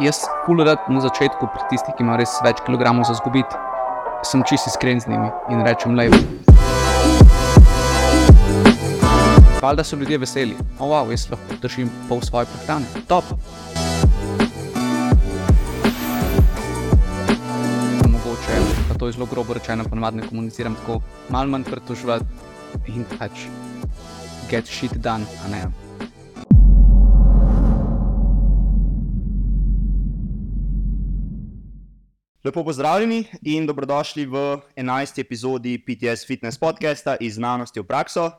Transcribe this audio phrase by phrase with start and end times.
[0.00, 3.52] Jaz pulerad na začetku pri tistih, ki imajo res več kilogramov za zgubiti,
[4.24, 6.16] sem čist iskren z njimi in rečem lepo.
[9.60, 12.88] Valjda so ljudje veseli, o, oh, wow, jaz lahko držim pol svoje prehrane.
[13.12, 13.28] Top.
[18.08, 18.56] Mogoče,
[18.88, 23.44] pa to je zelo grobo rečeno, ponovadi ne komuniciram tako, malo manj pritoževati in pač
[24.48, 25.89] get shit done, a ne.
[32.44, 35.20] Lepo pozdravljeni in dobrodošli v 11.
[35.20, 38.30] epizodi PTS Fitness podcasta iz znanosti v prakso.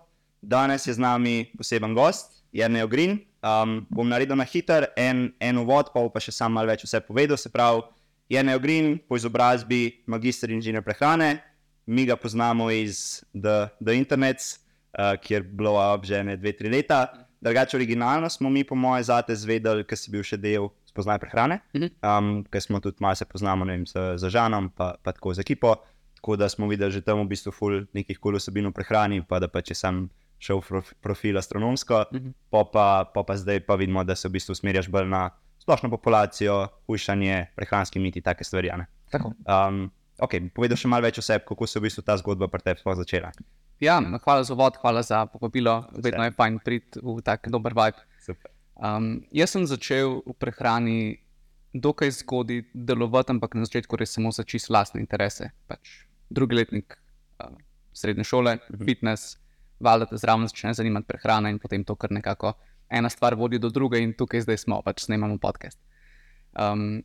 [0.42, 3.12] Danes je z nami poseben gost, Jrnej Ogrin.
[3.46, 6.98] Um, bom naredil na hiter en, en uvod, pa pa še sam malo več vse
[7.06, 7.38] povedal.
[7.38, 7.86] Se pravi,
[8.34, 11.38] Jrnej Ogrin, po izobrazbi magister inženir prehrane,
[11.86, 14.42] mi ga poznamo iz The, the Internet,
[14.98, 17.06] uh, kjer blow up že ne dve, tri leta.
[17.38, 21.62] Drugače, originalno smo mi, po mojem, zate zvedeli, ker si bil še del spoznaj prehrane,
[22.04, 25.46] um, ker smo tudi malo se poznamo vem, z, z Žanom, pa, pa tako z
[25.46, 25.80] ekipo.
[26.20, 29.40] Tako da smo videli že tam v bistvu ful nekih kul vsebin v prehrani, pa
[29.42, 30.06] da pa če sem
[30.42, 32.06] šel v profil astronomsko,
[32.50, 35.30] pa, pa, pa, pa zdaj pa vidimo, da se v bistvu usmerjaš bolj na
[35.62, 38.74] splošno populacijo, hujšanje, prehranski miti, take stvari.
[39.14, 42.50] Um, okay, povedal še malo več o sebi, kako se je v bistvu ta zgodba
[42.50, 43.30] pri tebi začela.
[43.82, 45.90] Ja, hvala za vod, hvala za povabilo.
[45.98, 48.02] Vedno je fajn priti v tak dober vibe.
[48.82, 51.22] Um, jaz sem začel v prehrani
[51.74, 55.52] dokaj zgodaj delovati, ampak na začetku res samo za čisto lastne interese.
[55.70, 56.98] Pač drugi letnik
[57.40, 57.54] uh,
[57.94, 58.86] srednje šole, Mhm.
[58.86, 59.38] fitness,
[59.80, 62.54] valjda te zraven začne zanimati prehrana in potem to kar nekako
[62.90, 65.80] ena stvar vodi do druge in tukaj zdaj smo, pač snemamo podcast.
[66.60, 67.04] Um,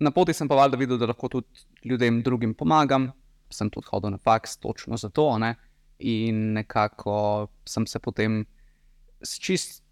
[0.00, 1.46] na poti sem pa valjda videl, da lahko tudi
[1.84, 3.12] ljudem drugim pomagam,
[3.50, 5.54] sem tudi hodil na faks točno zato, ne?
[5.98, 8.44] in nekako sem se potem
[9.22, 9.83] s čist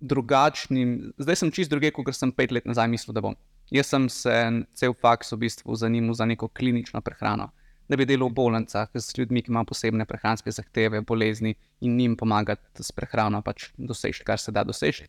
[0.00, 3.36] drugačnim, zdaj sem čist druge, kot sem pet let nazaj mislil, da bom.
[3.74, 4.34] Jaz sem se
[4.78, 7.50] cel faks v bistvu zanimal za neko klinično prehrano,
[7.88, 11.54] da bi delal v bolnicah z ljudmi, ki imajo posebne prehranske zahteve, bolezni
[11.84, 15.08] in njim pomagati s prehrano, pač doseči, kar se da doseči.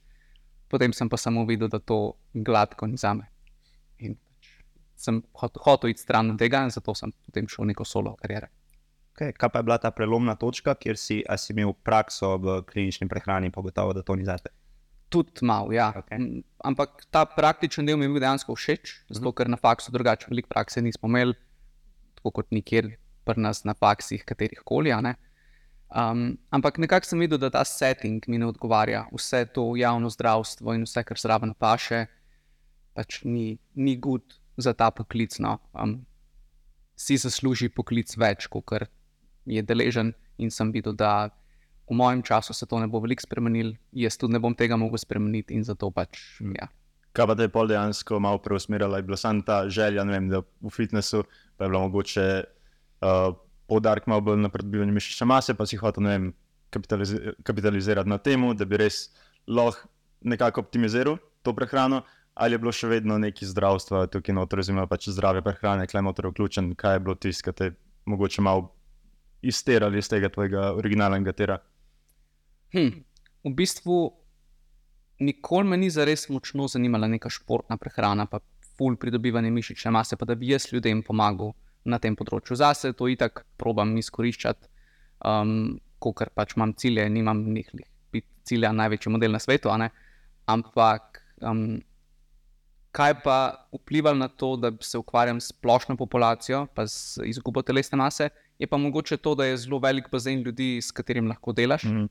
[0.69, 3.29] Potem sem pa samo videl, da to gladko ni za me.
[3.99, 4.53] In pač
[4.95, 8.15] sem hot- hotel iti stran od tega, in zato sem potem šel v neko solo
[8.19, 8.51] kariero.
[9.15, 13.07] Okay, kaj pa je bila ta prelomna točka, kjer si, si imel prakso v klinični
[13.07, 14.51] prehrani, pa gotovo, da to ni zate?
[15.09, 15.89] Tudi malo, ja.
[15.97, 16.43] Okay.
[16.61, 20.51] Ampak ta praktičen del mi je bil dejansko všeč, zato ker na faksu drugače veliko
[20.51, 21.33] prakse nismo imeli,
[22.19, 22.91] tako kot nikjer
[23.25, 24.93] pri nas na faksih, katerih koli.
[24.93, 29.07] Um, ampak nekako sem videl, da ta setting mi ne odgovarja.
[29.09, 32.05] Vse to javno zdravstvo in vse, kar zraven paše,
[32.93, 35.39] pač ni, ni gud za ta poklic.
[35.41, 35.57] No.
[35.73, 36.03] Um,
[36.99, 38.77] si zasluži poklic več, kot
[39.49, 41.31] je deležen, in sem videl, da
[41.89, 45.01] v mojem času se to ne bo veliko spremenilo, jaz tudi ne bom tega mogel
[45.01, 46.19] spremeniti in zato pač.
[46.55, 46.69] Ja.
[47.17, 50.43] Kaj pa te je pol dejansko malo preusmerila, je bila samo ta želja, vem, da
[50.61, 51.23] v fitnessu
[51.57, 52.27] pa je bilo mogoče
[53.01, 53.33] uh,
[53.67, 56.29] poudarek malo bolj na pridobivanju mišične mase, pa si hotel, vem,
[56.69, 59.09] kapitalizi kapitalizirati na tem, da bi res
[59.47, 59.89] lahko
[60.21, 62.03] nekako optimiziral to prehrano,
[62.35, 66.29] ali je bilo še vedno neki zdravstvo tukaj noter, oziroma pač zdrave prehrane, klej noter
[66.29, 67.75] vključen, kaj je bilo tisto, kar te je
[68.09, 68.69] mogoče malo
[69.41, 71.59] izterali iz tega tvojega originalnega tera.
[72.73, 73.03] Hm.
[73.43, 73.97] V bistvu
[75.19, 78.39] nikoli me ni zares močno zanimala neka športna prehrana, pa
[78.77, 81.53] ful pridobivanje mišične mase, pa da bi jaz ljudem pomagal
[81.85, 82.55] na tem področju.
[82.59, 84.69] Zase to itak probam izkoriščati,
[85.27, 89.71] um, ker pač imam cilje, nimam nekih cilja največji model na svetu,
[90.49, 91.79] ampak um,
[92.95, 93.37] kaj pa
[93.75, 98.67] vpliva na to, da se ukvarjam s splošno populacijo, pa z izgubo telesne mase, je
[98.67, 101.85] pa mogoče to, da je zelo velik bazen ljudi, s katerim lahko delaš.
[101.85, 102.07] Mhm.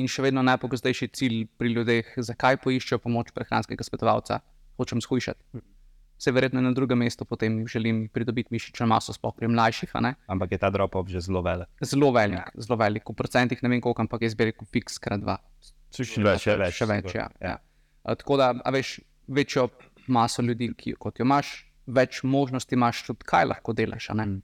[0.00, 4.40] In še vedno najpogostejši cilj pri ljudeh, zakaj poiščejo pomoč prehranskega svetovalca,
[4.80, 5.62] hočem shujšati.
[6.22, 9.90] Se verjetno na drugem mestu potem želim pridobiti mišično maso, sploh pri mlajših.
[9.94, 10.14] a.
[10.30, 11.68] Ampak je ta drop-off že zelo velik.
[11.82, 12.62] Zelo velik, ja.
[12.62, 13.10] zelo velik.
[13.10, 15.40] V procentih ne vem koliko, ampak jaz bi rekel fiks krat dva.
[15.92, 16.74] Še več, še več.
[16.78, 17.26] Še več, ja.
[17.42, 17.58] ja.
[18.04, 19.68] A, Tako da, a veš, večjo
[20.06, 24.08] maso ljudi, ki, kot jo imaš, več možnosti imaš tudi, kaj lahko delaš.
[24.10, 24.40] a ne.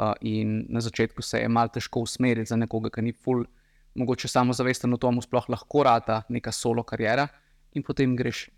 [0.00, 3.46] Uh, in na začetku se je malo težko usmeriti za nekoga, ki ni full,
[3.94, 7.28] mogoče samozavesten o tom, sploh lahko rata neka solo karijera,
[7.74, 8.48] in potem greš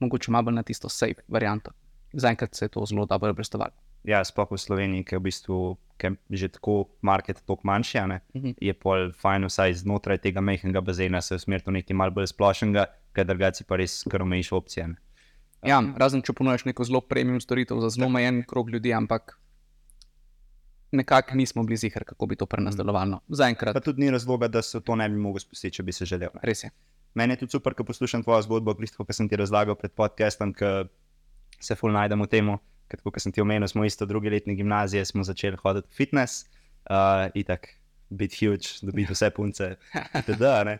[0.00, 1.70] mogoče malo na tisto safe varianto.
[2.12, 3.72] Zaenkrat se je to zelo dobro obrestovalo.
[4.04, 8.20] Ja, sploh v Sloveniji, ki je v bistvu je že tako market tako manjši, ne,
[8.34, 8.50] Mhm.
[8.60, 12.86] je pol fajn vsaj znotraj tega majhnega bazena se usmeriti v nekaj malj bolj splošnega,
[13.12, 14.88] ker drugače pa res kar omejiš opcije.
[14.88, 14.96] Ne.
[15.62, 19.36] Ja, razen če ponujaš neko zelo premium storitev za zelo omejen krog ljudi, ampak
[20.92, 23.10] nekako nismo bili zihar, kako bi to pri nas delovalo.
[23.10, 23.20] no.
[23.28, 26.04] Zaenkrat, Pa tudi ni razloga, da se to ne bi mogel spustiti, če bi se
[26.04, 26.30] želel.
[26.34, 26.40] Ne.
[26.42, 26.70] res je.
[27.14, 30.54] meni je tudi super, ko poslušam tvojo zgodbo, glisto, kot sem ti razlagal pred podcastom,
[30.54, 30.88] ki
[31.60, 32.52] se ful najdemo v tem.
[32.90, 36.46] Ker, kot sem ti omenil, smo isto drugi letni gimnazije, smo začeli hoditi v fitness,
[36.90, 37.68] uh, itak,
[38.10, 39.76] biti huge, dobiti vse punce,
[40.18, 40.42] itd.
[40.66, 40.78] ne.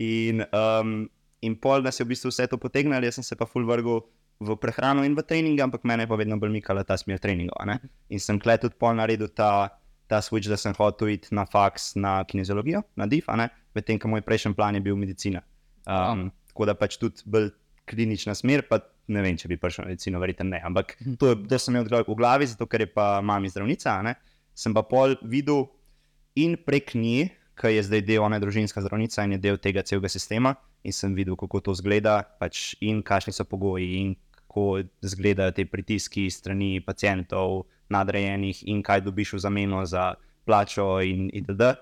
[0.00, 1.10] In, um,
[1.44, 4.00] in pol nas je v bistvu vse to potegnilo, jaz sem se pa full vrgel
[4.40, 7.60] v prehrano in v trening, ampak mene je pa vedno bolj mikala ta smer treningov.
[7.68, 7.76] ne.
[8.08, 9.76] In sem kle tudi pol naredil ta,
[10.08, 13.28] ta switch, da sem hotel iti na faks, na kineziologijo, na DIF,
[13.76, 15.44] medtem ko moj prejšnji plan je bil medicina.
[15.84, 17.52] Um, tako da pač tudi bolj
[17.84, 20.62] klinična smer, pa ne vem, če bi prišel na medicino, verjetno ne.
[20.64, 24.00] Ampak to je, da sem imel v glavi, zato ker je pa mami zdravnica, a
[24.06, 24.16] ne,
[24.56, 25.68] sem pa pol videl
[26.38, 27.28] in prek nje,
[27.60, 30.54] ki je zdaj del, ona je družinska zdravnica in je del tega celega sistema.
[30.80, 34.14] In sem videl, kako to zgleda, pač in kakšni so pogoji, in
[34.50, 40.14] kako izgledajo te pritiski strani pacijentov, nadrejenih, in kaj dobiš v zameno za
[40.44, 41.74] plačo, in itd.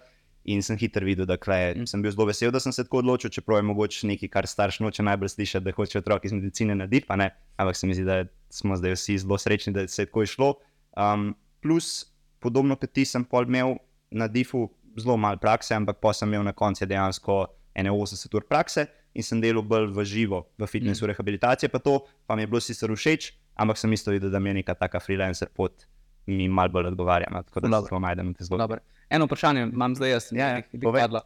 [0.48, 3.30] In sem hitro videl, da kle, sem bil zelo vesel, da sem se tako odločil,
[3.30, 7.06] čeprav je mogoče nekaj, kar starš noče najbolj slišati, da hoče otrok iz medicine narediti,
[7.08, 7.30] pa ne.
[7.56, 10.54] Ampak se mi zdi, da smo zdaj vsi zelo srečni, da se je tako išlo.
[10.96, 12.06] Um, plus,
[12.40, 13.76] podobno kot ti, sem pol imel
[14.10, 17.44] na DIF-u zelo malo prakse, ampak pa sem imel na koncu dejansko
[17.76, 21.08] 81 ur prakse in sem delal bolj v živo, v fitnessu, mm.
[21.12, 24.50] rehabilitacije, pa to pa mi je bilo sicer všeč, ampak sem isto videl, da mi
[24.50, 25.86] je neka taka freelancer pot.
[26.26, 28.62] Mi malo bolj odgovarja, no, tako da lahko najdem te zgodbe.
[28.62, 28.80] Dobar.
[29.10, 31.00] Eno vprašanje imam zdaj, jaz Ja, ja, nekaj povej.
[31.06, 31.20] padlo.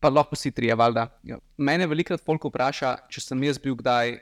[0.00, 1.06] Pa lahko si trije, valjda.
[1.28, 1.36] Ja.
[1.58, 4.16] Mene velikokrat folk vpraša, če sem jaz bil kdaj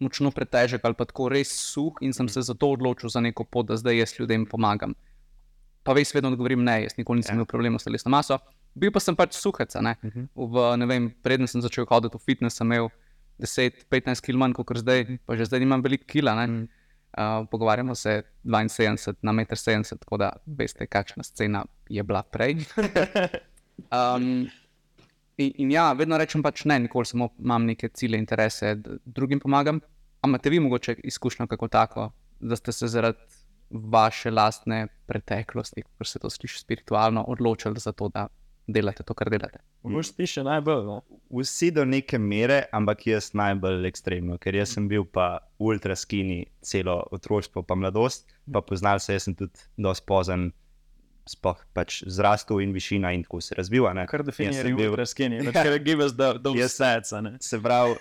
[0.00, 3.66] močno pretežek ali pa tako res suh in sem se zato odločil za neko pot,
[3.66, 4.94] da zdaj jaz ljudem pomagam.
[5.82, 7.42] Pa veš, vedno odgovorim ne, jaz nikoli nisem Ja.
[7.42, 8.38] imel problemov s telesno maso.
[8.74, 9.96] Bil pa sem pač suhec, ne.
[10.02, 10.28] Mhm.
[10.34, 12.90] V, ne vem, preden sem začel hoditi v fitness, sem imel
[13.38, 16.34] 10-15 kg manj kot zdaj, pa že zdaj imam veliko kila.
[16.34, 16.46] ne.
[16.46, 16.68] Mm.
[17.08, 22.60] Uh, pogovarjamo se 72 na 1,70 m, tako da veste, kakšna scena je bila prej.
[23.94, 24.48] Um,
[25.36, 28.74] in, in ja, vedno rečem pač ne, nikoli samo imam neke cilje, interese,
[29.04, 29.80] drugim pomagam.
[30.18, 32.08] Ampak imate vi mogoče izkušnjo kako tako,
[32.40, 33.18] da ste se zaradi
[33.70, 38.26] vaše lastne preteklosti, kot se to sliši spiritualno, odločili za to, da
[38.68, 39.58] delate to, kar delate?
[39.82, 40.84] Moš ti še najbolj.
[40.84, 40.98] No?
[41.32, 46.42] Vsi do neke mere, ampak jaz najbolj ekstremno, ker jaz sem bil pa ultra skini
[46.60, 50.48] celo otroštvo, pa mladost, pa poznal se, jaz sem tudi dosti pozen,
[51.28, 53.84] sploh pač zrastel in višina in tako se razvil.
[53.84, 54.06] a ne.
[54.08, 55.40] Kar Jaz sem definira bil- ultra skinny.
[55.52, 57.34] Ker give us the, the Jaz- stats, a ne.
[57.40, 57.96] Se pravi,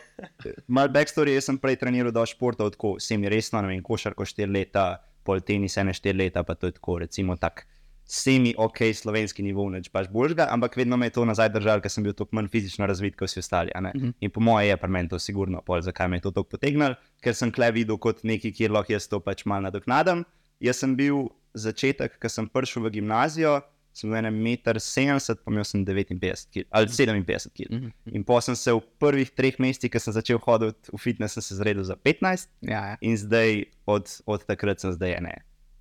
[0.68, 4.48] malo backstory, jaz sem prej treniral do športov, tako semi resno, ne vem, košarko 4
[4.48, 4.86] leta,
[5.28, 7.66] pol tenis 1 4 leta, pa to je tako, recimo, tak
[8.08, 11.92] semi ok slovenski nivo, neč pač božga, ampak vedno me je to nazaj držalo, ker
[11.92, 13.72] sem bil tako manj fizično razvit kot vsi ostali.
[13.76, 13.92] ne.
[13.96, 14.10] Mhm.
[14.22, 16.96] In po mojem je pri meni to sigurno, pol, zakaj me je to tako potegnilo,
[17.22, 20.24] ker sem kle videl kot nekaj, kjer lahko jaz to pač malo nadoknadam.
[20.60, 23.60] Jaz sem bil začetek, ko sem prišel v gimnazijo,
[23.94, 27.74] sem bil 1,70 m, pa imel sem 59 kg ali 57 kg.
[27.76, 27.92] Mhm.
[28.16, 31.42] In pa sem se v prvih treh mesecih, ko sem začel hoditi v fitness, sem
[31.44, 32.98] se zredil za 15, Ja, ja.
[33.02, 35.36] in zdaj od, od takrat sem zdaj ne,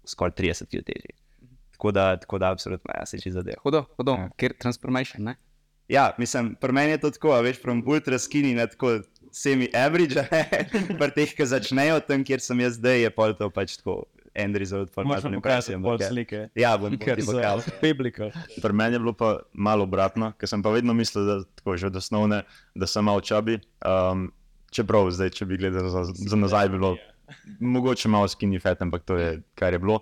[0.05, 1.15] skoraj 30 kg težji.
[1.77, 3.61] Tako da, tako da absolutno, ja, se če zadeva.
[3.63, 4.31] Hudo, hudo, Ja.
[4.35, 5.23] ker transformation.
[5.23, 5.37] Ne?
[5.89, 8.97] Ja, mislim, pri meni je to tako, a veš, from ultra skinny na tako
[9.31, 10.23] semi-average,
[10.99, 14.57] pri teh, ki začnejo tam, kjer sem jaz zdaj, je pol to pač tako end
[14.57, 15.77] result, pol malo Možemo impresija.
[15.77, 16.41] pokazati bolj slike.
[16.55, 17.63] Ja, bom so pokazal.
[17.79, 18.31] biblika.
[18.57, 21.87] Pri meni je bilo pa malo obratno, ker sem pa vedno mislil, da, tako, že
[21.87, 22.43] od osnovne,
[22.75, 23.61] da sem malo čabi.
[23.81, 24.31] Um,
[24.71, 26.97] čeprav zdaj, če bi gledal za, za nazaj, bi bilo
[27.61, 30.01] mogoče malo skinny fat, ampak to je kar je bilo.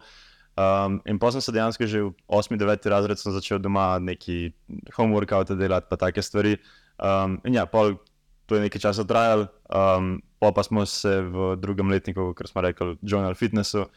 [0.54, 4.54] Um, in pa sem se dejansko že v 8-9 razred sem začel doma neki
[4.94, 6.58] homeworkout delati, pa take stvari.
[7.02, 7.98] Um, in ja, pol,
[8.46, 12.62] to je nekaj časa trajalo, um, pol pa smo se v drugem letniku, kot smo
[12.62, 13.88] rekli, joinali fitnessu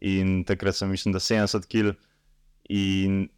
[0.00, 1.92] in takrat sem mislim, da 70 kg.
[2.72, 3.28] In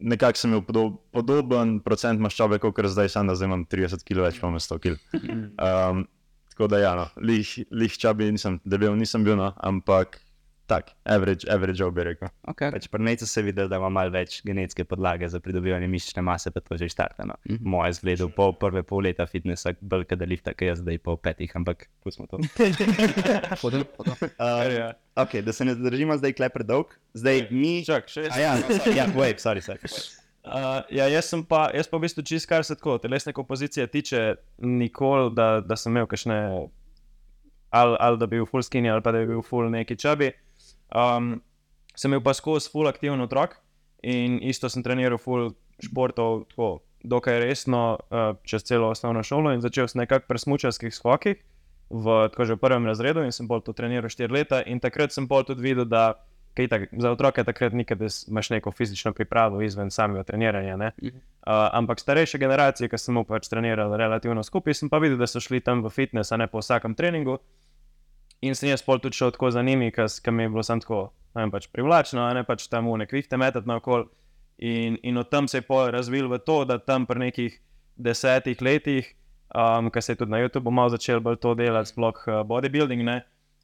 [0.00, 4.28] nekako sem imel podob, podoben procent maščobe, kot zdaj, samo da zdaj imam 30 kg
[4.28, 5.00] več, pa imam 100 kg.
[5.64, 6.04] Um,
[6.52, 10.20] tako da, ja, no, lih, lih čabi nisem, debel nisem bil, no, ampak
[10.68, 12.28] tak, average, average bi rekel.
[12.52, 12.70] Okay.
[12.74, 16.52] Pač pri Necu se vidi, da ima malo več genetske podlage za pridobivanje mišične mase,
[16.52, 17.38] pa to že štartano.
[17.48, 17.64] Mhm.
[17.64, 21.16] Moje zgled po prve pol leta fitnessa, bolj kot da lifta, ki jaz zdaj po
[21.16, 22.42] petih, ampak pustimo to.
[23.62, 24.14] Hudo, hudo.
[24.36, 24.92] Uh, Ja.
[25.16, 26.92] ok, da se ne zadržimo zdaj kle predolg.
[27.16, 27.80] Zdaj mi.
[27.86, 28.56] Čak, še A ja,
[28.92, 29.80] ja, wait, sorry, sorry.
[30.44, 34.22] Uh, ja, jaz pa, jaz pa v bistvu čist, kar se tako telesne kompozicije tiče,
[34.60, 36.38] nikoli, da, da sem imel kakšne,
[37.70, 40.30] ali, ali da bi bil full skinny, ali pa da bi bil full neki čabi.
[40.94, 41.38] Um,
[41.96, 43.58] sem bil pa skozi full aktiven otrok
[44.02, 45.52] in isto sem treniral full
[45.82, 46.68] športov, tako
[47.04, 51.44] dokaj resno, uh, čez celo osnovno šolo in začel sem nekako pri smučarskih skokih.
[51.88, 55.12] V, tako že v prvem razredu in sem bolj to treniral 4 leta, in takrat
[55.12, 56.20] sem bolj tudi videl, da
[56.62, 60.76] itak, za otroke takrat ni, da imaš neko fizično pripravo izven samega treniranja.
[60.76, 60.92] ne.
[61.02, 61.12] Uh,
[61.72, 65.60] ampak starejše generacije, ki smo pač trenirali relativno skupaj, sem pa videl, da so šli
[65.60, 67.38] tam v fitness, a ne po vsakem treningu.
[68.40, 71.00] In sem jaz pol tudi šel tako za njimi, ker mi je bilo samo tako
[71.34, 74.08] vem, pač privlačno, ne pač tam v nekvih temetati naokol.
[74.58, 77.58] In, in od tam se je pol razvil v to, da tam pri nekih
[77.98, 79.12] desetih letih,
[79.54, 83.04] um, ki se je tudi na YouTubu malo začel bolj to delati, sploh uh, bodybuilding,
[83.06, 83.20] ne,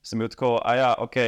[0.07, 1.19] sem bil tako, a ja, ok,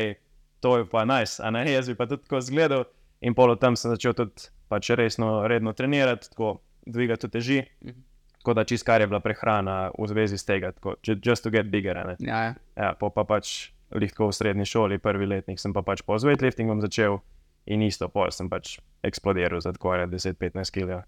[0.62, 2.86] to je pa nice, a ne, jaz bi pa tudi tako zgledal.
[3.24, 7.64] In pol od tam sem začel tudi pač resno, redno trenirati, tako dvigati teži.
[7.82, 8.02] Mhm.
[8.46, 11.50] Tako da čist kar je bila prehrana v zvezi s tega, tako, ju- just to
[11.50, 11.98] get bigger.
[11.98, 12.14] Ne.
[12.20, 12.52] Ja, ja.
[12.76, 16.78] Ja, po pa pač lahko v srednji šoli, prvi letnik sem pa pač po weightliftingom
[16.80, 17.18] začel
[17.66, 21.02] in isto, pol sem pač eksplodiral za tako 10-15 kg.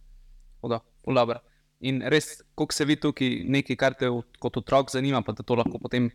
[0.60, 1.38] Dobro.
[1.80, 5.54] In res, koliko se vidi tukaj nekaj, kar te kot otrok zanima, pa da to
[5.54, 6.10] lahko potem,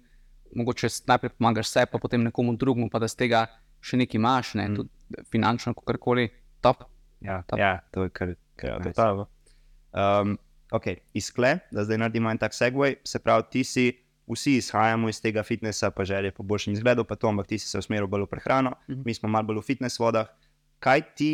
[0.52, 3.46] mogoče najprej pomagaš sebi, pa potem nekomu drugemu, pa da z tega
[3.80, 4.76] še nekaj imaš, ne, Mm.
[4.76, 4.90] tudi
[5.32, 6.28] finančno, kako koli.
[6.60, 6.84] Top.
[7.22, 7.60] Ja, Top.
[7.60, 8.36] ja, to je kar.
[8.58, 8.92] kar Ja, nice.
[8.92, 9.28] totalno.
[9.94, 10.36] Um,
[10.74, 13.86] ok, iz kle, da zdaj naredimo en tak segway, se pravi, ti si,
[14.28, 17.68] vsi izhajamo iz tega fitnesa, pa želje po boljšem izgledu, pa to, ampak ti si
[17.70, 19.02] se usmeril bolj v prehrano, Mhm.
[19.06, 20.28] mi smo malo bolj v fitness vodah.
[20.80, 21.32] Kaj ti,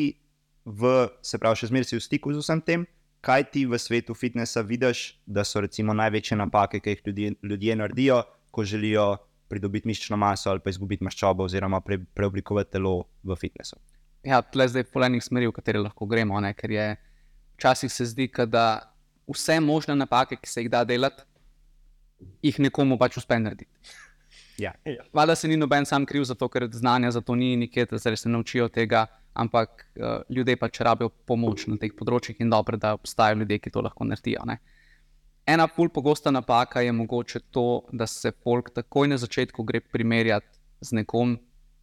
[0.66, 2.88] v, se pravi, še zmeraj si v stiku z vsem tem,
[3.22, 7.76] kaj ti v svetu fitnesa vidiš, da so recimo največje napake, ki jih ljudje, ljudje
[7.76, 9.18] naredijo, ko želijo
[9.50, 13.76] pridobiti mišično maso ali pa izgubiti maščobo, oziroma pre, preoblikovati telo v fitnesu.
[14.24, 16.86] Ja, tle zdaj polenih smeri, v katere lahko gremo, ne, ker je
[17.58, 18.94] včasih se zdi, da
[19.30, 21.24] vse možne napake, ki se jih da delati,
[22.44, 23.72] jih nekomu pač uspe narediti.
[24.60, 24.74] Ja.
[25.16, 28.00] Valjda se ni noben sam kriv za to, ker znanja za to ni nikjer, da
[28.00, 32.92] se naučijo tega, ampak uh, ljudje pač rabijo pomoč na teh področjih in dobro, da
[32.98, 34.44] obstajajo ljudje, ki to lahko naredijo.
[34.46, 34.58] Ne.
[35.48, 40.60] Ena pol pogosta napaka je mogoče to, da se folk takoj na začetku gre primerjati
[40.82, 41.38] z nekom,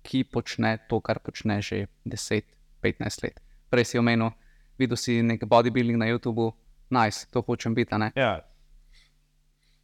[0.07, 3.41] ki počne to, kar počne že 10-15 let.
[3.71, 4.31] Prej si omenil,
[4.79, 6.53] videl si nek bodybuilding na YouTubu,
[6.91, 7.95] nice, to hočem biti.
[8.15, 8.41] Ja,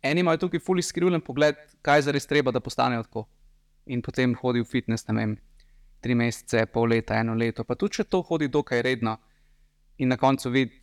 [0.03, 3.27] Eni imajo tukaj fully skrivljen pogled, kaj je zares treba, da postanejo tako.
[3.87, 5.37] In potem hodi v fitness, ne vem,
[6.03, 9.17] tri mesece, pol leta, eno leto, pa tudi če to hodi dokaj redno.
[10.03, 10.75] In na koncu vidi,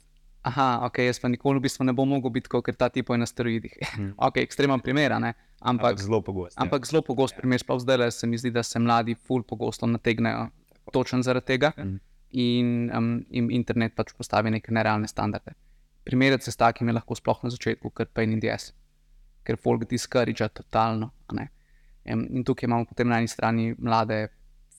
[0.48, 3.20] aha, ok, jaz pa nikoli v bistvu ne bom mogel biti kot ta tipo je
[3.20, 3.76] na steroidih.
[3.98, 4.14] Mhm.
[4.18, 5.34] ok, ekstremen primer, a ne?
[5.60, 6.56] ampak, zelo pogosto.
[6.56, 6.64] ja.
[6.64, 10.48] ampak zelo pogost primer, sploh zdaj se mi zdi, da se mladi ful pogosto nategnejo
[10.94, 11.74] točno zaradi tega.
[11.78, 11.98] Mhm.
[12.32, 15.56] In um, in internet pač postavi neke nerealne standarde.
[16.04, 18.74] Primerjati se s takim je lahko sploh na začetku, ker pain in DS,
[19.46, 21.12] ker folk discourage totalno.
[22.10, 24.30] In tukaj imamo potem na eni strani mlade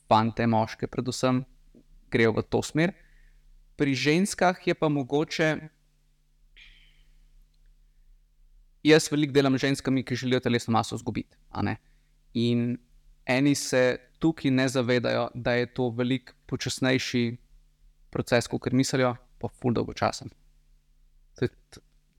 [0.09, 1.45] fante, moške, predvsem,
[2.11, 2.91] grejo v to smer.
[3.79, 5.47] Pri ženskah je pa mogoče.
[8.83, 11.37] Jaz veliko delam z ženskami, ki želijo telesno maso izgubiti.
[12.33, 12.77] In
[13.25, 17.37] eni se tukaj ne zavedajo, da je to veliko počasnejši
[18.09, 20.29] proces, kot mislijo, pa ful dolgočasen.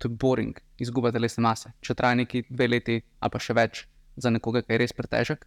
[0.03, 1.71] To je, boring, izguba telesne mase.
[1.81, 3.85] Če traja neki dve leti ali pa še več
[4.19, 5.45] za nekoga, ki je res pretežek,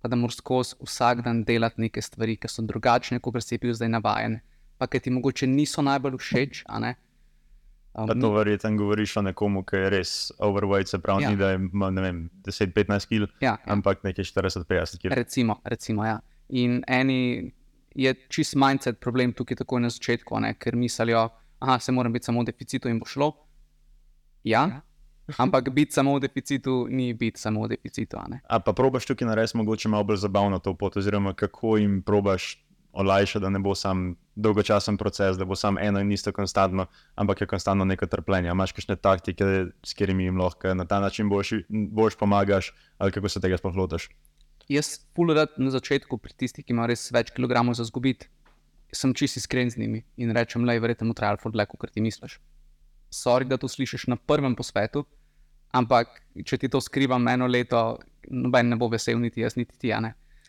[0.00, 3.74] pa da moraš skozi vsak dan delati neke stvari, ki so drugačne, kot si bil
[3.76, 4.40] zdaj navajen,
[4.80, 6.64] pa ki ti mogoče niso najbolj všeč.
[7.96, 11.30] Um, to verjetno govoriš o nekomu, ki je res overweight, se pravi, Ja.
[11.30, 13.56] ni da ima ne vem, 10-15 kg, ja, ja.
[13.72, 15.14] ampak nekaj 40-50 kg.
[15.16, 16.20] Recimo, recimo ja.
[16.48, 17.52] In eni
[17.94, 20.54] je čist mindset problem tukaj takoj na začetku, ne?
[20.54, 21.28] ker mislijo,
[21.60, 23.32] da se moram biti samo v deficitu in bo šlo.
[24.46, 24.80] Ja,
[25.42, 28.16] ampak biti samo v deficitu ni biti samo v deficitu.
[28.16, 28.38] a.
[28.46, 32.62] A pa probaš tukaj narediti mogoče malo bolj zabavno to pot, oziroma kako jim probaš
[32.96, 37.40] olajšati, da ne bo sam dolgočasen proces, da bo sam eno in isto konstantno, ampak
[37.40, 38.48] je konstantno neko trpljenje.
[38.48, 39.44] A Imaš kakšne taktike,
[39.82, 43.76] s katerimi jim lahko na ta način boljš, boljš pomagaš, ali kako se tega sploh
[43.76, 44.08] lotiš?
[44.68, 48.30] Jaz, pol rad na začetku, pri tistih, ki imajo res več kilogramov za zgubiti,
[48.92, 52.40] sem čist iskren z njimi in rečem, je verjetno trajalo ful dlje, kot ti misliš.
[53.10, 55.04] Sorry, da to slišiš na prvem posvetu,
[55.72, 57.98] ampak če ti to skrivam eno leto,
[58.30, 59.92] noben ne bo vesel, niti jaz, niti ti.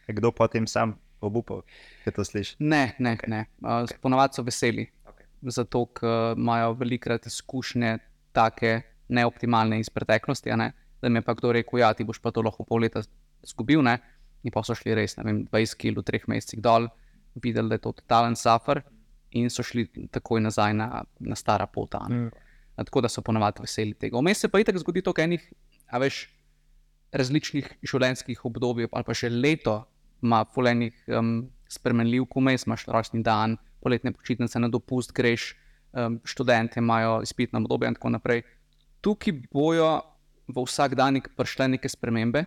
[0.08, 1.64] Kdo potem sam obupal,
[2.04, 2.56] če to slišiš?
[2.60, 3.46] Ne, ne, ne.
[3.62, 5.26] Uh, Ponavadi so veseli, Okay.
[5.54, 7.98] zato ker imajo velikrat izkušnje
[8.36, 10.52] take neoptimalne iz preteklosti.
[10.52, 10.72] a Ne?
[11.02, 13.02] Da mi je pa kdo rekel, da ti boš pa to lahko pol leta
[13.44, 13.98] izgubil, ne?
[14.44, 16.88] in pa so šli res, ne vem, 20 kg v treh mesecih dol,
[17.36, 18.84] videli, da je to totalen suffer,
[19.32, 21.98] in so šli takoj nazaj na, na stara pota.
[22.06, 22.16] a ne.
[22.16, 22.47] Mm.
[22.78, 24.20] Tako da so ponavadi veseli tega.
[24.22, 25.42] Vmes se pa itak zgodi to, enih,
[25.90, 26.28] a veš,
[27.16, 29.80] različnih življenjskih obdobij, ali pa še leto
[30.22, 35.54] ima polenih um, spremenljivk, vmes imaš rojstni dan, poletne počitnice na dopust, greš,
[35.94, 38.44] um, študente imajo izpitno obdobje in tako naprej.
[39.02, 39.90] Tukaj bojo
[40.48, 42.46] v vsak dan prišle neke spremembe,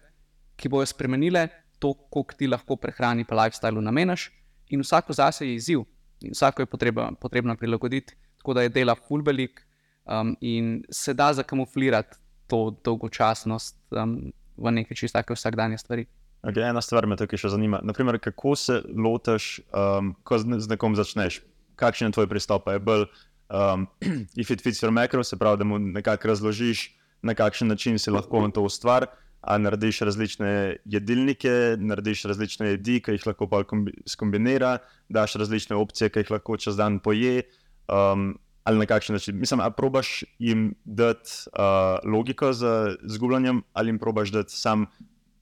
[0.56, 1.48] ki bojo spremenile
[1.80, 4.28] to, koliko ti lahko prehrani pa lifestylu nameniš,
[4.70, 5.84] in vsako zase je izziv,
[6.22, 9.62] in vsako je potreba, potrebno prilagoditi, tako da je dela full velik
[10.10, 16.06] um, in se da zakamuflirati to dolgočasnost um, v neke čisto take vsakdanje stvari.
[16.42, 17.82] Okay, ena stvar me tukaj še zanima.
[17.84, 21.42] Naprimer, kako se lotiš, um, ko z, nekom začneš?
[21.80, 22.68] Kakšen je tvoj pristop?
[22.72, 23.06] Je bolj,
[23.52, 23.86] um,
[24.40, 26.88] if it fits your macro, se pravi, da mu nekako razložiš,
[27.22, 29.10] na kakšen način si lahko on to ustvari.
[29.40, 30.50] A narediš različne
[30.84, 36.56] jedilnike, narediš različne jedi, ki jih lahko kombi skombinira, daš različne opcije, ki jih lahko
[36.60, 37.46] čez dan poje,
[37.88, 39.38] um, ali na kakšen način.
[39.38, 44.86] Mislim, a probaš jim dati uh, logiko za zgubljanjem, ali jim probaš dati sam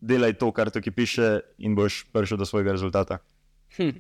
[0.01, 3.19] delaj to, kar tukaj piše, in boš prišel do svojega rezultata.
[3.77, 3.91] Hm.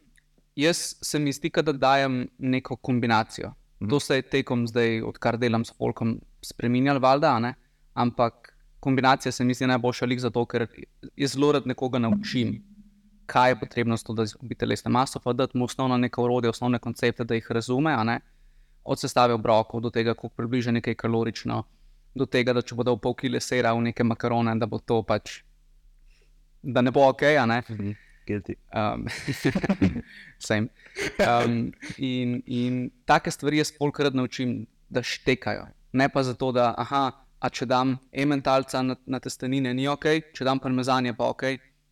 [0.57, 3.53] Jaz se mi zdi, da dajem neko kombinacijo.
[3.81, 3.91] Mhm.
[3.91, 7.55] To se je tekom zdaj, odkar delam s Folkom, spremenjalo, valjda,
[7.95, 10.67] ampak kombinacija se mi zdi najboljša lik zato, ker
[11.17, 12.63] jaz zelo rad nekoga naučim,
[13.27, 16.79] kaj je potrebno to, da izgubi telesno maso, pa dati mu osnovna neka urodja, osnovne
[16.79, 17.97] koncepte, da jih razume.
[18.05, 18.21] ne.
[18.89, 21.63] Od sestave obrokov do tega, kako približa nekaj kalorično,
[22.17, 25.03] do tega, da če bo dal pol kile sera v neke makarone, da bo to
[25.07, 25.43] pač,
[26.63, 27.61] da ne bo ok, a ne.
[28.29, 28.57] Guilty.
[28.73, 29.07] Um,
[30.49, 30.69] same.
[31.21, 35.69] um, in, in take stvari jaz polkrat naučim, da štekajo.
[35.93, 37.07] Ne pa zato, da aha,
[37.39, 41.45] a če dam ementalca na, na testenine, ni ok, če dam parmezan, je pa ok.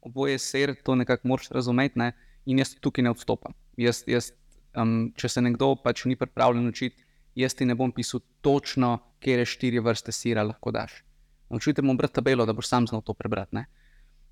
[0.06, 2.12] Oboje je ser, to nekako moraš razumeti, ne?
[2.46, 3.54] in jaz tukaj ne odstopam.
[3.80, 4.30] Jaz, jaz,
[4.76, 7.02] um, če se nekdo pač ni pripravljen učiti,
[7.36, 11.02] jaz ti ne bom pisal točno, kje je štiri vrste sira lahko daš.
[11.50, 13.54] Naučite mu brati tabelo, da boš sam znal to prebrati.
[13.56, 13.66] ne.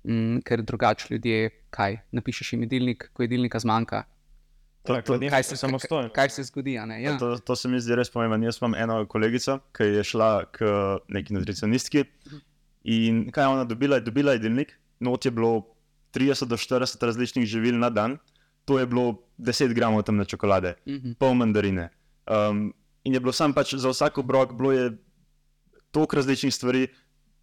[0.05, 4.03] Mm, ker drugače ljudje, kaj napišeš jim jedilnik, ko jedilnika zmanjka.
[4.85, 6.09] To, to, Kaj se, samostojen.
[6.13, 6.77] kaj se zgodi?
[6.77, 6.99] a ne?
[7.01, 7.17] Ja.
[7.17, 8.37] to, to se mi zdi res pomembno.
[8.45, 10.67] Jaz imam eno kolegico, ki je šla k
[11.09, 12.03] neki nutricionistki.
[12.83, 13.97] In kaj je ona dobila?
[13.97, 15.65] Je dobila jedilnik, not je bilo
[16.13, 18.19] 30 do 40 različnih živil na dan,
[18.65, 21.11] to je bilo 10 gramov temne čokolade, Mhm.
[21.13, 21.89] pol mandarine.
[22.25, 22.73] Um,
[23.03, 24.91] in je bilo sam pač za vsak obrok, bilo je
[25.91, 26.87] toliko različnih stvari,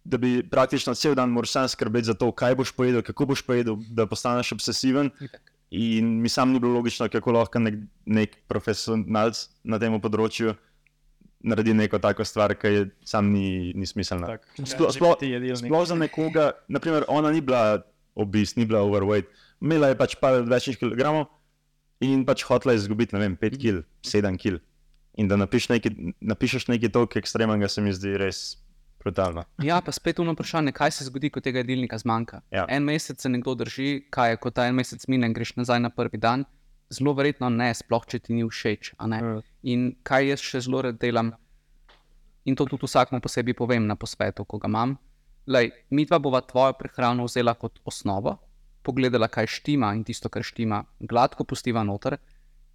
[0.03, 3.41] da bi praktično cel dan moral sam skrbeti za to, kaj boš pojedel, kako boš
[3.41, 5.09] pojedel, da postaneš obsesiven.
[5.19, 5.41] Itak.
[5.71, 7.73] In mi sam ni bilo logično, kako lahko nek,
[8.05, 10.53] nek profesionalc na tem področju
[11.41, 14.27] naredi neko tako stvar, ki je sam ni, ni smiselna.
[14.29, 15.65] Tak, Sploh- jedilnik.
[15.65, 17.81] Sploh za nekoga, naprimer, ona ni bila
[18.13, 19.27] obis, ni bila overweight,
[19.59, 21.25] imela je pač par večjih kilogramov
[22.01, 24.61] in pač hotela je izgubiti, ne vem, 5 kg, 7 kg.
[25.21, 28.57] In da napiš nekaj, napišeš nekaj toliko ekstremnega, se mi zdi res
[29.03, 29.43] brutalno.
[29.61, 32.41] Ja, pa spet ono vprašanje, kaj se zgodi, ko tega jedilnika zmanjka.
[32.51, 32.65] Ja.
[32.69, 35.83] En mesec se nekdo drži, kaj je, ko ta en mesec mine in greš nazaj
[35.83, 36.47] na prvi dan.
[36.93, 38.93] Zelo verjetno ne, sploh če ti ni všeč.
[38.97, 39.21] Ja.
[39.69, 41.33] In kaj jaz še zelo rad delam,
[42.45, 44.97] in to tudi vsakmu posebej povem na posvetu, ko ga imam.
[45.47, 48.37] Lej, mi dva bova tvojo prehrano vzela kot osnovo,
[48.83, 52.17] pogledala, kaj štima in tisto, kar štima, gladko pustiva noter.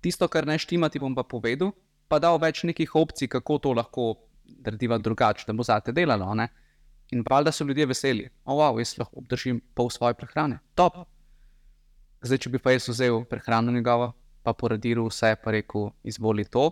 [0.01, 1.73] Tisto, kar ne štima, ti bom pa povedal,
[2.09, 4.09] pa dal več nekih opcij, kako to lahko
[4.65, 6.31] narediva drugače, da bo zate delalo.
[6.35, 6.49] Ne?
[7.13, 10.61] In valjda so ljudje veseli, o, wow, jaz lahko obdržim pol svoje prehrane.
[10.75, 11.05] Top.
[12.23, 16.71] Zdaj, če bi pa jaz vzel prehrano njegovo, pa poradiral vse, pa rekel, izvoli to.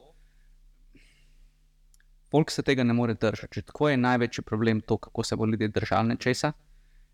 [2.30, 3.62] Folk se tega ne more držati.
[3.62, 6.52] Tako je največji problem to, kako se bo ljudje držali nečesa.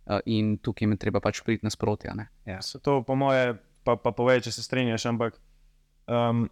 [0.06, 2.08] Uh, in tukaj mi treba pač priti nasproti.
[2.46, 3.54] Ja, to po moje,
[3.86, 5.36] pa, pa povej, če se strinjaš, ampak
[6.10, 6.48] um,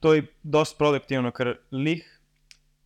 [0.00, 2.04] to je dosti produktivno, ker lih,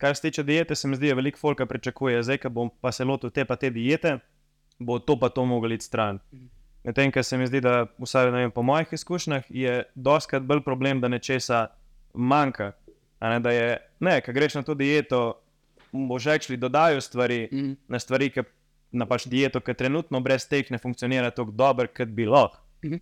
[0.01, 2.89] kar se tiče diete, se mi zdi, da veliko folka pričakuje, zdaj, ko bom pa
[2.91, 4.15] se lotil te pa te diete,
[4.79, 6.17] bo to pa to mogli iti stran.
[6.33, 6.47] Mhm.
[6.83, 11.01] Medtem, ker se mi zdi, da vsaj vem, po mojih izkušnjah je doskrat bolj problem,
[11.01, 11.67] da nečesa
[12.13, 12.71] manjka.
[13.21, 15.19] Ne, da je, ne, ko greš na to dieto,
[15.93, 17.73] boš rekli, dodajo stvari, Mhm.
[17.87, 18.41] na stvari, ki
[18.91, 22.59] na pač dieto, ki trenutno brez teh ne funkcionira tako dobro, kot bi lahko.
[22.85, 22.99] Mhm.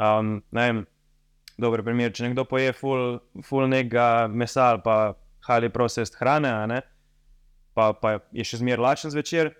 [0.00, 0.86] Um, ne vem,
[1.60, 4.96] dober primer, če nekdo poje full, full nekega mesa ali pa
[5.46, 6.80] hali processed hrane,
[7.76, 9.52] pa, pa je še zmeraj lačen zvečer,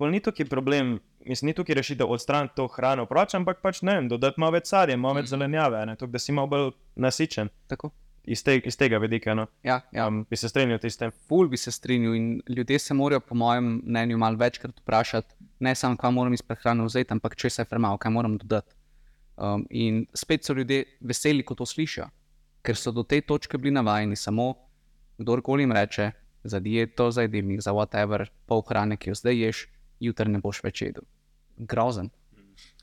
[0.00, 3.98] pol ni tukaj problem, mislim, ni tukaj rešitev odstraniti to hrano proč, ampak pač ne
[4.00, 5.34] vem, dodati malo več sadja, malo več Mhm.
[5.36, 7.92] zelenjave, ne, tako da si malo bolj nasičen Tako.
[8.24, 9.34] Iz, te, iz tega vidika.
[9.34, 9.46] No.
[9.62, 10.06] Ja, ja.
[10.08, 11.12] Um, bi se strinjal s tem.
[11.28, 15.74] Ful bi se strinjal in ljudje se morajo, po mojem mnenju, malo večkrat vprašati, ne
[15.74, 18.74] samo, kaj moram iz prehrane vzeti, ampak če se je premalo, kaj moram dodati.
[19.36, 22.06] Um, in spet so ljudje veseli, ko to slišijo,
[22.62, 24.52] ker so do te točke bili navajeni samo,
[25.18, 26.10] kdorkoli jim reče,
[26.44, 29.66] za dieto, za jedilnik, za whatever, pol hrane, ki jo zdaj ješ,
[30.00, 31.06] jutri ne boš več jedel.
[31.56, 32.10] Grozen.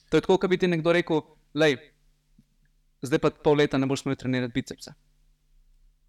[0.10, 1.22] To je tako, kot bi ti nekdo rekel,
[1.54, 1.76] lej,
[3.04, 4.96] zdaj pa pol leta ne boš smel trenirati bicepsa.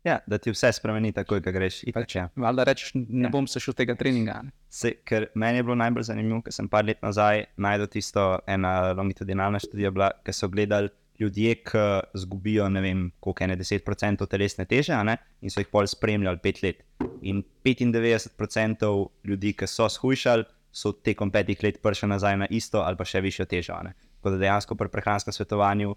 [0.04, 1.82] Ja, da ti vse spremeni takoj, ko greš.
[1.90, 2.28] Itak, ja.
[2.36, 3.30] Valjda rečeš, ne Ja.
[3.32, 4.42] bom se šel tega treninga.
[4.68, 8.92] Se, ker meni je bilo najbolj zanimivo, ker sem par let nazaj najdel tisto ena
[8.96, 9.92] longitudinalna študija,
[10.24, 10.88] ki so gledali
[11.20, 11.84] ljudje, ki
[12.14, 16.62] izgubijo ne vem, koliko ene 10% telesne teže, ne, in so jih pol spremljali pet
[16.62, 16.82] let.
[17.22, 22.96] In 95% ljudi, ki so shujšali, so tekom petih let prišli nazaj na isto ali
[22.96, 23.74] pa še višjo težo.
[24.20, 25.94] Tako da dejansko pri prehranskem svetovanju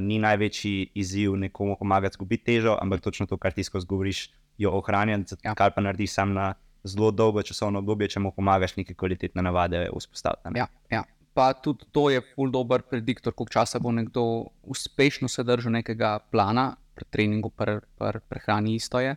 [0.00, 4.70] ni največji izziv nekomu pomagati zgubiti težo, ampak točno to, kar ti skozi govoriš, jo
[4.76, 5.54] ohranjati, Ja.
[5.54, 9.88] kar pa narediš sam na zelo dolgo časovno obdobje, če mu pomagaš neke kvalitetne navade
[9.98, 10.58] vzpostaviti.
[10.58, 11.04] Ja, ja.
[11.34, 16.18] Pa tudi to je ful dober prediktor, koliko časa bo nekdo uspešno se držal nekega
[16.30, 19.16] plana, pri treningu, pri, pri prehrani isto je.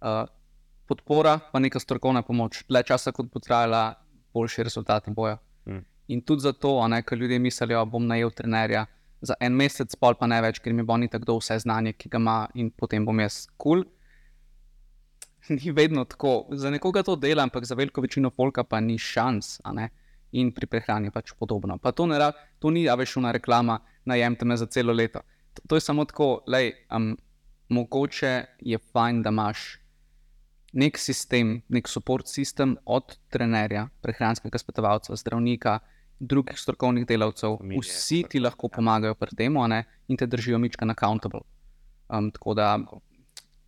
[0.00, 0.24] Uh,
[0.86, 2.64] podpora, pa neka strokovna pomoč.
[2.68, 3.94] Dlje časa, kot bo trajala,
[4.34, 5.36] boljši rezultati bojo.
[5.66, 5.84] Mm.
[6.08, 8.86] In tudi zato, ker ljudje mislijo, bom najel trenerja
[9.22, 12.10] za en mesec, pol pa ne več, ker mi bo ni tako vse znanje, ki
[12.12, 13.84] ga ima, in potem bom jaz kul.
[13.84, 13.90] Cool.
[15.48, 16.46] Ni vedno tako.
[16.50, 19.60] Za nekoga to dela, ampak za veliko večino folka pa ni šans.
[20.32, 21.78] In pri prehrani je pač podobno.
[21.78, 25.20] Pa to, ra- to ni, a veš, una reklama, najemte me za celo leto.
[25.54, 27.16] To, to je samo tako, lej, um,
[27.68, 29.78] mogoče je fajn, da imaš
[30.72, 35.78] nek sistem, nek support sistem od trenerja, prehranskega svetovalca, zdravnika,
[36.22, 37.58] drugih strokovnih delavcev.
[37.58, 39.56] Familije, Vsi ti lahko pomagajo pri tem
[40.08, 41.40] in te držijo mička accountable.
[42.08, 42.78] Um, tako da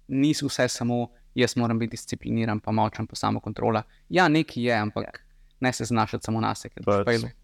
[0.09, 3.83] ni vse samo jaz moram biti discipliniran, pa močen, pa samo kontrola.
[4.09, 5.25] Ja, nekaj je, ampak
[5.61, 6.75] ne se znašati samo na sebe.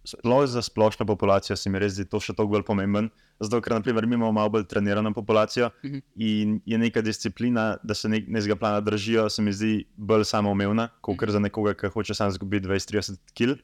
[0.05, 3.09] Sploh za splošno populacijo se mi res zdi to še toliko bolj pomemben.
[3.41, 5.99] Zato, ker naprimer, mi imamo malo bolj trenirano populacijo Mhm.
[6.17, 10.89] in je neka disciplina, da se nek, nekega plana držijo, se mi zdi bolj samoumevna,
[11.01, 13.59] kot za nekoga, ki hoče sam izgubiti 20-30 kg.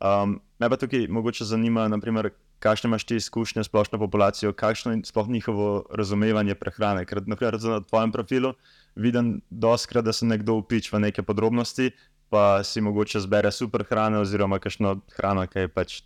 [0.00, 2.30] Um, me pa tukaj mogoče zanima, naprimer,
[2.64, 7.04] kakšne imaš ti izkušnje s splošno populacijo, kakšno je sploh njihovo razumevanje prehrane.
[7.04, 8.54] Ker naprimer, na tvojem profilu
[8.96, 11.90] vidim doskrat, da se nekdo upič v neke podrobnosti,
[12.28, 16.02] pa si mogoče zbere super hrano oziroma kakšno hrano, ki je pač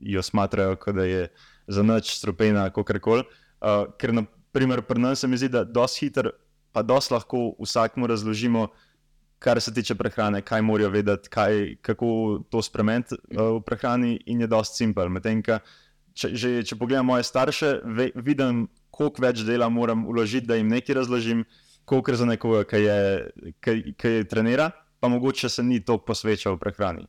[0.00, 1.28] jo smatrajo, da je
[1.66, 3.24] za noč strupena, kako koli.
[3.60, 6.30] Uh, ker, na primer, pri nas da dosti hiter,
[6.72, 8.68] pa dosti lahko vsakmu razložimo,
[9.38, 12.08] kar se tiče prehrane, kaj morajo vedeti, kaj, kako
[12.50, 15.08] to spremeniti uh, v prehrani, in je dosti simpel.
[15.08, 20.58] Medtem, če, že, če pogledam moje starše, ve, vidim, koliko več dela moram uložiti, da
[20.58, 21.44] jim nekaj razložim,
[21.88, 22.98] koliko za nekoga, ki je,
[23.64, 24.70] ki, ki je trenira,
[25.00, 27.06] pa mogoče se ni toliko posvečal prehrani.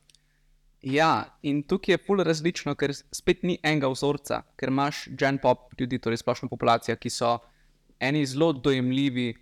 [0.86, 5.74] Ja, in tukaj je pull različno, ker spet ni enega vzorca, ker imaš gen pop
[5.76, 7.34] ljudi, torej splošno populacijo, ki so
[8.00, 9.34] eni zelo dojemljivi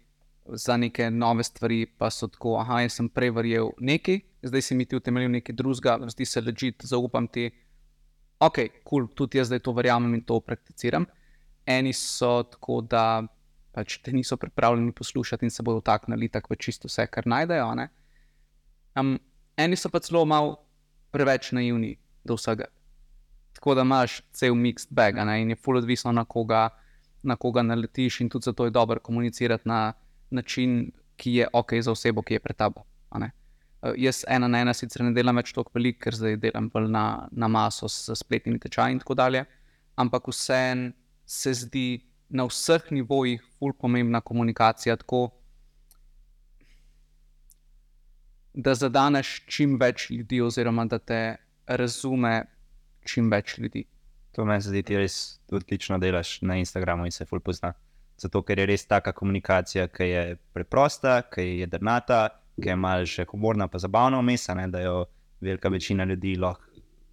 [0.53, 4.75] za neke nove stvari, pa so tako, ah, jaz sem prej verjel nekaj, zdaj si
[4.75, 7.51] mi ti utemeljil nekaj drugega, zdi se ležit, zaupam ti.
[8.41, 11.07] Ok, kul, cool, tudi jaz zdaj to verjamem in to prakticiram.
[11.67, 13.23] Eni so tako, da
[13.75, 17.75] pač te niso pripravljeni poslušati in se bodo vtaknili tako v čisto vse, kar najdejo.
[17.75, 17.89] ne.
[18.99, 19.19] Um,
[19.57, 20.57] eni so pa celo malo
[21.11, 22.67] preveč naivni do vsega.
[23.59, 26.69] Tako da imaš cel mixed bag ne, in je fully odvisno, na koga,
[27.23, 29.93] na koga naletiš, in tudi zato je dobro komunicirati na
[30.31, 32.85] način, ki je ok za osebo, ki je pred tabo.
[33.15, 36.89] Uh, jaz ena na ena sicer ne delam več toliko veliko, ker zdaj delam bolj
[36.91, 39.45] na, na maso s spletnimi tečaji in tako dalje,
[39.97, 40.93] ampak vseeno
[41.27, 41.89] se zdi
[42.29, 45.29] na vseh nivojih ful pomembna komunikacija, tako
[48.55, 51.21] da zadaneš čim več ljudi, oziroma da te
[51.67, 52.43] razume
[53.07, 53.85] čim več ljudi.
[54.35, 57.73] To meni se zdi, ti res odlično delaš na Instagramu in se ful pozna.
[58.19, 60.23] Zato, ker je res taka komunikacija, ki je
[60.55, 62.23] preprosta, ki je jedrnata,
[62.59, 65.05] ki je malce še humorna, pa zabavna vmes, a ne, da jo
[65.41, 66.69] velika večina ljudi lahko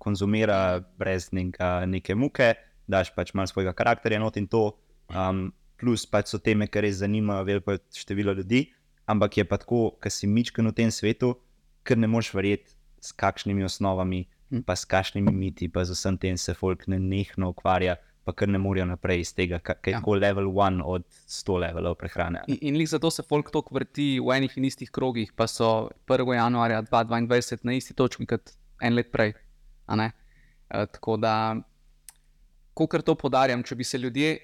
[0.05, 2.53] konzumira brez neka, neke muke,
[2.87, 4.75] daš pač malo svojega karakterja not in to.
[5.09, 5.47] Um,
[5.81, 8.67] plus pač so teme, ki res zanimajo veliko število ljudi,
[9.09, 11.33] ampak je pa tako, ker si mičken v tem svetu,
[11.85, 12.73] ker ne moš verjeti,
[13.05, 14.23] s kakšnimi osnovami,
[14.65, 18.49] pa s kakšnimi miti, pa z vsem tem se folk ne nehno ukvarja, pa kar
[18.49, 19.99] ne morejo naprej iz tega, kaj je Ja.
[19.99, 22.41] tako level one od 100 levelov prehrane.
[22.47, 25.89] In, in lih zato se folk tako vrti v enih in istih krogih, pa so
[26.07, 26.33] 1.
[26.33, 29.33] januarja 2022 na isti točki kot en let prej.
[29.87, 30.09] E,
[30.91, 31.55] tako da,
[32.73, 34.39] kot to podarjam, če bi se ljudje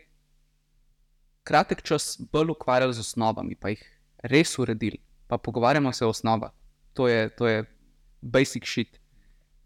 [1.44, 3.82] kratek čas bolj ukvarjali z osnovami, pa jih
[4.30, 6.54] res uredili, pa pogovarjamo se o osnovah,
[6.94, 7.66] to je, to je
[8.22, 9.00] basic shit,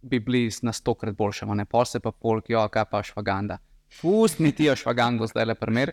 [0.01, 3.57] bi bili na stokrat boljše, a ne pa se pa polk, jo, kaj pa švaganda.
[3.57, 3.74] Pust
[4.39, 5.91] mi ti jo švagango, zdaj le primer.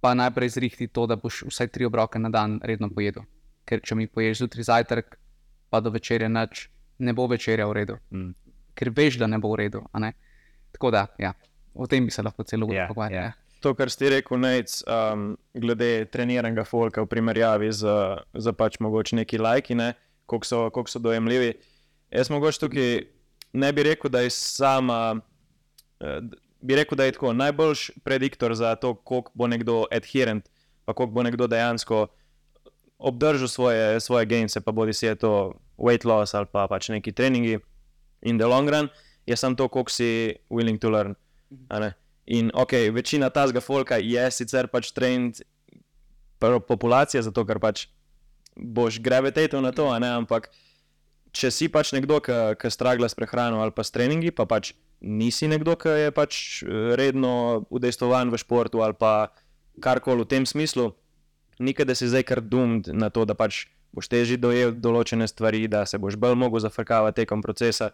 [0.00, 3.22] Pa najprej zrihti to, da boš vsaj tri obroke na dan redno pojedel.
[3.64, 5.16] Ker če mi poješ zjutraj zajtrk,
[5.70, 8.34] pa do večerja noč, ne bo večerja v redu, Mm.
[8.74, 9.82] ker veš, da ne bo v redu.
[9.92, 10.12] a ne.
[10.72, 11.32] Tako da, ja,
[11.74, 13.16] o tem bi se lahko celo uro Ja, pogovarjali.
[13.16, 13.22] ja.
[13.24, 13.32] Ja.
[13.60, 17.82] to, kar ste rekel, Nec, um, glede treniranega folka v primerjavi z,
[18.34, 19.94] z pač mogoče neki lajki, ne,
[20.26, 21.54] koliko so, koliko so dojemljivi.
[22.10, 23.02] Jaz mogoče tukaj
[23.52, 25.20] ne bi rekel, da je sama.
[26.60, 30.48] Bi rekel, da je tako najboljši prediktor za to, koliko bo nekdo adherent,
[30.84, 32.06] pa koliko bo nekdo dejansko
[32.98, 37.12] obdržal svoje, svoje gense, pa bodi si je to weight loss ali pa pač neki
[37.12, 37.58] treningi
[38.22, 38.88] in the long run,
[39.26, 41.14] je samo to, koliko si willing to learn.
[42.26, 45.40] In ok, večina tazga folka je sicer pač trend
[46.40, 47.86] populacije, zato ker pač
[48.56, 50.50] boš gravitatal na to, ne, ampak
[51.32, 55.48] če si pač nekdo, ki stragla s prehrano ali pa s treningi, pa pač nisi
[55.48, 59.30] nekdo, ki je pač eh, redno udejstvovan v športu ali pa
[59.80, 60.92] karkoli v tem smislu,
[61.58, 65.66] nikaj da si zdaj kar dumd na to, da pač boš težje dojel določene stvari,
[65.70, 67.92] da se boš bolj mogel zafrkavati tekom procesa.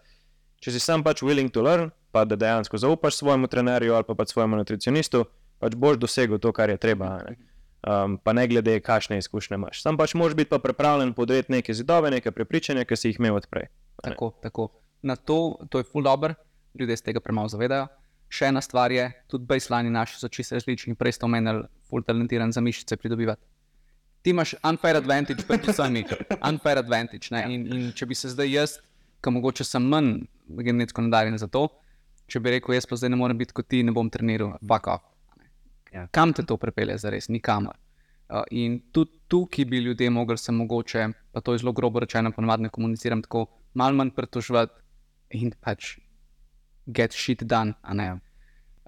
[0.64, 4.16] Če si sam pač willing to learn, pa da dejansko zaupaš svojemu trenerju ali pa
[4.16, 5.24] pač svojemu nutricionistu,
[5.60, 7.18] pač boš dosegel to, kar je treba.
[7.20, 7.36] Ne?
[7.84, 9.82] Um, pa ne glede, kakšne izkušnje imaš.
[9.84, 13.36] Sam pač moraš biti pa pripravljen podreti neke zidove, neke prepričanja, ki si jih imel
[13.42, 13.68] odprej.
[14.00, 14.70] Tako, tako.
[15.04, 16.32] Na to, to je full dobro,
[16.78, 17.86] ljudje se tega premalo zavedajo.
[18.34, 22.52] Še ena stvar je, tudi baselini naši so čisto različni, prej ste omenili, full talentiran
[22.52, 23.42] za mišice pridobivati.
[24.24, 26.04] Ti imaš unfair advantage pred vsemi,
[26.48, 27.28] unfair advantage.
[27.30, 27.44] Ne?
[27.54, 28.76] In, in če bi se zdaj jaz,
[29.22, 30.24] ki mogoče sem manj
[30.64, 31.68] genetsko nadarjen za to,
[32.28, 34.88] če bi rekel, jaz pa zdaj ne morem biti kot ti, ne bom treniral, fuck
[34.90, 35.04] off.
[35.92, 36.08] Ja.
[36.10, 37.76] Kam te to prepelje, zares, nikamor.
[38.24, 42.32] Uh, in tudi tukaj bi ljudje mogli se mogoče, pa to je zelo grobo rečeno,
[42.32, 44.80] ponovadi komuniciram tako, malo manj pretoževati
[45.38, 45.98] in pač
[46.86, 47.74] get shit done.
[47.82, 48.18] a ne.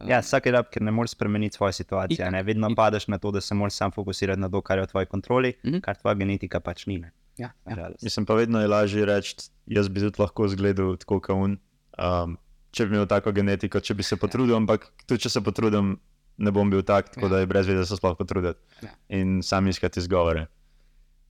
[0.02, 2.30] Ja, vsak je rab, ker ne moreš spremeniti svoje situacije.
[2.30, 2.42] Ne?
[2.42, 2.76] Vedno itak.
[2.76, 5.54] padeš na to, da se moraš sam fokusirati na to, kar je v tvoji kontroli,
[5.64, 5.80] Mhm.
[5.80, 6.98] kar tvoja genetika pač ni.
[6.98, 7.12] ne.
[7.38, 7.88] ja, ja.
[8.02, 11.56] Mislim pa vedno je lažje reči, jaz bi tudi lahko izgledal tako kot on.
[11.98, 12.36] Um,
[12.70, 15.96] če bi imel tako genetiko, če bi se potrudil, ampak tudi če se potrudim,
[16.36, 17.30] ne bom bil tak, tako Ja.
[17.30, 18.60] da je brez veze se sploh potruditi.
[18.82, 18.88] Ja.
[19.10, 20.46] In sam iskati izgovore.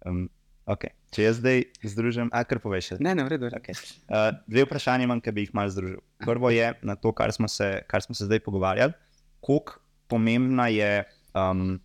[0.04, 0.28] Um,
[0.66, 0.92] okay.
[1.14, 2.96] Če jaz zdaj združim, a kar poveš.
[2.98, 3.50] Ne, ne, v redu.
[3.56, 3.76] Okay.
[4.10, 6.02] Uh, dve vprašanje imam, ki bi jih malo združil.
[6.24, 8.94] Prvo je na to, kar smo se, kar smo se zdaj pogovarjali.
[9.40, 9.78] Kako
[10.10, 11.78] pomembna je um,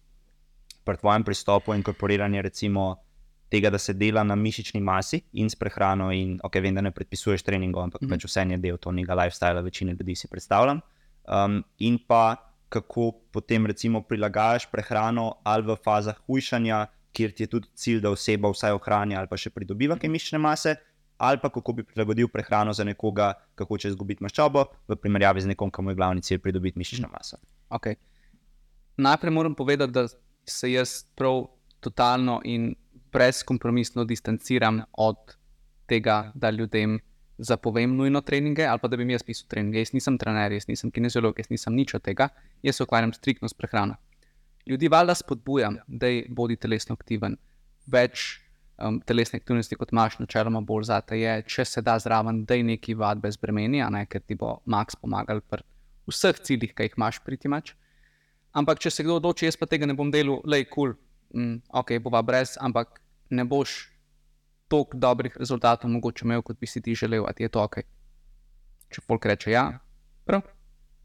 [0.84, 2.96] pri tvojem pristopu inkorporiranje recimo,
[3.52, 6.12] tega, da se dela na mišični masi in s prehrano.
[6.16, 8.08] In, okay, vem, da ne predpisuješ treningov, ampak mm.
[8.08, 8.22] -hmm.
[8.22, 10.82] pač vse je del tega lifestyla, večine ljudi si predstavljam.
[11.28, 12.36] Um, in pa
[12.70, 18.12] kako potem recimo prilagajaš prehrano ali v fazah hujšanja, kjer ti je tudi cilj, da
[18.12, 20.76] oseba vsaj ohranja ali pa še pridobiva kaj mišične mase,
[21.22, 25.52] ali pa kako bi prilagodil prehrano za nekoga, ki hoče izgubiti maščobo, v primerjavi z
[25.54, 27.38] nekom, ki mu je glavni cilj pridobiti mišično maso.
[27.70, 28.00] Okay.
[28.98, 30.08] Najprej moram povedati, da
[30.46, 31.46] se jaz prav
[31.80, 32.74] totalno in
[33.14, 35.38] brezkompromisno distanciram od
[35.86, 37.00] tega, da ljudem
[37.38, 39.80] zapovem nujno treninge ali pa da bi mi jaz pisal treninge.
[39.80, 42.30] Jaz nisem trener, jaz nisem kineziolog, jaz nisem nič od tega,
[42.64, 43.96] jaz se ukvarjam striktno s prehrano.
[44.68, 47.38] Ljudi valjda spodbujam, da bodi telesno aktiven,
[47.90, 48.42] več
[48.78, 52.66] um, telesne aktivnosti, kot imaš, načeloma bolj zate je, če se da zraven, da je
[52.68, 55.66] neki vadbe zbremeni, a ne, ker ti bo Max pomagal pri
[56.10, 57.74] vseh ciljih, ki jih imaš priti mač.
[58.58, 61.62] Ampak, če se kdo odloči, jaz pa tega ne bom delal, le kul, cool, mm,
[61.82, 63.00] ok, bova brez, ampak
[63.32, 63.92] ne boš
[64.72, 67.82] toliko dobrih rezultatov mogoče imel, kot bi si ti želel, a ti je to ok.
[68.92, 69.66] Če folk reče ja,
[70.28, 70.44] prav.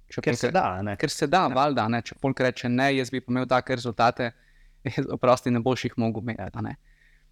[0.06, 0.94] Če Ker se da, ne?
[1.00, 2.00] Ker se da, valjda, ne?
[2.06, 4.30] če folk reče ne, jaz bi imel take rezultate,
[5.16, 6.62] oprosti ne boš jih mogel imeti.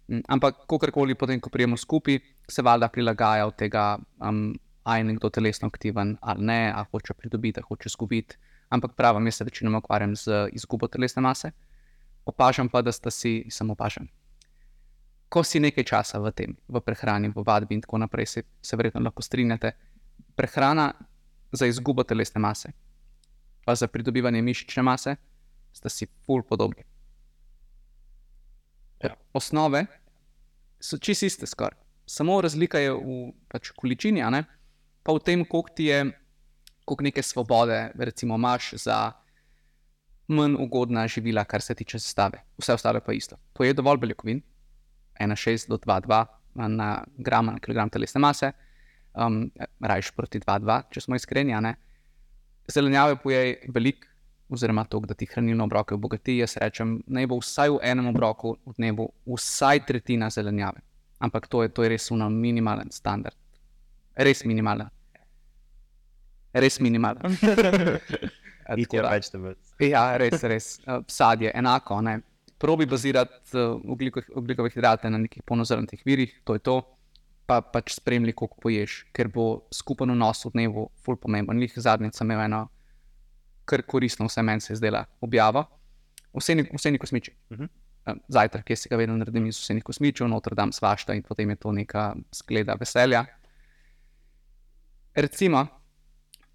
[0.07, 2.19] Mm, Ampak, kakorkoli potem, ko prijemo skupaj,
[2.51, 4.51] se valjda prilagaja od tega, um,
[4.85, 8.37] a je nekdo telesno aktiven ali ne, a hoče pridobiti, a hoče izgubiti.
[8.69, 11.51] Ampak pravim, jaz se večinoma ukvarjam z izgubo telesne mase.
[12.25, 14.07] Opažam pa, da sta si, samo opažam.
[15.29, 18.77] Ko si nekaj časa v tem, v prehrani, v vadbi in tako naprej, se, se
[18.77, 19.71] verjetno lahko strinjate.
[20.35, 20.91] Prehrana
[21.55, 22.71] za izgubo telesne mase,
[23.65, 25.15] pa za pridobivanje mišične mase,
[25.73, 26.83] sta si pol podobni.
[29.03, 29.15] Ja.
[29.33, 29.85] Osnove
[30.79, 31.77] so čisto iste, skoraj.
[32.05, 34.43] Samo razlika je v pač, količini, ne?
[35.03, 35.99] pa v tem, koliko ti je,
[36.85, 39.11] koliko neke svobode, recimo, imaš za
[40.27, 42.41] manj ugodna živila, kar se tiče sestave.
[42.57, 43.37] Vse ostalo je pa isto.
[43.53, 44.41] Poje dovolj beljakovin,
[45.21, 48.51] 1,6 do 2,2 na gram na kilogram telesne mase,
[49.17, 49.51] um,
[49.81, 51.53] rajš proti 2,2, če smo iskreni.
[51.53, 51.75] a ne.
[52.67, 54.07] Zelenjave pojej veliko,
[54.49, 56.37] oziroma to, da ti hranilno obroke obogati.
[56.37, 60.81] Jaz rečem, naj bo vsaj v enem obroku v dnevu vsaj tretjina zelenjave.
[61.19, 63.35] Ampak to je, to je res uno minimalen standard.
[64.15, 64.89] Res minimalen.
[66.53, 67.21] Res minimalen.
[68.65, 69.57] Tako your da- vegetables.
[69.79, 70.79] Ja, res, res.
[70.87, 71.99] Uh, sadje, enako.
[72.01, 72.19] Ne.
[72.57, 76.79] Probi bazirati uh, ugljikov- ugljikove hidrate na nekih polnozrnatih virih, to je to.
[77.45, 81.59] Pa pač spremlji, koliko poješ, ker bo skupen vnos v dnevu ful pomemben.
[81.61, 82.65] Lih zadnjič sem imel eno
[83.65, 85.65] kar koristno, vse meni se je zdela objava.
[86.33, 87.33] Vseni, vseni kosmiči.
[87.51, 87.69] Mhm.
[88.05, 91.49] Eh, Zajtrk, ki si ga vedno naredim iz vsenih kosmičev, noter dam svašta in potem
[91.49, 93.25] je to neka skleda veselja.
[95.15, 95.65] Recimo,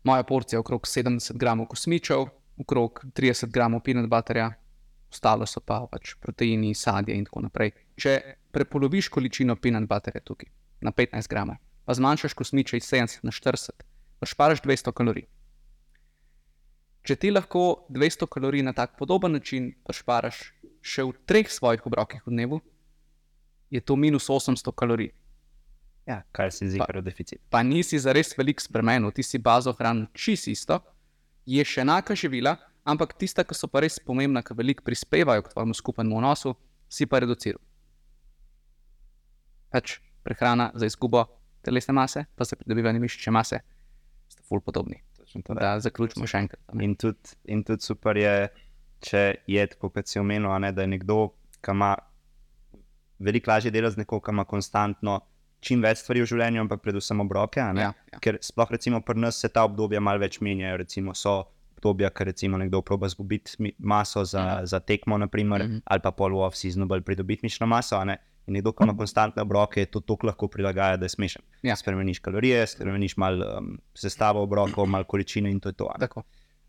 [0.05, 2.27] moja porcija je okrog 70 gramov kosmičev,
[2.59, 4.51] okrog 30 gramov peanut butterja,
[5.11, 7.73] ostalo so pa pač proteini, sadje in tako naprej.
[7.97, 13.31] Če prepoloviš količino peanut butterja tukaj na 15 gramov, pa zmanjšaš kosmiče iz 70 na
[13.31, 13.71] 40,
[14.19, 15.27] pa šparaš 200 kalorij.
[17.03, 20.51] Če ti lahko 200 kalorij na tak podoben način šparaš
[20.85, 22.61] še v treh svojih obrokih v dnevu,
[23.71, 25.13] je to minus 800 kalorij.
[26.09, 27.41] Ja, kar se zdi kar deficit.
[27.51, 30.81] Pa nisi zares veliko spremenil, ti si bazo hranil čisto isto,
[31.47, 35.53] je še enaka živila, ampak tista, ki so pa res pomembna, ki veliko prispevajo k
[35.53, 36.55] tvojemu skupnemu vnosu,
[36.91, 37.61] si pa reduciral.
[39.71, 41.25] Pač prehrana za izgubo
[41.63, 43.61] telesne mase, pa za pridobivanje mišične mase,
[44.29, 45.01] sta ful podobni.
[45.49, 46.61] Da zaključimo še enkrat.
[46.75, 48.49] In tudi, in tudi super je,
[49.01, 51.29] če je tako, kot si omenil, a ne, da je nekdo,
[51.63, 51.93] ki ima
[53.19, 55.21] veliko lažje delo z nekom, ki ima konstantno
[55.61, 57.61] čim več stvari v življenju, ampak predvsem obroke.
[57.61, 58.19] Ja, ja.
[58.19, 60.79] Ker sploh recimo pri nas se ta obdobja malo več menjajo.
[60.79, 61.35] Recimo so
[61.77, 64.67] obdobja, ker recimo nekdo proba zgubiti mi- maso za, Mhm.
[64.67, 65.83] za tekmo, naprimer, Mhm.
[65.85, 67.97] ali pa pol v off-seasonu bolj pridobiti mišno maso.
[68.47, 71.43] In nekdo, ki ima konstantne obroke, to tako lahko prilagaja, da je smešen.
[71.63, 71.77] Ja.
[71.77, 75.91] Spremeniš kalorije, spremeniš malo um, sestavo obrokov, malo količine in to je to.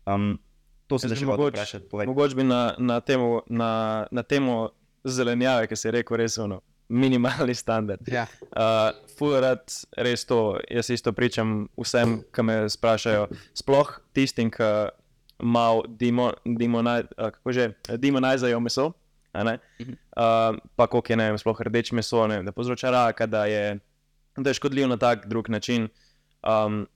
[0.06, 0.38] Um,
[0.86, 1.88] to se da bi še hotel mogoče- vprašati.
[1.88, 2.06] povej.
[2.06, 3.70] Mogoče bi na, na, temu, na,
[4.10, 4.70] na temo
[5.04, 8.00] zelenjave, ki si rekel, res ono, minimalni standard.
[8.06, 8.26] Ja.
[8.46, 9.64] Uh, Furat,
[9.96, 10.38] res to,
[10.70, 14.68] jaz isto pričam vsem, ki me sprašajo, sploh tistim, ki
[15.40, 18.92] malo demo, demoni- a, kako že, demonizajo meso.
[19.32, 23.46] Uh, pa koliko je ne vem, sploh rdeč meso, ne vem, da povzroča raka, da
[23.46, 23.78] je,
[24.36, 25.88] da je škodljiv na tak drug način.
[26.42, 26.86] Um,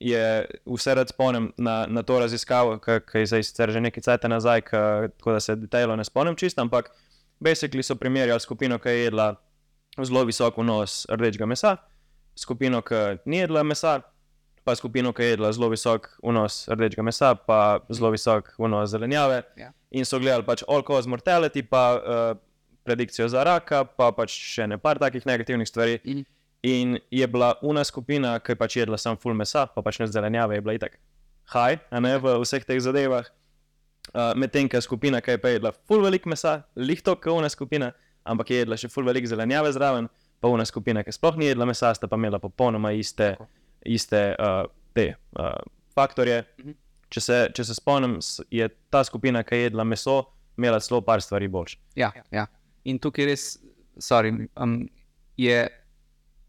[0.00, 4.28] je vse rad spomnim na, na to raziskavo, ki je zdaj sicer že nekaj časa
[4.28, 6.88] nazaj, ka, tako da se detajlo ne spomnim čisto, ampak
[7.40, 9.34] basically so primerjali skupino, ki je jedla
[9.98, 11.76] zelo visok vnos rdečega mesa,
[12.36, 14.00] skupino, ki ni jedla mesa,
[14.70, 19.42] pa skupino, ki je jedla zelo visok vnos rdečega mesa, pa zelo visok vnos zelenjave.
[19.58, 19.72] Ja.
[19.90, 22.28] In so gledali pač all cause mortality, pa uh,
[22.86, 25.98] predikcijo za raka, pa pač še ne par takih negativnih stvari.
[26.04, 26.28] Mhm.
[26.70, 30.06] In je bila una skupina, ki je pač jedla samo full mesa, pa pač ne
[30.06, 30.98] zelenjave, je bila itak
[31.50, 33.26] high, a ne v vseh teh zadevah.
[34.10, 37.50] Uh, Medtem, ko je skupina, ki je pa jedla full velik mesa, lihto, kot una
[37.50, 37.90] skupina,
[38.28, 41.66] ampak je jedla še full velik zelenjave zraven, pa una skupina, ki sploh ni jedla
[41.66, 43.48] mesa, sta pa imela popolnoma iste, Tako.
[43.84, 44.64] Iste uh,
[44.94, 45.54] te uh,
[45.94, 46.44] faktorje.
[46.60, 46.78] Mhm.
[47.10, 48.20] Če se, če se spomnim,
[48.54, 50.20] je ta skupina, ki je jedla meso,
[50.58, 51.74] imela celo par stvari boljš.
[51.98, 52.44] Ja, ja.
[52.86, 53.46] In tukaj res,
[53.98, 54.84] sorry, um,
[55.40, 55.64] je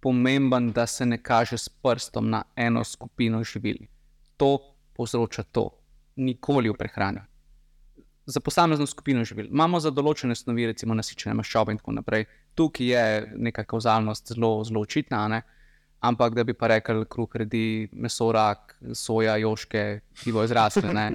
[0.02, 3.88] pomemben, da se ne kaže s prstom na eno skupino živil.
[4.38, 4.58] To
[4.94, 5.70] povzroča to,
[6.16, 7.22] nikoli v prehrani.
[8.26, 9.50] Za posamezno skupino živil.
[9.50, 12.28] Imamo za določene snovi, recimo nasičene maščobe in tako naprej.
[12.56, 13.04] Tukaj je
[13.50, 15.42] neka kauzalnost zelo, zelo očitna, ne?
[16.02, 19.86] Ampak da bi pa rekel, kruh redi meso, rak, soja, joške,
[20.24, 20.94] ki bo izrasle.
[20.94, 21.10] Ne,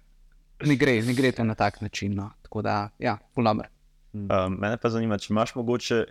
[0.69, 2.17] ne gre, ne gre to na tak način.
[2.17, 2.31] No.
[2.43, 3.71] Tako da, ja, polomer.
[4.13, 6.05] Um, mene pa zanima, če imaš mogoče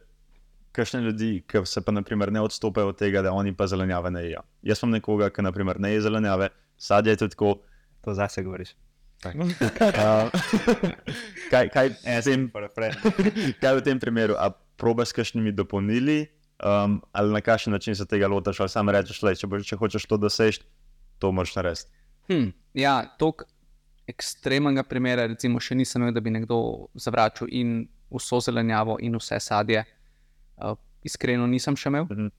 [0.73, 4.23] kakšne ljudi, ki se pa naprimer, ne odstopajo od tega, da oni pa zelenjave ne
[4.23, 4.45] jedo.
[4.65, 6.49] Jaz sem nekoga, ki naprimer, ne je zelenjave,
[6.81, 7.59] sadje je tudi tako.
[8.01, 8.73] To zase govoriš.
[9.21, 10.31] Uh,
[11.51, 12.47] kaj, kaj, v tem,
[13.61, 14.49] kaj v tem primeru, a
[14.81, 16.23] probaš s kakšnimi dopolnili,
[16.63, 20.05] um, ali na kakšen način se tega lotaš, ali samo rečeš, le, če, če hočeš
[20.05, 20.61] to doseči,
[21.19, 21.89] to moraš narediti.
[22.29, 23.45] Hm, ja, tako
[24.11, 26.59] ekstremnega primera, recimo, še nisem imel, da bi nekdo
[26.99, 29.83] zavračal in vso zelenjavo, in vse sadje.
[30.57, 30.75] Uh,
[31.07, 32.07] iskreno nisem še imel.
[32.09, 32.31] Mhm.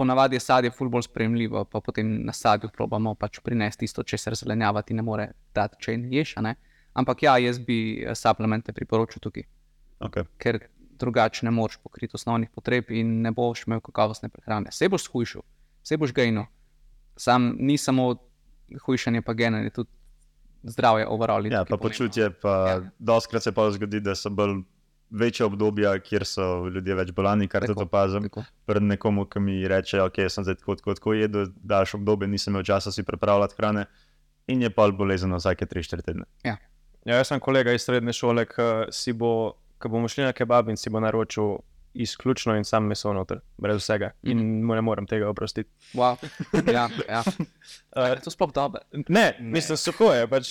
[0.00, 4.36] Ponavadi je sadje ful bolj sprejemljivo, pa potem na sadju probamo pač prinesti tisto, česar
[4.38, 6.36] zelenjava ti ne more dati, če ješ.
[6.96, 9.44] Ampak ja, jaz bi eh, suplemente priporočil tukaj,
[10.00, 10.24] Okay.
[10.40, 10.56] ker
[11.00, 14.72] drugače ne moreš pokriti osnovnih potreb in ne boš imel kakovostne prehrane.
[14.72, 15.42] Se boš shujšal,
[15.82, 16.46] se boš gejno.
[17.16, 18.14] Sam ni samo
[18.84, 19.90] hujšanje, pa gejno, je tudi
[20.62, 21.46] zdravje overall.
[21.46, 21.88] Ja, pa pomembno.
[21.88, 22.74] počutje, pa Ja.
[22.74, 22.90] ja.
[22.98, 24.62] doskrat se pa zgodi, da so bolj
[25.10, 28.28] večja obdobja, kjer so ljudje več bolani, kar Tako, tudi opazim.
[28.28, 28.44] Tako.
[28.66, 32.54] Pred nekomu, ki mi reče, ok, sem zdaj tako, tako, tako jedel, daš obdobje, nisem
[32.54, 33.86] imel časa si pripravljati hrane
[34.50, 36.26] in je pa bolezen vsake 3-4 tedne.
[36.44, 36.56] Ja,
[37.04, 40.76] jaz sem kolega iz srednje šole, ki si bo, ko bomo šli na kebab in
[40.76, 41.56] si bo naročil
[41.94, 44.12] izključno in sam meso noter, brez vsega.
[44.22, 45.70] In mu ne morem tega oprostiti.
[45.94, 46.16] Wow.
[46.72, 47.22] Ja, ja.
[47.90, 48.80] Uh, to sploh dobro.
[48.92, 50.50] ne, ne, mislim, suho je, pač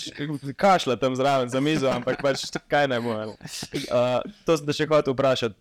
[0.60, 3.14] kašlja tam zraven za mizo, ampak pač kaj ne bo.
[3.16, 5.56] Uh, to sem še hotel vprašati.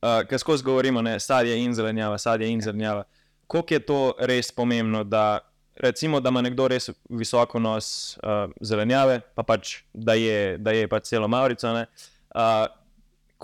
[0.00, 3.04] Uh, Ker skozi govorimo, ne, sadje in zelenjava, sadje in zelenjava.
[3.46, 5.44] Koliko je to res pomembno, da
[5.76, 10.88] recimo, da ima nekdo res visoko nos uh, zelenjave, pa pač da je, da je
[10.88, 11.72] pač celo Maurico.
[11.76, 11.86] ne,
[12.34, 12.66] Uh,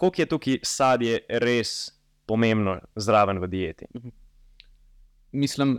[0.01, 1.93] koliko je tukaj sadje res
[2.27, 3.89] pomembno zraven v dieti?
[5.33, 5.77] Mislim,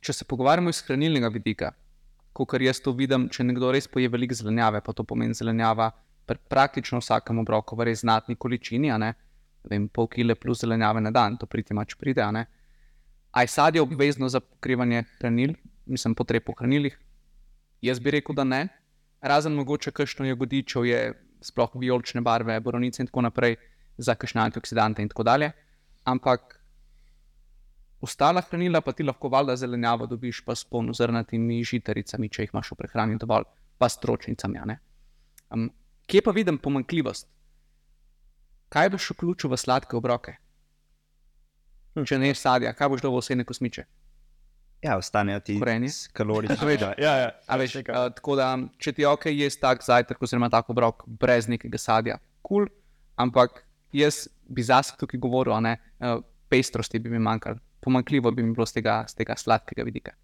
[0.00, 1.72] če se pogovarjamo iz hranilnega vidika,
[2.36, 5.90] kot jaz to vidim, če nekdo res poje veliko zelenjave, pa to pomeni zelenjava
[6.26, 9.14] pri praktično vsakem obroku v res znatni količini, ne
[9.68, 12.22] vem, pol kile plus zelenjave na dan, to priti mač pride.
[12.22, 12.46] a ne.
[13.32, 15.54] A je sadje obvezno za pokrivanje hranil,
[15.86, 16.98] mislim, potreb po hranilih?
[17.82, 18.68] Jaz bi rekel, da ne.
[19.22, 23.56] Razen mogoče kakšno jagodičev je, sploh vijolične barve, boronice in tako naprej,
[23.98, 25.50] za kakšne antioksidante in tako dalje.
[26.04, 26.60] Ampak
[28.00, 32.72] ostala hranila pa ti lahko valjda zelenjavo dobiš pa s polnozrnatimi žitaricami, če jih imaš
[32.72, 33.46] v prehrani dovolj,
[33.78, 34.58] pa s tročnicami.
[34.58, 34.78] a ne.
[35.50, 35.70] Um,
[36.06, 37.28] kje pa vidim pomanjkljivost?
[38.68, 40.38] Kaj boš vključil v sladke obroke?
[41.92, 43.84] Če ne sadja, kaj boš dal v osebne kosmiče?
[44.82, 45.88] Ja, ostanejo ti Korenje.
[46.12, 46.56] kalorični.
[46.98, 50.50] Ja, ja, A veš, uh, tako da, če ti je ok, jaz tak zajtrk, oziroma
[50.50, 52.72] tako obrok brez nekega sadja, kul, cool,
[53.16, 53.62] ampak
[53.94, 56.18] jaz bi zase tukaj govoril, a ne, uh,
[56.50, 60.16] pestrosti bi mi manjkalo, pomanjkljivo bi mi bilo z tega, z tega sladkega vidika.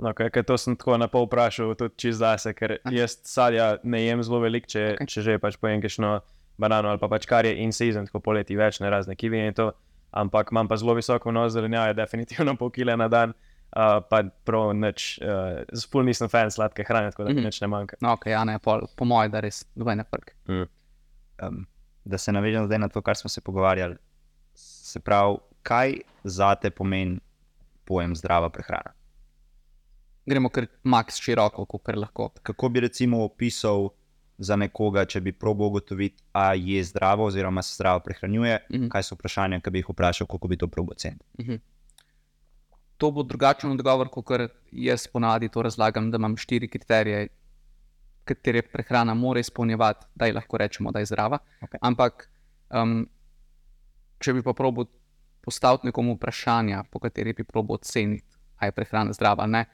[0.00, 4.00] No, okay, to sem tako na pol vprašal, tudi čez zase, ker jaz sadja ne
[4.00, 5.12] jem zelo veliko, če, okay.
[5.12, 6.16] če že pač pojem kišno
[6.60, 9.56] banano ali pa pač kar je in season, tako poleti več, ne razne kivi in
[9.56, 9.68] to.
[10.16, 14.72] Ampak imam pa zelo visoko nos zelenjave, definitivno pol kile na dan, uh, pa prav
[14.74, 15.28] nič, uh,
[15.74, 17.44] spul nisem fan sladke hrane, tako da mi Mhm.
[17.44, 17.96] nič ne manjka.
[18.00, 20.34] No, ok, ja, ne, pol, po mojem, da res nobene prk.
[20.48, 21.66] Um,
[22.04, 23.96] da se navežem zdaj na to, kar smo se pogovarjali.
[24.54, 25.94] Se pravi, kaj
[26.24, 27.20] za te pomeni
[27.84, 28.92] pojem zdrava prehrana?
[30.26, 32.30] Gremo kar max široko, kot lahko.
[32.42, 33.88] Kako bi recimo opisal
[34.38, 38.88] za nekoga, če bi probo ugotoviti, ali je zdravo oziroma se zdravo prehranjuje, Mhm.
[38.88, 41.18] kaj so vprašanja, ki bi jih vprašal, kako bi to probo ocenil.
[41.38, 41.56] Mhm.
[43.00, 44.28] To bo drugačen odgovor, kot
[44.72, 47.28] jaz ponavadi to razlagam, da imam štiri kriterije,
[48.28, 51.38] katere prehrana mora izpolnjevati, da ji lahko rečemo, da je zdrava.
[51.64, 51.80] Okej.
[51.82, 52.26] Ampak,
[52.70, 53.06] um,
[54.20, 54.84] če bi pa probil
[55.40, 59.64] postaviti nekomu vprašanja, po kateri bi probil oceniti, ali je prehrana zdrava ali ne.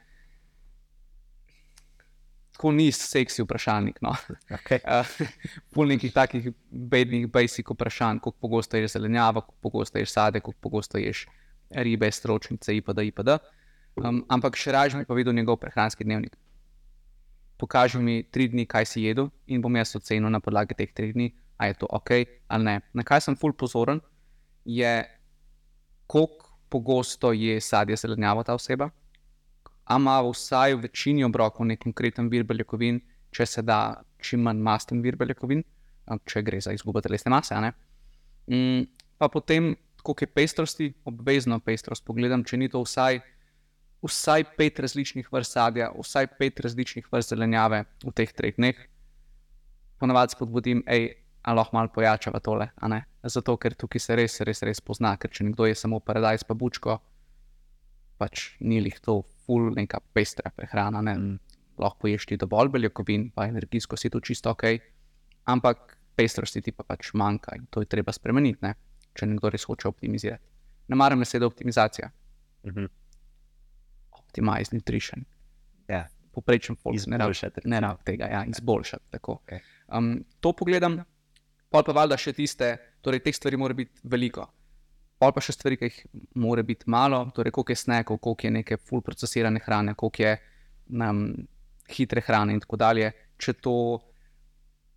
[2.57, 3.99] Tako ni seksi vprašalnik.
[4.03, 4.15] No.
[4.61, 4.81] Okay.
[4.87, 5.27] Uh,
[5.75, 10.55] Pul nekih takih bednih, basic vprašanj, kako pogosto ješ zelenjavo, kako pogosto ješ sade, kako
[10.61, 11.27] pogosto ješ
[11.71, 13.39] ribe, stročnice, IPD, IPD.
[13.97, 16.37] Um, ampak še raje mi pa videl njegov prehranski dnevnik.
[17.57, 21.15] Pokaži mi tri dni, kaj si jedel, in bom jaz ocenil na podlagi teh treh
[21.17, 22.11] dni, ali je to ok
[22.53, 22.75] ali ne.
[22.93, 24.03] Na kaj sem ful pozoren,
[24.65, 24.93] je,
[26.07, 28.91] koliko pogosto je sadje zelenjavo ta oseba,
[29.87, 33.01] a ima vsaj v večini obrokov nek konkreten vir beljakovin,
[33.31, 35.63] če se da čim manj masten vir beljakovin,
[36.27, 37.55] če gre za izgubo telesne mase.
[38.51, 38.85] Mm,
[39.19, 39.75] pa potem,
[40.07, 43.19] koliko je pestrosti, obvezno pestrost pogledam, če ni to vsaj,
[44.07, 48.79] vsaj pet različnih vrst sadja, vsaj pet različnih vrst zelenjave v teh treh dneh.
[49.99, 51.09] Ponavadi spodbudim, hej,
[51.47, 53.01] ali lahko malo pojačava tole, a ne.
[53.27, 56.55] Zato, ker tukaj se res, res, res pozna, ker če nekdo je samo paradajz pa
[56.55, 56.99] bučko,
[58.21, 61.03] pač ni lih to ful neka pestra prehrana.
[61.03, 61.15] Ne?
[61.19, 61.61] Mm.
[61.83, 64.69] Lahko ješ ti dovolj beljakovin, pa energijsko si to čisto ok,
[65.53, 68.75] ampak pestrosti ti pa pač manjka in to je treba spremeniti, ne?
[69.17, 70.45] Če nekdo res hoče optimizirati.
[70.89, 72.11] Ne maram besede optimizacija,
[72.67, 72.85] Mhm.
[74.13, 75.25] optimize nutrition.
[75.89, 76.07] Ja.
[76.35, 79.11] Poprečen folk ne rabi ne rab tega, ja, izboljšati.
[79.11, 79.33] tako.
[79.33, 79.61] Okej.
[79.89, 80.99] Um, to pogledam,
[81.71, 84.45] pol pa valjda še tiste, torej teh stvari mora biti veliko.
[85.19, 86.01] Pol pa še stvari, ki jih
[86.35, 90.35] mora biti malo, torej koliko je snekov, koliko je neke full procesirane hrane, koliko je
[90.93, 91.47] um,
[91.89, 93.13] hitre hrane in tako dalje.
[93.39, 94.03] Če to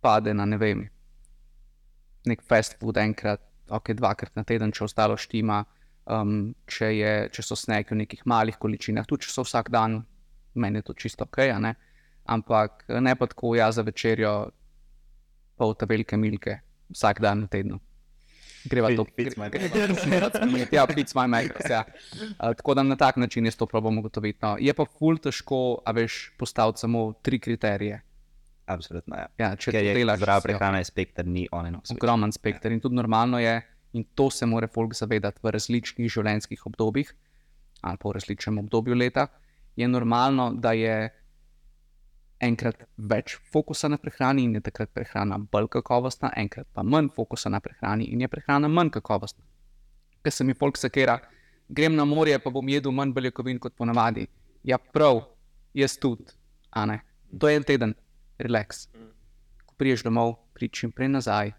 [0.00, 0.88] pade na ne vem,
[2.26, 3.40] nek fast food enkrat,
[3.70, 5.62] ok, dvakrat na teden, če ostalo štima,
[6.10, 10.00] um, če, je, če so sneki v nekih malih količinah, tudi če so vsak dan,
[10.54, 11.74] meni je to čisto ok, ne.
[12.30, 14.50] Ampak ne pa tako, ja, za večerjo
[15.58, 16.60] pol te velike milke,
[16.92, 17.80] vsak dan na tednu.
[18.68, 19.32] Greva to, gre-
[20.76, 21.84] Ja, pic my makers, ja.
[22.36, 24.38] Uh, tako da na tak način jaz to probam ugotoviti.
[24.42, 24.56] No.
[24.60, 28.02] Je pa ful težko, a veš, postaviti samo tri kriterije.
[28.70, 29.16] Absolutno.
[29.18, 29.28] Ja.
[29.40, 31.90] Ja, če Ker delaš, zdrava prehrana, je spektr, ni on off.
[31.94, 33.56] ogromen spekter in tudi normalno je,
[33.98, 37.10] in to se mora folk zavedati v različnih življenjskih obdobjih
[37.80, 39.26] ali pa v različnem obdobju leta.
[39.76, 41.08] Je normalno, da je
[42.40, 47.52] enkrat več fokusa na prehrani in je takrat prehrana bolj kakovostna, enkrat pa manj fokusa
[47.52, 49.44] na prehrani in je prehrana manj kakovostna.
[50.24, 51.18] Ker se mi folk sekera,
[51.68, 54.26] grem na morje, pa bom jedel manj beljakovin kot ponavadi.
[54.64, 55.22] Ja, prav,
[55.74, 56.28] jaz tudi,
[56.70, 57.00] a ne.
[57.40, 57.94] To je en teden,
[58.40, 58.88] relax.
[59.66, 61.52] Ko priješ domov, prideš čim prej nazaj,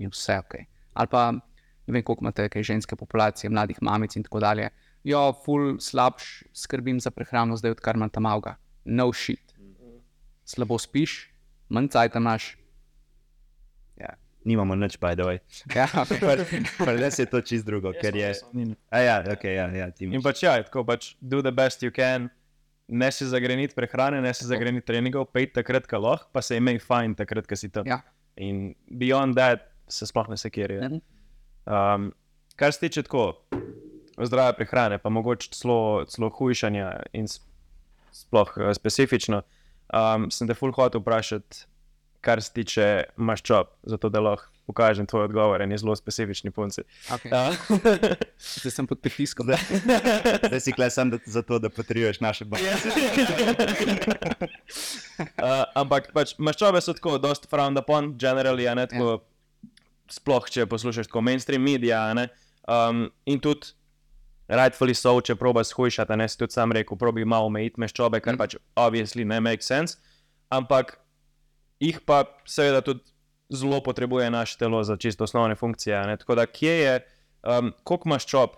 [0.00, 0.54] je vse ok.
[0.94, 4.68] Ali pa ne vem, koliko imate kaj ženske populacije, mladih mamic in tako dalje.
[5.04, 8.56] jo, ful slabš skrbim za prehrano, zdaj odkar imam tam avga.
[8.84, 9.54] No shit.
[10.44, 11.30] Slabo spiš,
[11.68, 12.56] manj cajt imaš.
[13.96, 14.16] Ja.
[14.44, 15.38] Nimamo nič, by the way.
[15.76, 15.86] Ja,
[16.84, 18.34] Pri nas je to čist drugo, ker je.
[18.90, 22.30] A ja, ok, ja, ja, In pač ja, tako pač do the best you can.
[22.90, 26.80] Ne si zagreniti prehrane, ne si zagreniti treningov, pej takrat, ko lahko, pa se imej
[26.82, 27.86] fajn takrat, ko si tam.
[27.86, 28.00] ja.
[28.40, 30.88] In beyond that se sploh ne sekirajo.
[30.88, 31.00] Mhm.
[31.70, 32.12] Um,
[32.56, 33.44] kar se tiče tako
[34.18, 37.28] zdrave prehrane, pa mogoče celo, celo hujšanja in
[38.12, 39.42] sploh uh, specifično,
[39.94, 41.66] um, sem te full hotel vprašati,
[42.20, 46.86] kar se tiče maščob, zato da lahko pokažem tvoj odgovor in je zelo specifični punci.
[47.10, 47.34] Okay.
[47.34, 47.54] Uh,
[48.62, 49.50] Zdaj sem pod pritiskom.
[50.48, 52.70] Zdaj si kle sem da, zato, da potrjuješ naše baje.
[55.38, 59.20] Uh, ampak pač, maščobe so tako, dosta frowned upon, generally, a ne tako,
[60.10, 62.02] sploh če poslušaš tako mainstream medija.
[62.14, 62.28] ne.
[62.70, 63.72] Um, in tudi,
[64.50, 68.20] rightfully so, če probaš hujšati, a ne si tudi sam rekel, probi malo omejiti maščobe,
[68.20, 68.38] kar Mhm.
[68.38, 69.98] pač obviously ne make sense.
[70.50, 70.96] Ampak
[71.80, 73.00] jih pa seveda tudi
[73.50, 76.06] zelo potrebuje naše telo za čisto osnovne funkcije.
[76.06, 76.16] ne.
[76.16, 77.00] Tako da, kje je,
[77.58, 78.50] um, koliko maščob,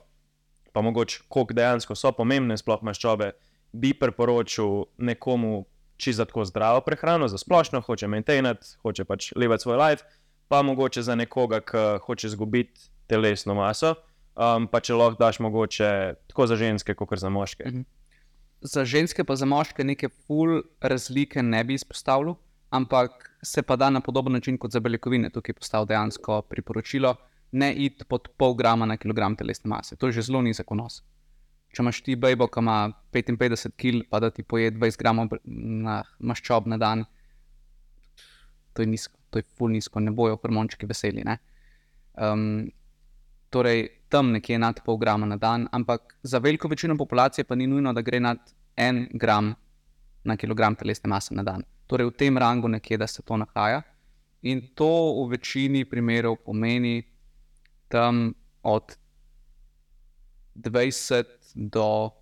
[0.72, 3.32] pa mogoče koliko dejansko so pomembne sploh maščobe,
[3.72, 5.64] bi priporočil nekomu
[5.96, 10.04] čisto za tako zdravo prehrano, za splošno, hoče maintainati, hoče pač levati svoj life,
[10.48, 13.94] pa mogoče za nekoga, ki hoče izgubiti telesno maso.
[14.32, 17.64] Um, pa če lahko daš mogoče tako za ženske, kot za moške.
[17.68, 17.82] Mhm.
[18.62, 22.34] Za ženske pa za moške neke full razlike ne bi izpostavil,
[22.72, 25.30] ampak se pa da na podoben način kot za beljakovine.
[25.30, 27.14] Tukaj je postavil dejansko priporočilo,
[27.52, 29.96] ne iti pod pol grama na kilogram telesne mase.
[29.96, 31.02] To je že zelo nizek vnos.
[31.72, 32.76] Če imaš ti bejbo, ki ima
[33.12, 37.04] 55 kg, pa da ti poje 20 gramov na maščob na dan,
[38.72, 41.24] to je nizko, to je full nizko, ne bojo hormončki veseli.
[42.20, 42.68] Um,
[43.52, 47.66] torej, tam nekje nad pol grama na dan, ampak za veliko večino populacije pa ni
[47.66, 49.54] nujno, da gre nad en gram
[50.24, 51.64] na kilogram telesne mase na dan.
[51.92, 53.82] Torej, v tem rangu nekje, da se to nahaja.
[54.48, 57.02] In to v večini primerov pomeni
[57.88, 58.32] tam
[58.64, 58.96] od
[60.56, 61.24] 20
[61.54, 62.16] do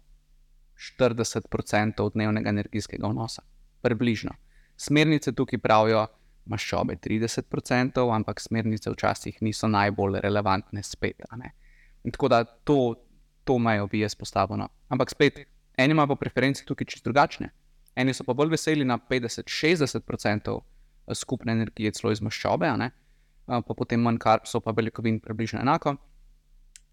[0.74, 3.42] 40 odstotkov dnevnega energijskega vnosa,
[3.82, 4.34] približno.
[4.76, 6.06] Smernice tukaj pravijo,
[6.50, 11.22] maščobe 30 odstotkov, ampak smernice včasih niso najbolj relevantne spet.
[12.10, 12.94] tako da to,
[13.44, 14.56] to mejo bi jaz postavil.
[14.56, 14.68] No.
[14.88, 15.46] Ampak spet,
[15.78, 17.52] eni imajo pa preference tukaj čisto drugačne.
[17.96, 20.58] Eni so pa bolj veseli na 50-60%
[21.14, 22.90] skupne energije, celo iz maščobe, a ne.
[23.50, 25.96] A, potem manj karpsov, pa beljakovin približno enako.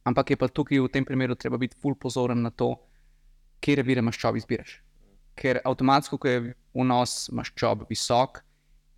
[0.08, 2.74] Ampak je pa tukaj v tem primeru treba biti ful pozoren na to,
[3.62, 4.80] kje vire maščob izbiraš.
[5.38, 8.42] Ker avtomatsko, ko je vnos maščob visok,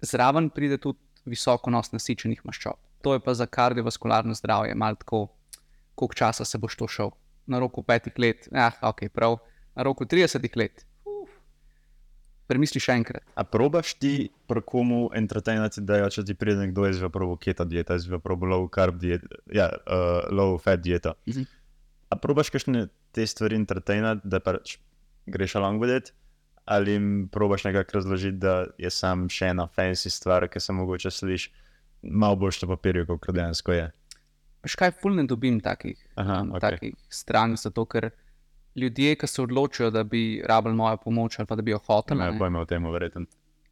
[0.05, 2.77] zraven pride tudi visok vnos nasičenih maščob.
[3.03, 5.25] To je pa za kardiovaskularno zdravje malo tako,
[5.95, 7.11] koliko časa se boš to šel.
[7.47, 9.39] Na roku petih let, ah, ok, prav,
[9.75, 10.85] na roku 30 let.
[12.49, 13.23] Premisli še enkrat.
[13.37, 17.99] A probaš ti pri komu entertainati, da če ti pride nekdo iz probo keto dieta,
[17.99, 21.13] iz probo low carb dieta, ja, uh, low fat dieta.
[21.29, 21.45] Mhm.
[22.09, 24.79] A probaš kakšne te stvari entertainati, da pač
[25.29, 26.13] greš along with it,
[26.65, 31.11] ali jim probaš nekako razložiti, da je sam še ena fancy stvar, ki se mogoče
[31.11, 31.51] sliši
[32.01, 33.87] malo bolj na papirju, kot dejansko je.
[34.65, 36.65] Veš kaj, ful ne dobim takih, Aha, um, okej.
[36.65, 38.09] takih strank, zato ker
[38.75, 42.19] ljudje, ki se odločijo, da bi rabili mojo pomoč ali pa da bi jo hoteli,
[42.19, 43.25] Ne ne, pojma o tem, verjetno.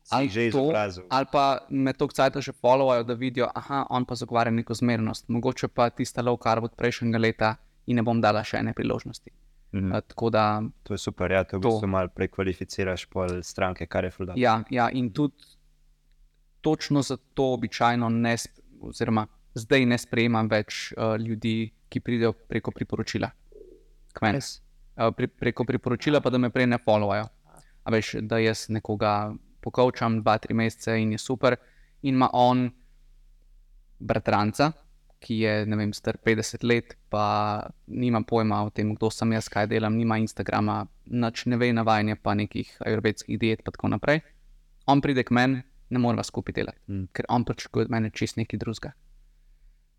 [0.09, 1.03] ali že izobrazil.
[1.09, 5.29] ali pa me to cajt že followajo, da vidijo, aha, on pa zagovarja neko zmernost,
[5.29, 9.31] mogoče pa tista low carb od prejšnjega leta in ne bom dala še ene priložnosti.
[9.73, 9.91] Mhm.
[9.91, 11.69] Uh, tako da To je super, ja, to v To.
[11.69, 14.33] bistvu malo prekvalificiraš pol stranke, kar je fulda.
[14.35, 15.35] Ja, ja, in tudi
[16.61, 18.35] točno zato običajno ne,
[18.81, 23.29] oziroma zdaj ne sprejemam več uh, ljudi, ki pridejo preko priporočila.
[24.13, 24.39] K meni.
[24.97, 27.27] Uh, pri, preko priporočila pa da me prej ne followajo.
[27.83, 29.33] A veš, da jaz nekoga
[29.63, 31.55] pokovčam dva, tri mesece in je super,
[32.01, 32.67] in ima on
[33.99, 34.71] bratranca.
[35.19, 39.47] Ki je ne vem, star 50 let, pa nima pojma o tem, kdo sem jaz,
[39.49, 44.21] kaj delam, nima Instagrama, nič ne ve, navajanje pa nekih ajurvedskih diet, in tako naprej
[44.87, 47.09] on pride k meni, ne moreva skupaj delati, mm.
[47.15, 48.93] ker on pričakuje od mene čist nekaj drugega.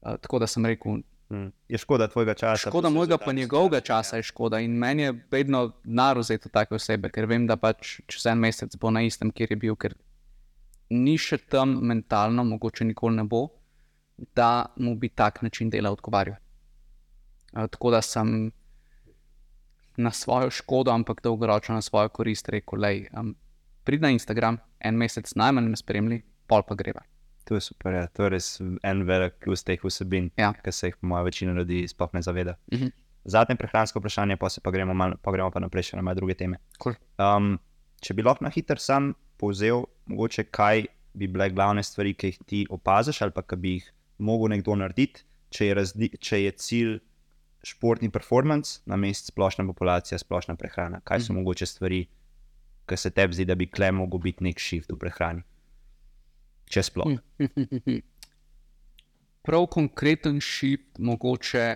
[0.00, 1.52] Uh, tako da sem rekel, Mm.
[1.68, 2.70] Je škoda tvojega časa.
[2.70, 4.60] škoda mojega, pa njegovega časa je škoda.
[4.60, 8.90] In meni je vedno narozeti take osebe, ker vem, da pač čez en mesec bo
[8.90, 9.94] na istem, kjer je bil, ker
[10.90, 13.48] ni še tam mentalno, mogoče nikoli ne bo,
[14.34, 16.40] da mu bi tak način dela odgovarjal.
[17.52, 18.50] Tako da sem
[19.98, 23.34] na svojo škodo, ampak dolgoročno na svojo korist rekel, da um,
[23.84, 27.02] prid na Instagram, en mesec najmanj me spremlji, pol pa greva.
[27.48, 28.06] To je super, ja.
[28.12, 28.46] to je res
[28.84, 30.52] en velik plus teh vsebin, Ja.
[30.52, 32.58] ki se jih po mojem večina ljudi sploh ne zaveda.
[33.28, 36.34] zadnje prehransko vprašanje, pa se pa gremo, mal, pa gremo pa naprej še na druge
[36.34, 36.58] teme.
[36.82, 36.96] Cool.
[37.20, 37.58] Um,
[38.00, 40.86] če bi lahko na hitro sam povzel, mogoče kaj
[41.18, 44.76] bi bile glavne stvari, ki jih ti opaziš, ali pa ki bi jih mogel nekdo
[44.78, 46.96] narediti, če je, razli, če je cilj
[47.66, 51.00] športni performance, na mestu splošna populacija, splošna prehrana.
[51.04, 51.40] Kaj so mm.
[51.40, 52.04] mogoče stvari,
[52.88, 55.42] ki se tebi zdi, da bi kle mogel biti nek shift v prehrani?
[56.68, 57.16] Če sploh.
[59.48, 61.66] Prav konkreten shift, mogoče,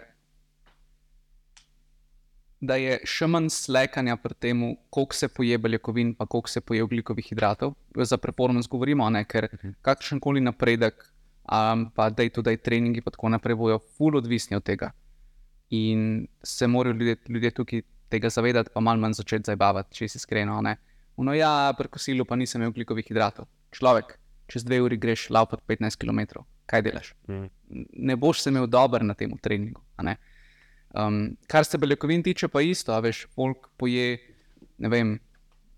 [2.63, 4.61] da je še manj slekanja pri tem,
[4.93, 7.75] koliko se poje beljakovin, pa koliko se poje ugljikovih hidratov.
[7.97, 9.49] Za performance govorimo, ne, ker
[9.83, 11.01] kakršen koli napredek,
[11.49, 14.93] um, pa da je tudi treningi, pa tako naprej, bojo ful odvisni od tega.
[15.75, 17.83] In se morajo ljudje, ljudje tukaj
[18.13, 20.61] tega zavedati, pa malo manj začeti zabavati, če si iskreno.
[20.63, 20.77] Ne.
[21.17, 23.49] No, ja, pri kosilu pa nisem imel ugljikovih hidratov.
[23.73, 24.19] Človek,
[24.53, 27.15] čez dve uri greš laupati 15 km, kaj delaš?
[27.29, 27.49] Mm.
[28.11, 29.81] Ne boš se imel dober na tem treningu.
[30.93, 34.19] Um, kar se beljakovin tiče, pa isto, a veš, folk poje,
[34.79, 35.15] ne vem,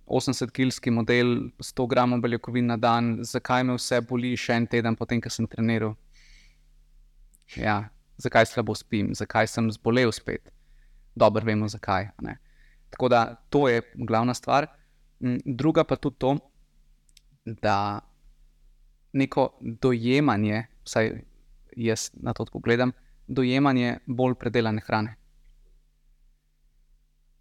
[0.06, 5.22] 80-kilski model, 100 gramov beljakovin na dan, zakaj me vse boli še en teden, potem,
[5.22, 5.94] ko sem treniral.
[7.56, 7.84] Ja,
[8.20, 10.50] zakaj slabo spim, zakaj sem zbolel spet.
[11.14, 12.10] Dobro vemo, zakaj.
[12.22, 12.38] ne.
[12.90, 14.66] Tako da to je glavna stvar.
[15.20, 16.36] Mm, Druga pa tudi to,
[17.44, 18.00] da
[19.14, 21.12] neko dojemanje, vsaj
[21.76, 22.92] jaz na to tako gledam,
[23.26, 25.14] dojemanje bolj predelane hrane.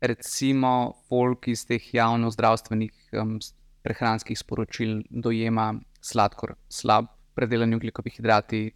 [0.02, 3.38] Recimo, folk iz teh javno-zdravstvenih um,
[3.84, 8.72] prehranskih sporočil dojema sladkor, slab, predelani ugljikovih hidrati,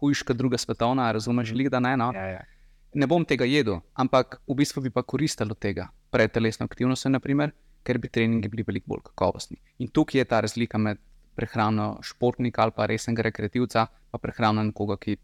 [0.00, 1.96] hujška druga svetovna, razumeš, želi da ne.
[1.96, 2.12] No?
[2.14, 2.44] Ja, ja.
[2.94, 7.10] ne bom tega jedel, ampak v bistvu bi pa koristil od tega, pred telesno aktivnostjo,
[7.10, 9.58] naprimer, ker bi treningi bili veliko bolj kakovostni.
[9.78, 11.02] In tukaj je ta razlika med
[11.36, 15.16] prehrano športnika ali pa resnega rekreativca, pa prehrano nekoga, ki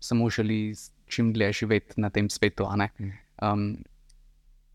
[0.00, 0.74] samo želi
[1.06, 2.66] čim dlje živeti na tem svetu.
[2.76, 2.90] ne.
[3.42, 3.84] Um,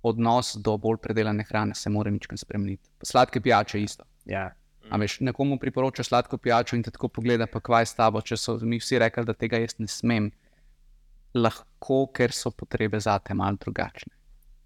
[0.05, 2.89] odnos do bolj predelane hrane se mora ničkrat spremeniti.
[3.03, 4.03] Sladke pijače isto.
[4.25, 4.51] Ja.
[4.89, 8.37] A veš, nekomu priporoča sladko pijačo in te tako pogleda, pa kvaj s tabo, če
[8.37, 10.29] so mi vsi rekli, da tega jaz ne smem.
[11.33, 14.13] Lahko, ker so potrebe za te malo drugačne.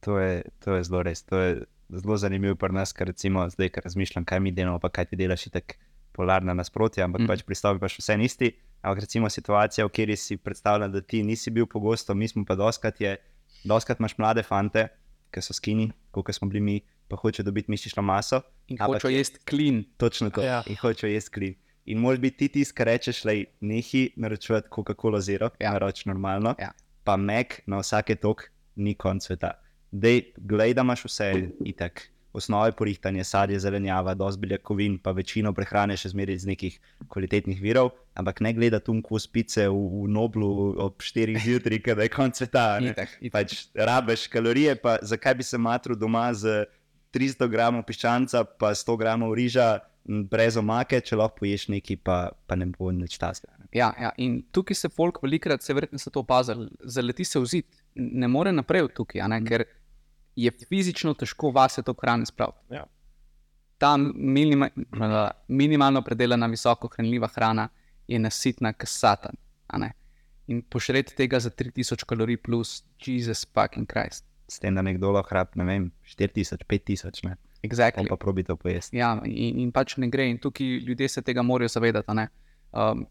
[0.05, 1.24] To je, to je zelo res.
[1.32, 1.53] To je
[1.89, 5.20] zelo zanimivo pri nas, ker recimo zdaj, ker razmišljam, kaj mi delamo, pa kaj ti
[5.20, 5.80] delaš, je tako
[6.20, 7.28] polarna nasprotja, ampak Mm.
[7.28, 8.51] pač pristopi pa še vse isti.
[8.82, 12.55] Ampak recimo situacija, v kateri si predstavljam, da ti nisi bil pogosto, mi smo pa
[12.55, 13.15] doskrat je,
[13.63, 14.88] doskrat imaš mlade fante,
[15.32, 16.76] ki so skini, kot smo bili mi,
[17.07, 18.41] pa hočejo dobiti mišično maso.
[18.67, 19.84] In Ampak hočejo je- jesti klin.
[19.97, 20.41] Točno to.
[20.41, 20.63] Ja.
[20.65, 21.55] In hočejo jesti klin.
[21.86, 25.72] In moraš biti ti tisti, ki rečeš, da nehi naročati Coca-Cola Zero, Ja.
[25.72, 26.72] naroč normalno, Ja.
[27.03, 28.43] pa Mac na vsake tok
[28.76, 29.51] ni konc sveta.
[29.91, 31.34] Dej, glej, da imaš vse
[31.65, 32.09] itak.
[32.34, 36.75] Osnove porihtanja, sadje, zelenjava, dosti beljakovin, pa večino prehrane še zmeraj iz nekih
[37.09, 42.05] kvalitetnih virov, ampak ne gleda tu kus pice v, v Noblu ob 4 zjutraj, kada
[42.05, 42.65] je konc sveta.
[42.86, 43.34] Itak, itak.
[43.34, 46.67] Pač rabeš kalorije, pa zakaj bi se matru doma z
[47.17, 49.80] 300 gramov piščanca, pa 100 gramov riža,
[50.30, 52.17] brez omake, če lahko poješ nekaj, pa,
[52.47, 53.51] pa ne bo nič tasga.
[53.75, 57.82] Ja, ja, in tukaj se folk velikrat, se verjetno to opazil, zaleti se v zid,
[57.93, 59.65] ne more naprej od tukaj, ker
[60.43, 62.75] je fizično težko vase to hrane spraviti.
[62.75, 62.85] Ja.
[63.77, 64.69] Ta minima,
[65.47, 67.69] minimalno predelana, visoko hranljiva hrana
[68.07, 69.37] je nasitna, kot satan.
[69.67, 69.91] a ne.
[70.47, 74.25] In pošreti tega za 3000 kalorij plus, Jezus fucking Christ.
[74.49, 77.35] S tem, da nekdo lahko hrab, ne vem, 4000, 5000, ne.
[77.61, 78.07] Exactly.
[78.09, 78.97] Pa probi to pojesti.
[78.97, 82.09] Ja, in, in pač ne gre, in tukaj ljudje se tega morajo zavedati.
[82.09, 82.27] a ne.
[82.71, 83.05] Um,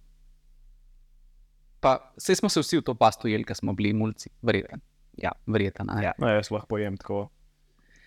[1.81, 4.83] pa vse smo se vsi v to pasto jeli, ker smo bili mulci, verjeten.
[5.23, 5.33] Ja.
[5.47, 6.03] ne.
[6.03, 6.13] Ja.
[6.19, 7.29] No, jaz lahko pojem tako.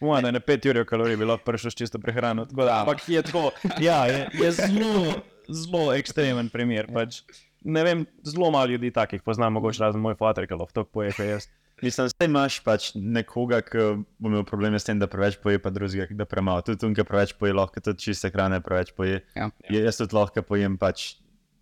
[0.01, 2.45] Moja, da na 5 ur kalorij bi lahko prišel s čisto prehrano.
[2.49, 3.51] Tako da, ampak je tako.
[3.79, 6.89] Ja, je, je zelo, zelo ekstremen primer.
[6.93, 7.21] Pač,
[7.61, 11.13] ne vem, zelo malo ljudi takih poznam, mogoče razen moj fotor, ki lahko to poje,
[11.13, 11.47] kot jaz.
[11.81, 13.85] Mislim, da imaš pač nekoga, ki
[14.21, 16.61] bo imel probleme s tem, da preveč poje, pa drugega, da premalo.
[16.65, 19.21] Tudi tu, ki preveč poje, lahko tudi čiste hrane preveč poje.
[19.37, 19.49] Ja.
[19.69, 19.85] Ja.
[19.87, 21.11] Jaz tudi lahko pojem, pač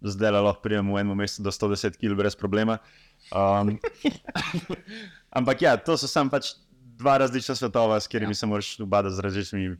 [0.03, 2.79] zdaj lahko pridem v enem mesecu do 110 kg brez problema.
[3.35, 3.75] Um,
[5.29, 6.53] ampak ja, to so samo pač
[6.99, 8.35] dva različna svetova, s katerimi Ja.
[8.37, 8.41] ja.
[8.41, 9.77] se moraš ubadati z različnimi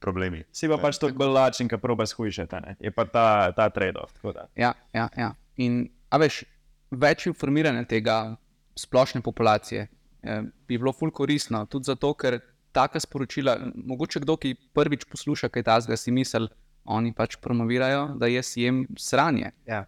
[0.00, 0.44] problemi.
[0.52, 2.60] Si pa pač to bolj lačen, ki proba shujšati.
[2.62, 2.76] ne.
[2.80, 4.12] Je pa ta, ta trade-off.
[4.14, 4.48] tako da.
[4.56, 5.34] Ja, ja, ja.
[5.56, 6.44] In, a veš,
[6.90, 8.36] več informiranja tega
[8.78, 9.88] splošne populacije
[10.22, 12.40] eh, bi bilo ful koristno, tudi zato, ker
[12.72, 16.46] taka sporočila, mogoče kdo, ki prvič posluša kaj tasga, si misli,
[16.88, 19.50] oni pač promovirajo, da jaz jem sranje.
[19.66, 19.84] Ja.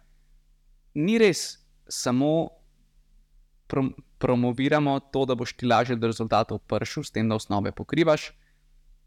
[0.93, 2.49] Ni res, samo
[3.71, 8.29] prom promoviramo to, da boš ti lažje do rezultatov prišel, s tem, da osnove pokrivaš,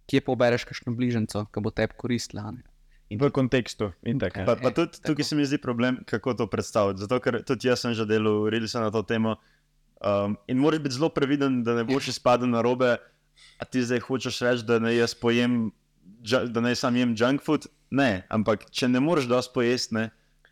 [0.07, 2.49] kje pobereš kakšno bližnjico, ki bo tebi koristila.
[2.49, 2.63] a ne.
[3.15, 4.43] V kontekstu in tako.
[4.43, 5.07] Pa, pa Ja, tudi tako.
[5.07, 7.01] tukaj se mi zdi problem, kako to predstaviti.
[7.01, 9.37] Zato, ker tudi jaz sem že delal, rili sem na to temo.
[10.01, 12.97] Um, in moraš biti zelo previden, da ne boš izpadel na robe.
[13.59, 15.71] A ti zdaj hočeš reči, da naj jaz pojem,
[16.49, 17.67] da naj sam jem junk food?
[17.91, 20.05] Ne, ampak če ne moreš dosti pojesti, ne,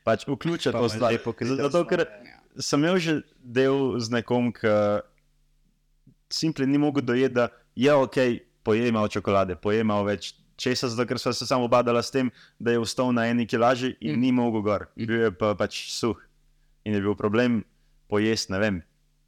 [0.07, 0.89] pač vključi Pa to
[1.35, 2.32] krito Zato, ker Ja.
[2.59, 5.03] Sem imel že del z nekom, ki
[6.33, 8.17] simpli ni mogel dojeti, da je ok,
[8.63, 12.31] pojem malo čokolade, pojem malo več česa, zato ker sva se samo badala s tem,
[12.59, 14.17] da je vstal na eni kilaži in Mm.
[14.17, 14.21] mm.
[14.21, 14.89] ni mogel gor.
[14.97, 16.17] Bil je pa pač suh.
[16.85, 17.65] In je bil problem
[18.09, 18.83] pojesti, ne vem,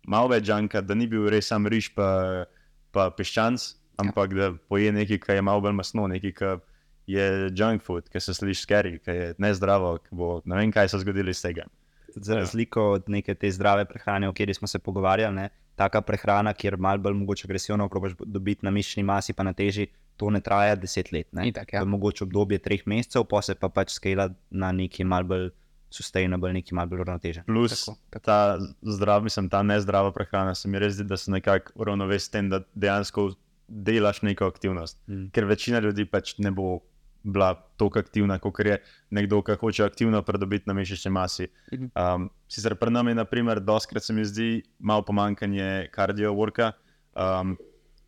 [0.07, 2.47] malo več žanka, da ni bil res sam riž pa,
[2.93, 4.37] pa piščanc, ampak ja.
[4.37, 6.59] da poje nekaj, kar je malo bolj masno, nekaj, kar
[7.07, 10.89] je junk food, ki se sliši skeri, ki je nezdravo, ki bo ne vem, kaj
[10.89, 11.69] se zgodilo iz tega.
[12.17, 16.53] Za razliko od neke te zdrave prehrane, o kateri smo se pogovarjali, ne, taka prehrana,
[16.53, 19.87] kjer malo bolj mogoče agresivno probaš dobiti na mišični masi, pa na teži,
[20.17, 21.33] to ne traja deset let.
[21.33, 21.49] Ne.
[21.49, 21.81] Itak, ja.
[21.81, 25.51] To je mogoče obdobje treh mesecev, pa se pa pač skala na neki mal bolj
[25.91, 27.45] sustainable, neki mal bolj uravnotežen.
[27.47, 28.25] Plus Tako, tako.
[28.25, 32.31] ta zdrav, mislim, ta nezdrava prehrana se mi res zdi, da se nekako uravnovesi s
[32.31, 33.33] tem, da dejansko
[33.69, 34.99] delaš neko aktivnost.
[35.07, 35.31] Mm.
[35.33, 36.79] Ker večina ljudi pač ne bo
[37.25, 38.77] bila tako aktivna, kot je
[39.11, 41.47] nekdo, ki hoče aktivno pridobiti na mišični masi.
[41.73, 41.87] Mhm.
[41.97, 46.73] Um, sicer pred nami, na primer, doskrat se mi zdi malo pomankanje kardio-worka,
[47.17, 47.57] um,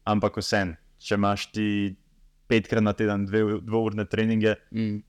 [0.04, 1.96] ampak vsem, če imaš ti
[2.46, 5.00] petkrat na teden dve, dvourne treninge, Mm,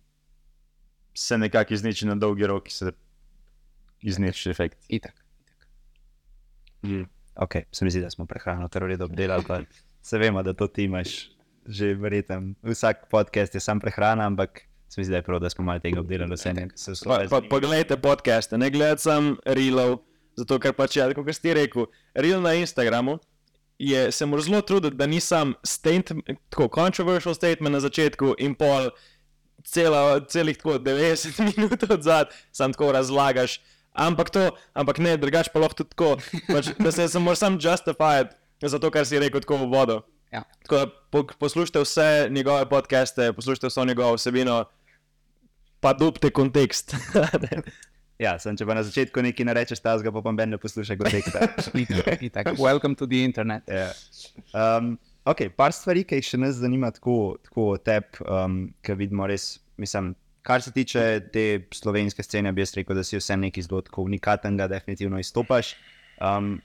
[1.13, 2.91] se nekako izniči na dolgi rok, se
[4.01, 4.85] izniči efekt.
[4.89, 5.13] itak.
[7.35, 9.43] Ok, se mi zdi, da smo prehrano kar redu obdelali.
[9.47, 9.59] pa
[10.01, 11.29] Se vemo, da to ti imaš
[11.67, 12.55] že verjetno.
[12.63, 15.79] Vsak podcast je sam prehrana, ampak se mi zdi, da je prav, da smo malo
[15.79, 16.33] tega obdelali.
[16.33, 19.99] Vse ne, se Pa, pa, poglejte podcaste, ne gledajte sam reelov,
[20.37, 23.19] zato ker pač je, kot ste rekel, reel na Instagramu.
[23.77, 25.53] Je, se moraš zelo truditi, da nisem
[26.49, 28.89] tako controversial statement na začetku in pol
[29.67, 33.59] cela, celih tako 90 minut od zadaj, sam tako razlagaš.
[33.93, 38.25] Ampak to, ampak ne, drugače pa lahko tudi tako, pač, da se, moraš sam justify
[38.61, 40.01] za to, kar si rekel tako v vodo.
[40.31, 40.43] Ja.
[40.63, 44.65] Tako da po, poslušajte vse njegove podcaste, poslušajte vso njegovo vsebino,
[45.79, 46.95] pa dubte kontekst.
[48.17, 50.57] Ja, sem, če pa na začetku nekaj ne rečeš, ta zga pa pa ben ne
[50.57, 51.51] posluša konteksta.
[51.83, 52.47] Itak, itak.
[52.57, 53.67] Welcome to the internet.
[53.69, 53.91] Ja.
[54.57, 54.95] Um,
[55.29, 59.59] ok, par stvari, ki jih še nas zanima, tako, tako tebi, um, ki vidimo res.
[59.77, 61.45] Mislim, kar se tiče te
[61.77, 65.75] slovenske scene, bi jaz rekel, da si vse nekaj zelo unikatnega, definitivno izstopaš.
[66.17, 66.55] Um,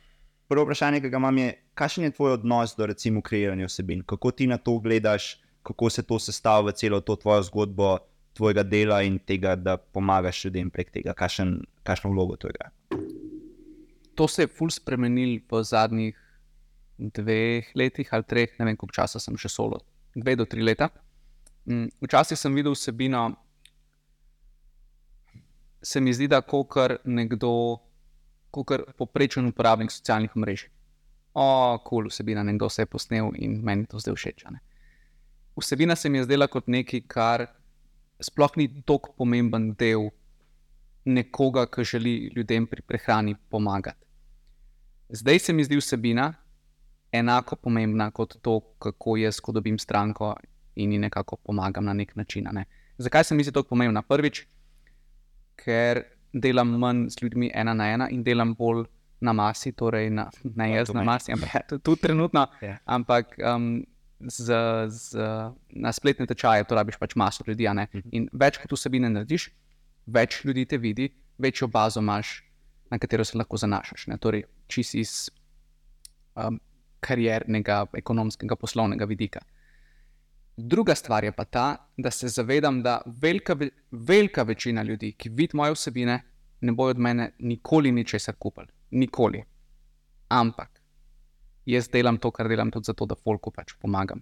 [0.49, 4.03] prvo vprašanje, ki ga imam, je, kakšen je tvoj odnos do recimo kreiranja vsebin?
[4.07, 7.99] Kako ti na to gledaš, kako se to sestavlja v celo to tvojo zgodbo,
[8.32, 12.70] tvojega dela in tega, da pomagaš ljudem prek tega, kakšen, kakšno vlogo to igra.
[14.14, 16.18] To se je ful spremenil v zadnjih
[16.99, 19.80] dveh letih ali treh, ne vem koliko časa sem še solo,
[20.14, 20.90] dve do tri leta.
[21.66, 23.30] Mm, Včasih sem videl vsebino,
[25.82, 27.80] se mi zdi, da kot nekdo,
[28.53, 30.68] kot poprečen uporabnik socialnih mrež.
[31.32, 34.44] O, kul, cool, vsebina, nekdo se je posnel in meni to zdaj všeč.
[35.57, 37.46] Vsebina se mi je zdela kot nekaj, kar
[38.20, 40.11] sploh ni tako pomemben del
[41.05, 44.05] nekoga, ki želi ljudem pri prehrani pomagati.
[45.09, 46.34] Zdaj se mi zdi vsebina
[47.12, 50.34] enako pomembna kot to, kako jaz, ko dobim stranko
[50.74, 52.48] in ji nekako pomagam na nek način.
[52.53, 52.64] Ne.
[52.98, 54.03] Zakaj se mi zdi to pomembna?
[54.03, 54.46] Prvič,
[55.57, 58.86] ker delam manj z ljudmi ena na ena in delam bolj
[59.20, 62.46] na masi, torej na, Ja, jaz to na masi, ampak tudi trenutno.
[62.60, 62.78] Ja.
[62.84, 63.84] Ampak um,
[64.20, 64.54] z,
[64.88, 65.18] z,
[65.70, 67.68] na spletne tečaje to rabiš pač maso ljudi.
[67.74, 67.88] ne.
[67.92, 68.08] Mhm.
[68.12, 69.50] In več kot vsebine narediš,
[70.06, 72.42] več ljudi te vidi, večjo bazo imaš,
[72.90, 74.06] na katero se lahko zanašaš.
[74.06, 74.18] Ne?
[74.18, 75.30] Torej, čisi iz
[76.34, 76.60] um,
[77.00, 79.40] kariernega, ekonomskega, poslovnega vidika.
[80.57, 85.28] Druga stvar je pa ta, da se zavedam, da velika, ve- velika večina ljudi, ki
[85.28, 86.22] vidi moje vsebine,
[86.61, 88.66] ne bojo od mene nikoli ničesar kupili.
[88.90, 89.44] Nikoli.
[90.28, 90.80] Ampak
[91.66, 94.20] jaz delam to, kar delam, tudi zato, da folku pač pomagam.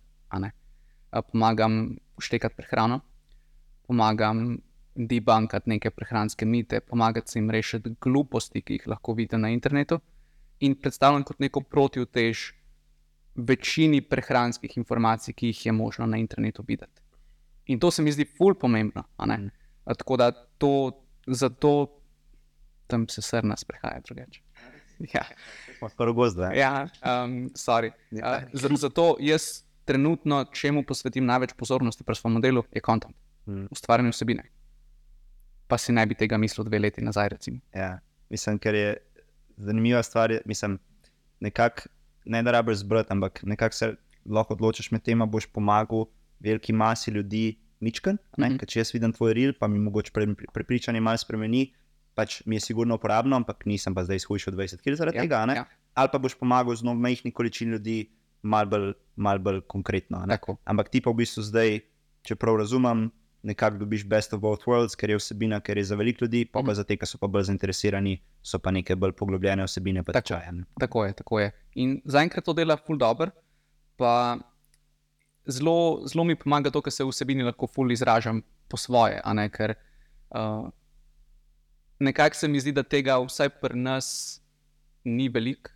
[1.33, 3.01] Pomagam štekati prehrano,
[3.87, 4.59] pomagam
[4.95, 10.01] debunkati neke prehranske mite, pomagati jim rešiti gluposti, ki jih lahko vidite na internetu,
[10.61, 12.53] in predstavljam kot neko protivtež
[13.41, 17.01] večini prehranskih informacij, ki jih je možno na internetu videti.
[17.66, 19.05] In to se mi zdi ful pomembno.
[19.18, 19.49] Mm.
[19.86, 20.28] Tako da
[20.59, 20.93] to,
[21.26, 22.01] zato
[22.86, 24.41] tam se srna sprehaja drugače.
[25.14, 25.22] Ja.
[25.97, 26.82] Prvo gozdo, ja.
[27.01, 27.91] Um, sorry.
[28.12, 28.20] Uh,
[28.53, 29.43] za- zato jaz
[29.84, 33.16] trenutno, čemu posvetim največ pozornosti pri svojem modelu, je kontent,
[33.47, 33.66] Mm.
[33.70, 34.43] ustvarjanje vsebine.
[35.66, 37.28] Pa si ne bi tega mislil dve leti nazaj.
[37.28, 37.59] Recimo.
[37.74, 37.99] Ja,
[38.30, 38.97] mislim, ker je
[39.57, 40.38] zanimiva stvar.
[40.45, 40.78] Mislim,
[41.41, 41.82] nekako
[42.25, 43.95] ne da rabiš zbrati, ampak nekako se
[44.27, 46.07] lahko odločiš med tem, a boš pomagal
[46.41, 48.18] veliki masi ljudi, ničken.
[48.39, 48.43] Mm.
[48.45, 48.66] -hmm.
[48.66, 51.73] Če jaz vidim tvoj reel, pa mi mogoče pre, prepričanje malo spremeni,
[52.14, 55.47] pač mi je sigurno uporabno, ampak nisem pa zdaj izhujšal 20 kg zaradi Ja, tega.
[55.47, 55.55] ne.
[55.55, 55.64] ja.
[55.95, 58.11] ali pa boš pomagal z majhni količini ljudi,
[58.43, 60.27] malo bolj, mal bolj konkretno.
[60.64, 61.81] Ampak ti pa v bistvu zdaj,
[62.23, 63.11] če prav razumem,
[63.43, 66.59] nekako dobiš best of both worlds, ker je vsebina, ker je za veliko ljudi, pa,
[66.59, 66.74] pa Mhm.
[66.74, 68.12] za te, ki so pa bolj zainteresirani,
[68.43, 70.22] so pa neke bolj poglobljene vsebine, pa Tako.
[70.24, 70.53] tečaje.
[70.53, 70.64] ne.
[70.78, 71.49] Tako je, tako je.
[71.76, 73.30] In zaenkrat to dela ful dobro,
[73.97, 74.36] pa
[75.47, 75.74] zelo,
[76.05, 79.20] zelo mi pomaga to, ker se v vsebini lahko ful izražam po svoje.
[79.24, 79.74] a Ne, ker
[80.30, 80.68] uh,
[81.99, 84.41] nekako se mi zdi, da tega vsaj pri nas
[85.05, 85.70] ni veliko,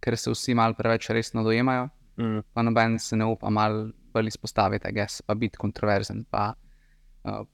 [0.00, 2.42] ker se vsi malo preveč resno dojemajo, Mm.
[2.52, 6.24] pa noben se ne upa malo bolj izpostaviti, gess, pa biti kontroverzen.
[6.24, 6.71] Pa, uh,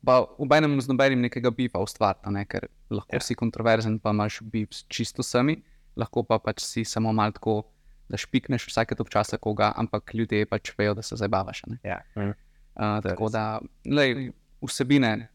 [0.04, 3.20] pa v enem z nobenim nekega bifa ustvariti, a ne, ker lahko Ja.
[3.20, 5.58] si kontroverzen, pa imaš bif s čisto sami,
[5.96, 7.62] lahko pa pač si samo malo tako,
[8.08, 11.62] da špikneš vsake tok časa koga, ampak ljudje pač vejo, da se zabavaš.
[11.64, 11.78] a ne.
[11.84, 11.98] Ja.
[12.16, 12.32] Uh,
[12.96, 14.30] je tako da, lej,
[14.64, 15.28] vsebine,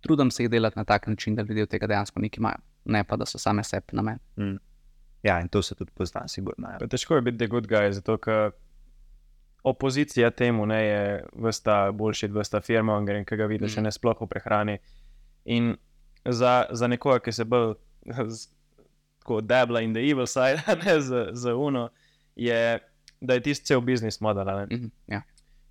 [0.00, 3.04] trudim se jih delati na tak način, da ljudje od tega dejansko nekaj imajo, ne
[3.04, 4.58] pa da so same sebi na meni.
[5.22, 6.68] ja, in to se tudi pozna, sigurno.
[6.68, 6.78] Ja.
[6.78, 8.50] Pa Težko je biti the good guy, zato ker
[9.64, 11.02] opozicija temu ne je
[11.34, 13.80] vsta boljši, vsta firma, ki ga vidiš, Mm.
[13.80, 13.84] mm.
[13.84, 14.78] ne sploh v prehrani.
[15.44, 15.76] In
[16.24, 17.74] za, za nekoga, ki se bolj
[19.18, 21.88] tako debla in the evil side, ne za, za uno,
[22.36, 22.78] je,
[23.20, 24.44] da je tisti cel biznis model.
[24.46, 24.66] ne.
[24.66, 25.22] Mhm, ja,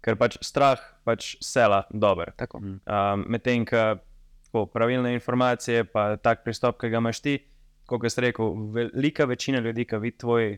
[0.01, 2.31] Ker pač strah pač sela dober.
[2.37, 2.59] tako.
[2.59, 2.77] Mhm.
[2.87, 3.97] Um, Medtem, ko
[4.45, 7.37] tako, pravilne informacije, pa tak pristop, ki ga imaš ti,
[7.85, 10.57] kot si rekel, velika večina ljudi, ki vidi tvoj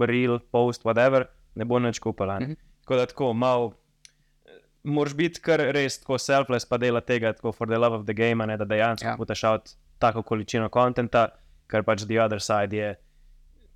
[0.00, 2.40] reel, post, whatever, ne bo nič kupila.
[2.40, 2.44] Mhm.
[2.44, 2.80] Mm -hmm.
[2.80, 3.72] Tako da tako malo.
[4.84, 8.14] Moraš biti kar res tako selfless, pa dela tega tako for the love of the
[8.14, 9.10] game, ne da dejansko Ja.
[9.10, 9.16] ja.
[9.16, 11.28] putaš out tako količino konta,
[11.66, 12.94] ker pač the other side je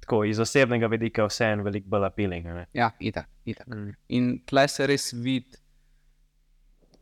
[0.00, 2.46] tako iz osebnega vidika vseeno veliko bolj appealing.
[2.46, 2.66] ne.
[2.72, 3.66] Ja, itak, itak.
[3.66, 3.94] Mm.
[4.08, 5.58] In tle se res vidi,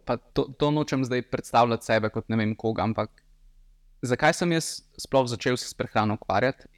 [0.04, 3.10] pa to, to nočem zdaj predstavljati sebe kot ne vem koga, ampak
[4.02, 6.68] zakaj sem jaz sploh začel se s prehrano ukvarjati,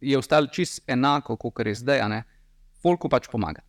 [0.00, 2.22] je ostalo čist enako, kot je zdaj, ne,
[2.82, 3.66] folku pač pomagati.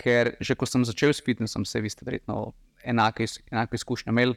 [0.00, 2.52] Ker že ko sem začel s fitnessom, se vi ste verjetno
[2.84, 4.36] enake, enako izkušnje imeli,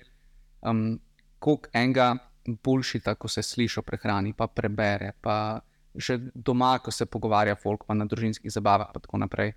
[0.61, 0.99] um,
[1.39, 2.15] koliko enega
[2.45, 5.61] boljšita, ko se sliši o prehrani, pa prebere, pa
[5.95, 9.53] že doma, ko se pogovarja folk, pa na družinskih zabavah, pa tako naprej.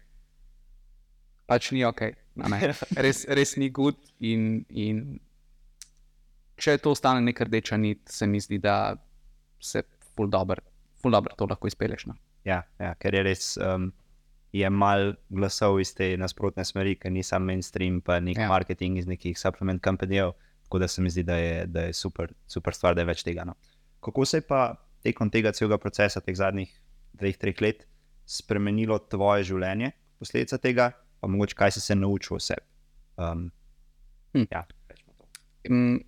[1.50, 2.02] Pač ni ok,
[3.04, 3.98] res, res ni gud.
[4.22, 5.18] In, in
[6.56, 8.94] če to ostane neka rdeča nit, se mi zdi, da
[9.58, 9.82] se
[10.14, 10.62] ful dobro
[11.02, 12.06] ful dobro to lahko izpeleš.
[12.06, 12.14] No.
[12.44, 13.56] Ja, ja, ker je res.
[13.62, 13.90] Um,
[14.52, 18.48] Je mal glasov iz te nasprotne smeri, ker ni sam mainstream, pa nek Ja.
[18.48, 20.32] marketing iz nekih supplement kompanijev.
[20.64, 23.22] Tako da se mi zdi, da je, da je super, super stvar, da je več
[23.24, 23.44] tega.
[23.44, 23.54] No.
[24.00, 26.72] Kako se je pa tekom tega celega procesa, teh zadnjih
[27.12, 27.86] dveh, treh let,
[28.26, 30.90] spremenilo tvoje življenje, posledica tega,
[31.20, 32.64] pa mogoče kaj si se naučil o sebi?
[33.16, 33.50] Um,
[34.34, 34.44] Hm.
[34.52, 36.04] Ja, rečemo to.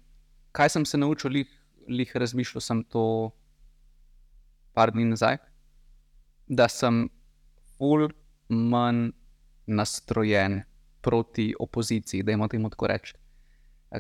[0.53, 1.49] Kaj sem se naučil, lih,
[1.89, 3.31] lih razmišljal sem to
[4.75, 5.39] par dni nazaj,
[6.49, 7.09] da sem
[7.79, 8.09] ful
[8.51, 9.11] manj
[9.67, 10.63] nastrojen
[11.01, 13.15] proti opoziciji, da imamo temu tako reči.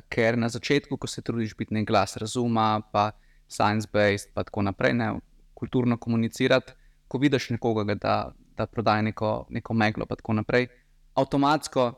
[0.08, 3.10] Ker na začetku, ko se trudiš biti nek glas razuma, pa
[3.48, 5.14] science-based, pa tako naprej, ne,
[5.54, 6.72] kulturno komunicirati,
[7.08, 10.68] ko vidiš nekoga, da, da prodaja neko, neko meglo, pa tako naprej,
[11.14, 11.92] avtomatsko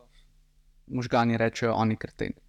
[0.87, 2.43] možgani rečejo, oni krteni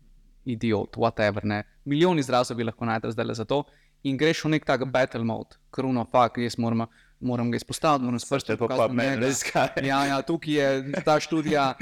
[0.45, 1.43] idiot, whatever.
[1.43, 1.63] Ne.
[1.85, 3.63] Milijon izrazov bi lahko najdel zdaj za to.
[4.03, 6.87] In greš v nek tak battle mode, kruno, fakt, jaz moram,
[7.23, 9.81] moram ga izpostaviti, moram sprsti je pa pa meni res kaj.
[9.83, 11.73] Ja, ja, tukaj je ta študija.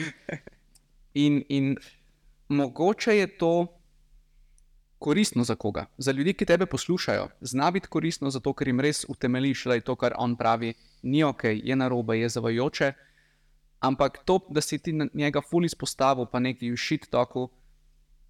[1.14, 1.76] In, in
[2.50, 3.82] mogoče je to
[5.02, 7.28] koristno za koga, za ljudi, ki tebe poslušajo.
[7.42, 11.24] Zna biti koristno zato, ker jim res utemeliš, da je to, kar on pravi, ni
[11.24, 12.92] ok, je narobe, je zavajoče.
[13.80, 17.48] Ampak to, da si ti njega ful izpostavil, pa neki v shit toku,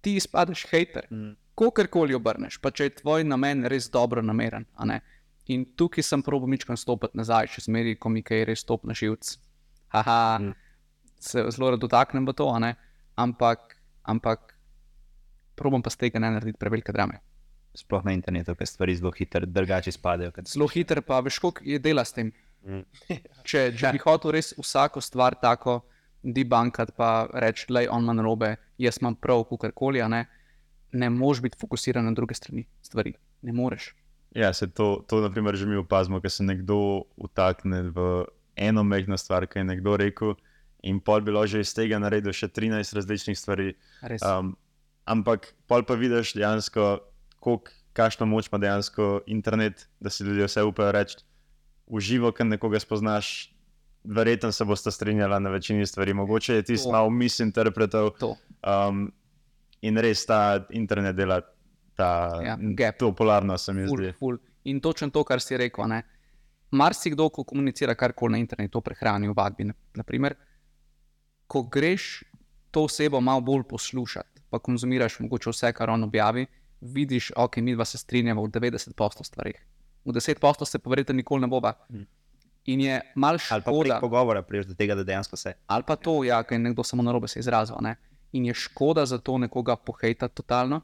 [0.00, 1.06] ti izpadeš hater.
[1.10, 1.36] Mm.
[1.54, 4.64] Kokorkoli obrneš, pa če je tvoj namen res dobro nameren.
[5.50, 8.94] In tukaj sem probo mičkam stopiti nazaj, še zmeraj, ko mi kaj res stop na
[8.94, 9.36] živc.
[9.88, 10.54] Haha, Mm.
[11.18, 12.46] se zelo rado dotaknem v to,
[13.16, 14.54] ampak, ampak
[15.54, 17.20] probam pa z tega ne narediti prevelike drame.
[17.74, 20.32] Sploh na internetu, ker stvari zelo hitro, drugače spadajo.
[20.44, 22.32] Zelo hiter pa veš, koliko je dela s tem.
[22.64, 22.84] Mm.
[23.48, 25.80] Če, če bi hotel res vsako stvar tako
[26.22, 30.26] debankati, pa reči, da je on manj robe, jaz imam prav, kakorkoli, a ne,
[30.92, 33.14] ne moreš biti fokusiran na druge strani stvari.
[33.42, 33.94] Ne moreš.
[34.34, 38.24] Ja, se to, to naprimer, že mi opazimo, ker se nekdo utakne v
[38.56, 40.34] eno mehko stvar, ki je nekdo rekel,
[40.82, 43.74] in pol bi lahko že iz tega naredil še 13 različnih stvari.
[44.08, 44.24] Res.
[44.24, 44.56] Um,
[45.04, 47.04] ampak pol pa vidiš dejansko,
[47.92, 51.20] kakšno moč ima dejansko internet, da si ljudje vse upajo reči.
[51.92, 53.52] Uživo, ker nekoga spoznaš,
[54.04, 56.14] verjetno se boste strinjali na večini stvari.
[56.14, 58.14] Mogoče je tisti malo misinterpretov.
[58.22, 58.36] To.
[58.62, 59.10] Um,
[59.82, 61.40] in res ta internet dela
[61.94, 62.98] ta, Ja, gap.
[62.98, 64.12] to polarno, se mi Ful, zdi.
[64.12, 64.36] ful.
[64.64, 65.86] In točno to, kar si rekel.
[65.86, 66.02] Ne?
[66.72, 70.34] marsikdo, ko komunicira karkoli na internetu, prehrani, o vadbi, na- naprimer,
[71.46, 72.24] ko greš
[72.70, 76.46] to osebo malo bolj poslušati, pa konzumiraš mogoče vse, kar on objavi,
[76.80, 79.58] vidiš, ok, mi dva se strinjamo v 90% stvarih.
[80.04, 81.74] V 10% se pa verjetno nikoli ne bova.
[81.90, 82.06] Mm.
[82.66, 85.52] In je mal Ali pa škoda, pogovora priješ do tega, da dejansko se.
[85.66, 87.76] ali pa to, ja, ker je nekdo samo na robe se izrazil.
[87.80, 87.96] Ne?
[88.32, 90.80] In je škoda za to nekoga pohejtati totalno,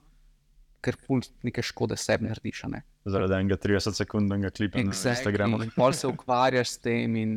[0.85, 2.64] ker ful neke škode sebi narediš.
[2.72, 2.83] Ne?
[3.09, 5.59] Zaradi enega 30-sekundnega klipa na Instagramu.
[5.59, 5.72] Exactly.
[5.72, 7.35] In pol se ukvarjaš s tem, in,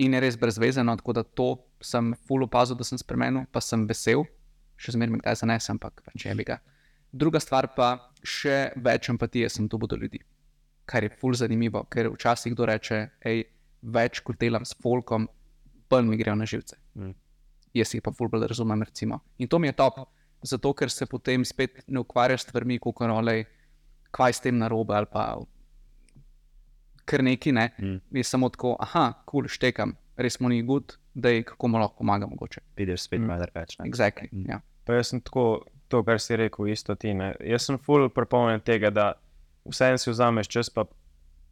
[0.00, 0.96] in je res brezvezeno.
[1.00, 1.50] Tako da to
[1.84, 4.24] sem ful opazil, da sem spremenil, pa sem vesel,
[4.80, 6.60] še zmeraj kdaj zanesem, ampak je bi ga.
[7.10, 10.20] Druga stvar pa še več empatije sem tu do ljudi,
[10.86, 13.44] kar je ful zanimivo, ker včasih kdo reče, hej,
[13.82, 15.26] več kot delam s folkom,
[15.90, 16.78] bolj mi grejo na živce.
[16.94, 17.16] Mm.
[17.74, 18.82] Jaz jih pa ful bolj razumem.
[18.86, 19.20] Recimo.
[19.38, 20.04] In to mi je top,
[20.42, 23.44] zato ker se potem spet ne ukvarjaš s stvarmi, kot je
[24.10, 25.38] kaj s tem narobe ali pa
[27.04, 27.70] kar neki ne.
[27.78, 28.00] Mm.
[28.10, 31.78] Je samo tako, aha, kul, cool, štekam, res mu ni gud, da je kako mu
[31.78, 32.60] lahko pomaga mogoče.
[32.76, 33.26] Vidiš spet Mm.
[33.26, 33.82] malo drugače.
[33.82, 34.28] Exactly.
[34.32, 34.50] Mm.
[34.50, 34.60] Ja.
[34.84, 37.14] Pa jaz sem tako, to, kar si rekel, isto ti.
[37.14, 37.34] Ne.
[37.40, 39.12] Jaz sem full prepolnjen tega, da
[39.64, 40.84] vseeno si vzameš čas, pa,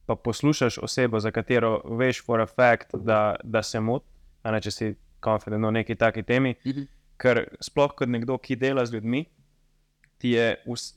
[0.06, 4.06] pa poslušaš osebo, za katero veš for a fact, da, da se moti,
[4.42, 6.54] a ne če si confident o neki taki temi.
[6.66, 6.86] Mhm.
[7.18, 9.24] Ker sploh kot nekdo, ki dela z ljudmi,
[10.18, 10.56] ti je,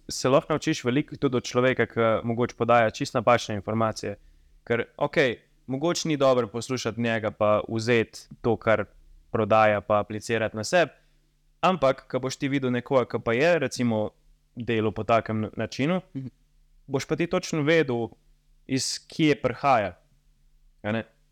[0.10, 4.16] se lahko naučiš veliko tudi od človeka, ki mogoče podaja čisto napačne informacije.
[4.64, 5.18] Ker, ok,
[5.68, 8.86] mogoče ni dobro poslušati njega, pa vzeti to, kar
[9.32, 10.92] prodaja, pa aplicirati na sebe.
[11.62, 14.10] Ampak, ko boš ti videl nekoga, ki pa je, recimo,
[14.56, 16.28] delo po takem na- načinu, Mhm.
[16.88, 18.08] boš pa ti točno vedel,
[18.68, 19.98] iz kje prihaja.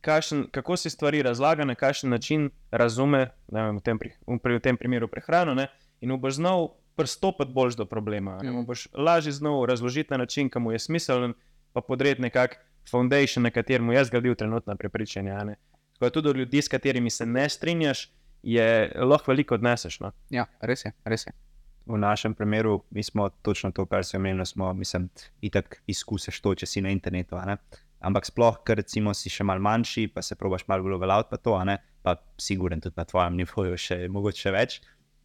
[0.01, 4.59] Kakšen, kako si stvari razlaga, na kakšen način razume, ne vem, v, tem, pri, v,
[4.63, 5.67] tem primeru prehrano, ne,
[6.01, 8.39] in boš znal pristopiti bolj do problema.
[8.43, 11.33] mu boš lažje znal razložiti na način, ki mu je smiseln,
[11.73, 15.37] pa podreti nekakšen foundation, na katerem je zgradil trenutna prepričanja.
[15.93, 18.11] Tako da tudi od ljudi, s katerimi se ne strinjaš,
[18.43, 19.99] je lahko veliko odneseš.
[19.99, 20.11] No?
[20.29, 21.33] ja, res je, res je.
[21.85, 25.09] V našem primeru mi smo točno to, kar si omenil, smo, mislim,
[25.41, 27.35] itak izkusiš to, če si na internetu.
[27.35, 27.57] a ne.
[27.99, 31.39] Ampak sploh, ker recimo si še mal manjši, pa se probaš malo bolj uveljaviti, pa
[31.43, 34.79] to, a ne, pa siguren tudi na tvojem nivoju, še mogoče več.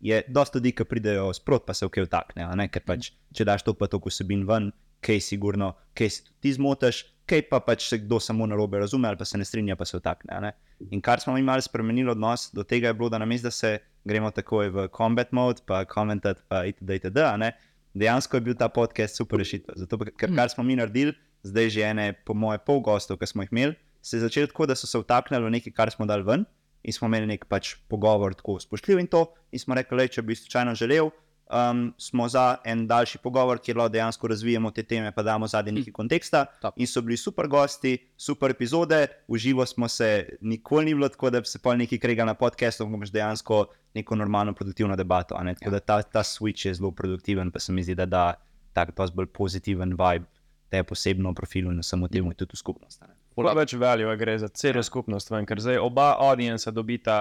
[0.04, 3.12] Je dosta ljudi, ki pridejo sprot, pa se v kaj vtakne, a ne, ker pač,
[3.34, 4.72] če daš to pa toliko vsebin ven,
[5.04, 9.08] kaj sigurno, kaj si ti zmotiš, kaj pa pač se kdo samo na robe razume
[9.08, 10.32] ali pa se ne strinja, pa se vtakne.
[10.34, 10.52] a ne.
[10.90, 13.78] In kar smo mi malo spremenili odnos do tega, je bilo, da namesto da se
[14.04, 16.90] gremo takoj v combat mode, pa komentat, pa itd.
[17.00, 17.52] itd.
[17.94, 19.76] Dejansko je bil ta podcast super rešitev.
[19.78, 21.14] Zato, ker kar smo mi naredili,
[21.44, 24.66] zdaj že ene, po moje, pol gostov, ki smo jih imeli, se je začelo tako,
[24.66, 26.44] da so se vtaknili v nekaj, kar smo dali ven,
[26.84, 29.26] in smo imeli nek pač pogovor, tako spoštljiv in to.
[29.52, 31.08] In smo rekli, le, če bi slučajno želel,
[31.48, 35.72] um, smo za en daljši pogovor, kjer lahko dejansko razvijamo te teme, pa damo zadnji
[35.72, 36.44] nekaj konteksta.
[36.60, 36.74] Top.
[36.76, 41.40] In so bili super gosti, super epizode, uživo smo se, nikoli ni bilo tako, da
[41.40, 45.34] bi se pol nekaj kregali na podkastu, ampak imaš dejansko neko normalno, produktivno debato.
[45.34, 45.70] Tako Ja.
[45.70, 48.34] da ta, ta switch je zelo produktiven, pa se mi zdi, da da
[48.72, 50.26] tak dosti bolj pozitiven vibe.
[50.74, 53.04] Te posebno profilu in samo temu tudi v skupnost.
[53.38, 57.18] Puno več value gre za celo skupnost, ven, ker zdaj oba audienca dobita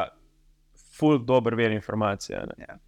[0.97, 2.39] full dober ver informacije.
[2.39, 2.79] a ne.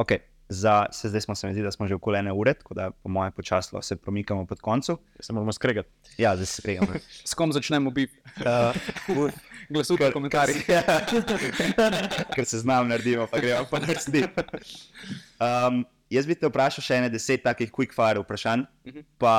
[0.00, 0.24] Okay.
[0.48, 2.90] Za, se zdaj smo se mi zdi, da smo že okoli ene ure, tako da
[2.90, 4.98] po mojem počasno se premikamo pod koncu.
[5.20, 5.88] Se moramo skregati.
[6.18, 6.86] Ja, zdaj se prijemo.
[7.30, 8.20] S kom začnemo biti?
[9.08, 9.30] Uh,
[9.68, 10.66] Glasujte v komentarjih.
[12.34, 14.24] Ker se znam, naredimo, pa gremo pa narediti.
[15.42, 19.04] Um, jaz bi te vprašal še ene deset takih quick fire vprašanj, Mhm.
[19.18, 19.34] pa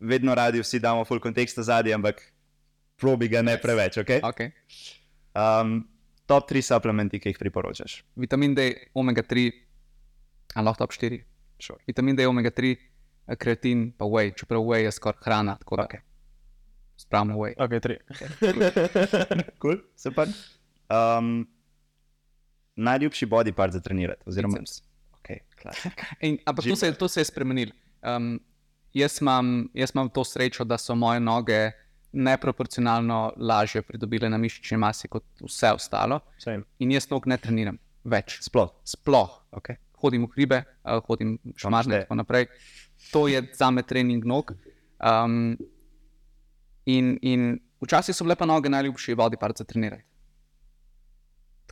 [0.00, 2.20] vedno radi vsi damo full kontekst zadnji, ampak
[2.96, 3.98] probi ga ne preveč.
[3.98, 4.20] Okay?
[4.22, 4.52] Okay.
[5.34, 5.88] Um,
[6.26, 8.02] top 3 supplementi, ki jih priporočaš.
[8.16, 9.50] Vitamin D, omega 3,
[10.54, 11.20] ali lahko top 4.
[11.58, 11.78] Sure.
[11.86, 12.76] Vitamin D, omega 3,
[13.38, 16.00] kreatin, pa whey, čeprav whey je skoraj hrana, tako da Okay.
[16.96, 17.54] spravimo whey.
[17.58, 17.96] Ok, tri.
[19.60, 20.28] Cool, super.
[20.88, 21.46] Um,
[22.76, 24.82] najljubši body part za trenirati, oziroma Biceps.
[26.26, 27.72] In, ampak to se, to se je spremenilo.
[28.02, 28.40] Um,
[28.94, 31.70] jaz, imam, jaz imam to srečo, da so moje noge
[32.12, 36.20] neproporcionalno lažje pridobile na mišični masi kot vse ostalo.
[36.38, 36.62] Same.
[36.78, 38.38] In jaz nog ne treniram več.
[38.44, 38.70] Sploh.
[38.84, 39.40] Sploh.
[39.58, 39.80] Okay.
[40.04, 42.04] Hodim v hribe, uh, hodim šmarne šteje.
[42.04, 42.48] in tako naprej.
[43.12, 44.52] To je za me trening nog.
[45.00, 45.56] Um,
[46.86, 50.04] in, in včasih so bile pa noge najljubši body part za trenirati.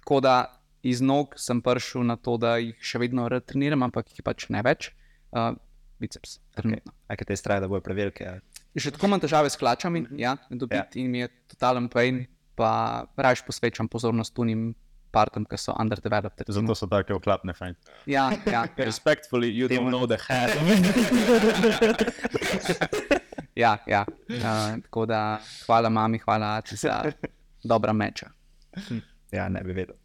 [0.00, 4.10] Tako da iz nog sem prišel na to, da jih še vedno rad treniram, ampak
[4.10, 4.90] jih pač ne več.
[5.32, 5.54] Uh,
[6.02, 6.40] biceps.
[6.56, 6.92] trenutno.
[7.06, 8.26] A kaj te straja, da bojo prevelike?
[8.26, 8.40] ali?
[8.74, 11.08] Že tako imam težave s klačami, ja, dobiti ja.
[11.08, 12.24] mi je totalen pain,
[12.58, 14.72] pa raje posvečam pozornost tunim
[15.12, 16.40] partom, ki so underdeveloped.
[16.40, 16.72] recimo.
[16.72, 17.76] Zato so take oklapne fajn.
[18.06, 18.84] Ja, ja, ja.
[18.90, 20.50] Respectfully, you Temu- don't know the head.
[23.54, 24.04] Ja, ja.
[24.28, 27.02] Uh, tako da hvala mami, hvala Ači za
[27.64, 28.30] dobra meča.
[29.32, 29.96] Ja, ne bi vedel.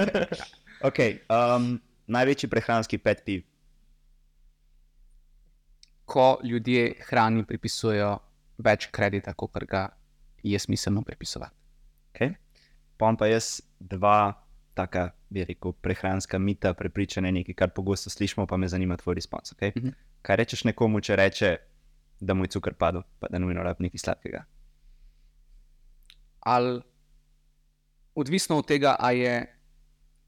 [0.88, 3.46] okay, um, največji prehranski pet piv.
[6.04, 8.18] Ko ljudje hrani pripisujejo
[8.60, 9.88] več kredita, kot ga
[10.42, 11.56] je smiselno pripisovati.
[12.12, 12.34] Okay.
[12.98, 14.34] Pom pa jaz dva
[14.74, 19.54] taka, bi rekel, prehranska mita, prepričanja, nekaj, kar pogosto slišimo, pa me zanima tvoj respons.
[19.56, 19.72] Okay?
[19.76, 19.96] Mhm.
[20.22, 21.50] Kaj rečeš nekomu, če reče,
[22.20, 24.44] da mu je cukor padel, pa da nujno rabi nekaj sladkega?
[26.40, 26.80] Ali
[28.20, 29.36] odvisno od tega, ali je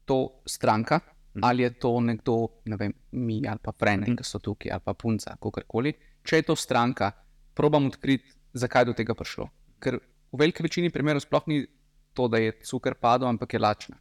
[0.05, 0.99] to stranka,
[1.33, 1.43] Mhm.
[1.43, 2.35] ali je to nekdo,
[2.65, 4.15] ne vem, mi ali pa frene, Mhm.
[4.15, 5.93] ki so tukaj, ali pa punca, kakorkoli.
[6.23, 7.11] Če je to stranka,
[7.53, 8.23] probam odkriti,
[8.53, 9.49] zakaj je do tega prišlo.
[9.79, 9.97] Ker
[10.31, 11.65] v veliki večini primerov sploh ni
[12.13, 13.97] to, da je cukor padel, ampak je lačna.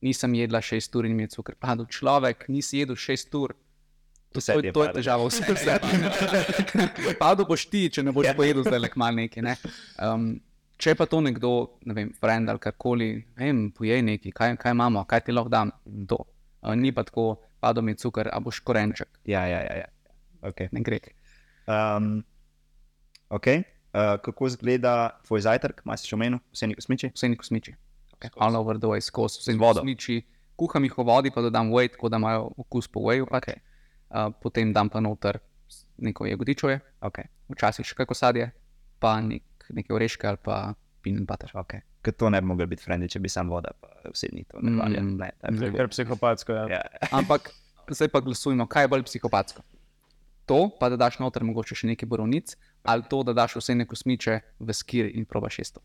[0.00, 1.86] Nisem jedla šest ur in mi je cukor padel.
[1.86, 3.54] Človek, nisi jedel šest ur.
[4.32, 4.92] To, to, je to je padlo.
[4.94, 5.78] težava, vse vse.
[7.18, 9.42] Padel boš ti, če ne boš pojedel zdaj le kmal nekaj.
[9.42, 9.54] Ne?
[9.98, 10.40] Um,
[10.78, 15.04] če pa to nekdo, ne vem, friend ali karkoli, vem, pojej nekaj, kaj, kaj imamo,
[15.08, 15.72] kaj ti lahko dam,
[16.08, 16.18] to.
[16.62, 19.76] Uh, ni pa tako, padel mi je cukor, a boš korenček, Ja, ja, ja.
[19.84, 19.88] ja.
[20.46, 20.68] Okay.
[20.72, 21.00] ne gre.
[21.66, 22.24] Um,
[23.30, 23.64] okay.
[23.94, 27.10] uh, kako izgleda tvoj zajtrk, imaš še omenil, vse neko smiči?
[27.16, 27.74] Vse ni kosmiči.
[28.36, 29.80] All over the way, skozi vse vodo.
[29.82, 30.20] kosmiči.
[30.56, 33.26] Kuham jih v vodi, pa dodam whey, tako da imajo okus po wheyu.
[33.28, 33.48] pač.
[33.48, 33.58] Okay.
[34.08, 35.40] Uh, potem dam pa noter
[35.98, 37.26] neko jagodičoje, Okay.
[37.50, 38.52] včasih še kako sadje,
[39.00, 39.42] pa nek,
[39.74, 41.50] neke oreške ali pa peanut butter.
[41.54, 41.82] Okay.
[42.02, 44.60] Ker to ne bi mogel biti frendi, če bi sam voda, pa vse ni to.
[44.62, 45.16] Ne, Mm.
[45.18, 46.66] ne, to je Ker psihopatsko je.
[46.74, 46.82] Ja.
[47.18, 47.50] Ampak
[47.90, 49.62] zdaj pa glasujemo, kaj je bolj psihopatsko.
[50.46, 52.54] To, pa da daš noter mogoče še nekaj borovnic,
[52.86, 55.82] ali to, da daš vse neko smiče v skir in probaš šesto.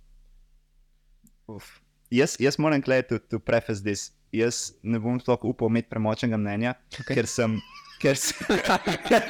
[1.49, 1.79] Uf.
[2.13, 4.11] Jaz, jaz moram gledati to, preface this.
[4.31, 7.15] Jaz ne bom sploh upal imeti premočnega mnenja, okay.
[7.15, 7.57] ker sem.
[8.01, 8.57] Ker sem,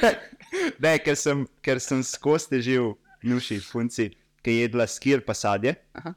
[0.84, 4.06] ne, ker sem, ker sem skozi težil nuši, funci,
[4.42, 5.74] ki je jedla skir pa sadje.
[5.98, 6.14] Aha.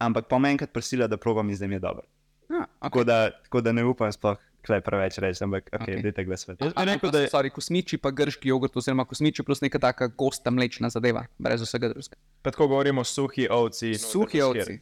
[0.00, 2.06] Ampak pa me enkrat prosila, da probam in zdaj mi je dobro.
[2.50, 2.88] Ah, okay.
[2.88, 5.94] Tako da, tako da ne upam sploh kaj preveč reči, ampak ok, Okej.
[5.94, 6.02] okay.
[6.04, 6.64] dajte glasovati.
[6.64, 10.08] Jaz bi rekel, da je Sorry, kosmiči pa grški jogurt, oziroma kosmiči plus neka taka
[10.08, 12.18] gosta mlečna zadeva, brez vsega drugega.
[12.42, 13.94] pa tako govorimo suhi ovci.
[13.98, 14.80] Suhi ovci.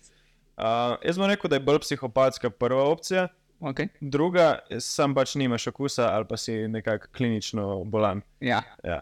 [0.58, 3.28] Uh, jaz bom rekel, da je bolj psihopatska prva opcija,
[3.60, 3.88] Okay.
[4.00, 8.20] druga, sam pač nimaš okusa ali pa si nekako klinično bolan.
[8.40, 9.00] Ja, Ja.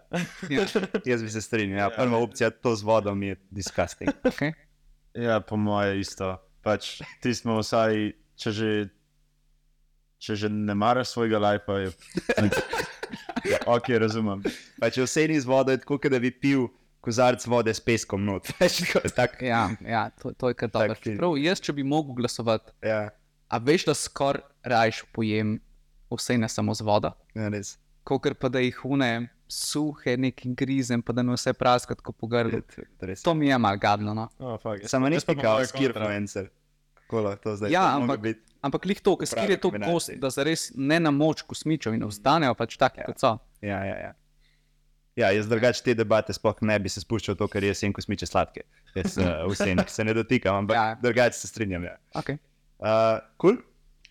[0.51, 0.65] ja.
[1.07, 1.79] Jaz bi se strinjal.
[1.79, 1.91] Ja.
[1.91, 4.11] Prva opcija, to z vodom je disgusting.
[4.25, 4.53] Okay.
[5.15, 6.37] Ja, po moje isto.
[6.63, 8.71] Pač ti smo vsaj, če že,
[10.19, 11.93] če že ne maraš svojega lajfa, je.
[13.67, 14.43] ok, razumem.
[14.81, 16.67] Pa če vse ni z vodo, je tako, kot da bi pil
[17.01, 18.49] kozarc vode s peskom not.
[18.59, 20.97] Tako- tak, Ja, ja to, to je kar dobro.
[21.17, 23.11] Prav, jaz, če bi mogel glasovati, ja,
[23.49, 25.57] a veš, da skoraj rajš pojem
[26.11, 27.13] vse ne samo z vodo.
[27.35, 27.79] ja, res.
[28.05, 32.27] kot pa da jih une suhe, neki grizem, pa da ne vse praskati kot po
[32.27, 32.63] grlu.
[33.01, 33.23] res.
[33.23, 34.15] To mi je malo gadno.
[34.15, 34.29] No.
[34.39, 35.07] Oh, fuck, Samo
[35.43, 36.51] kao moje skir influencer.
[37.13, 37.71] Lahko to zdaj?
[37.71, 38.37] Ja, To ampak-.
[38.63, 42.03] Ampak lih to, ker skir je to gost, da zares ne na moč kosmičev in
[42.03, 43.03] ostanejo pač taki, Ja.
[43.03, 43.07] ja.
[43.07, 43.39] kot so.
[43.63, 44.13] Ja, ja, ja.
[45.17, 48.27] Ja, jaz drugače te debate sploh ne bi se spuščal to, ker jaz sem kosmiče
[48.27, 48.67] sladke.
[48.95, 50.83] Jaz uh, vsem se ne dotikam, ampak ja.
[50.91, 50.99] Ja.
[51.01, 51.85] drugače se strinjam.
[51.85, 51.95] Ja.
[52.13, 52.37] Okay.
[52.79, 53.57] Uh, cool.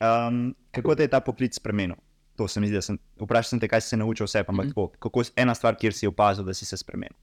[0.01, 1.95] um, kako te je ta poklic spremenil?
[2.36, 4.55] To se mi zdi, da sem vprašal sem te, kaj si se naučil vse, ampak
[4.55, 4.59] mm.
[4.59, 4.70] -hmm.
[4.70, 7.18] tako, kako ena stvar, kjer si opazil, da si se spremenil.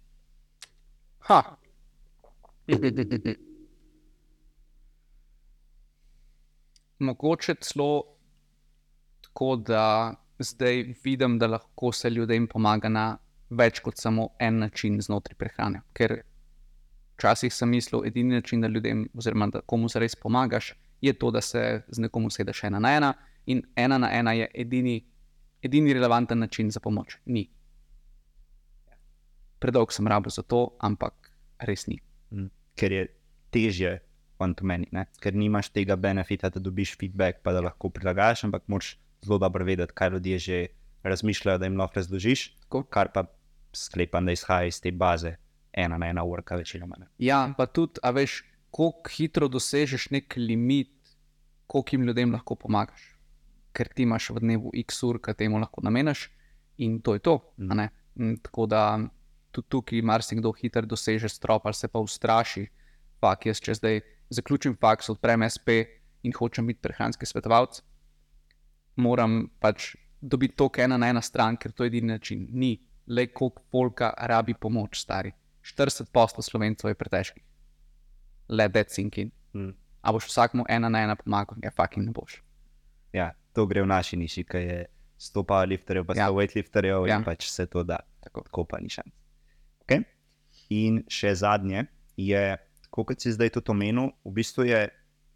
[1.19, 1.57] Ha.
[6.99, 8.05] Mogoče celo
[9.21, 13.19] tako, da zdaj vidim, da lahko se ljudem pomaga na
[13.51, 15.83] več kot samo en način znotraj prehrane.
[15.93, 16.23] Ker
[17.17, 21.41] včasih sem mislil, edini način, da ljudem, oziroma da komu zares pomagaš, je to, da
[21.41, 23.15] se z nekom usedeš ena na ena,
[23.47, 25.01] in ena na ena je edini,
[25.63, 27.17] edini relevanten način za pomoč.
[27.27, 27.49] Ni.
[29.59, 31.99] Predolg sem rabo za to, ampak res ni.
[32.31, 32.51] Mm.
[32.79, 33.07] Ker je
[33.51, 33.99] težje,
[34.39, 35.07] on to meni, ne?
[35.23, 39.65] ker nimaš tega benefita, da dobiš feedback, pa da lahko prilagajaš, ampak moraš zelo dobro
[39.65, 40.67] vedeti, kaj ljudje že
[41.03, 42.49] razmišljajo, da jim lahko razložiš.
[42.63, 42.83] Tako.
[42.83, 43.27] Kar pa
[43.73, 45.37] sklepam, da izhaja iz te baze,
[45.73, 46.97] ena na ena urka, večinoma.
[46.99, 47.07] ne.
[47.19, 48.43] Ja, pa tudi, a veš,
[48.73, 50.93] koliko hitro dosežeš nek limit,
[51.67, 53.05] koliko jim ljudem lahko pomagaš.
[53.73, 56.27] Ker ti imaš v dnevu x ur, ki temu lahko nameniš,
[56.81, 57.39] in to je to.
[57.59, 58.83] Mm, Tako da
[59.53, 62.67] tudi tukaj marsikdo hitro doseže strop ali se pa ustraši.
[63.21, 64.01] Fak, jaz če zdaj
[64.33, 65.69] zaključim faks, odprem SP
[66.27, 67.83] in hočem biti prehranski svetovalec,
[68.97, 72.49] moram pač dobiti to, ena na ena stran, ker to je edini način.
[72.51, 75.33] Ni le koliko polka rabi pomoč, stari.
[75.63, 77.43] 40 posto slovencev je pretežkih.
[78.53, 79.31] Let that sink in.
[79.57, 79.73] Mm.
[80.03, 82.41] A boš vsakmu ena na ena pomagal, ja, fucking ne boš.
[83.17, 84.79] Ja, to gre v naši niši, ki je
[85.23, 86.31] 100 powerlifterjev, pa 100 Ja.
[86.35, 87.17] weightlifterjev Ja.
[87.19, 88.01] in pač se to da.
[88.21, 88.43] Tako.
[88.45, 89.13] Tako pa ni šans.
[89.85, 90.05] Okay?
[90.71, 92.57] In še zadnje je,
[92.91, 94.81] kot si zdaj tudi omenil, v bistvu je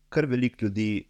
[0.08, 1.06] kar veliko ljudi,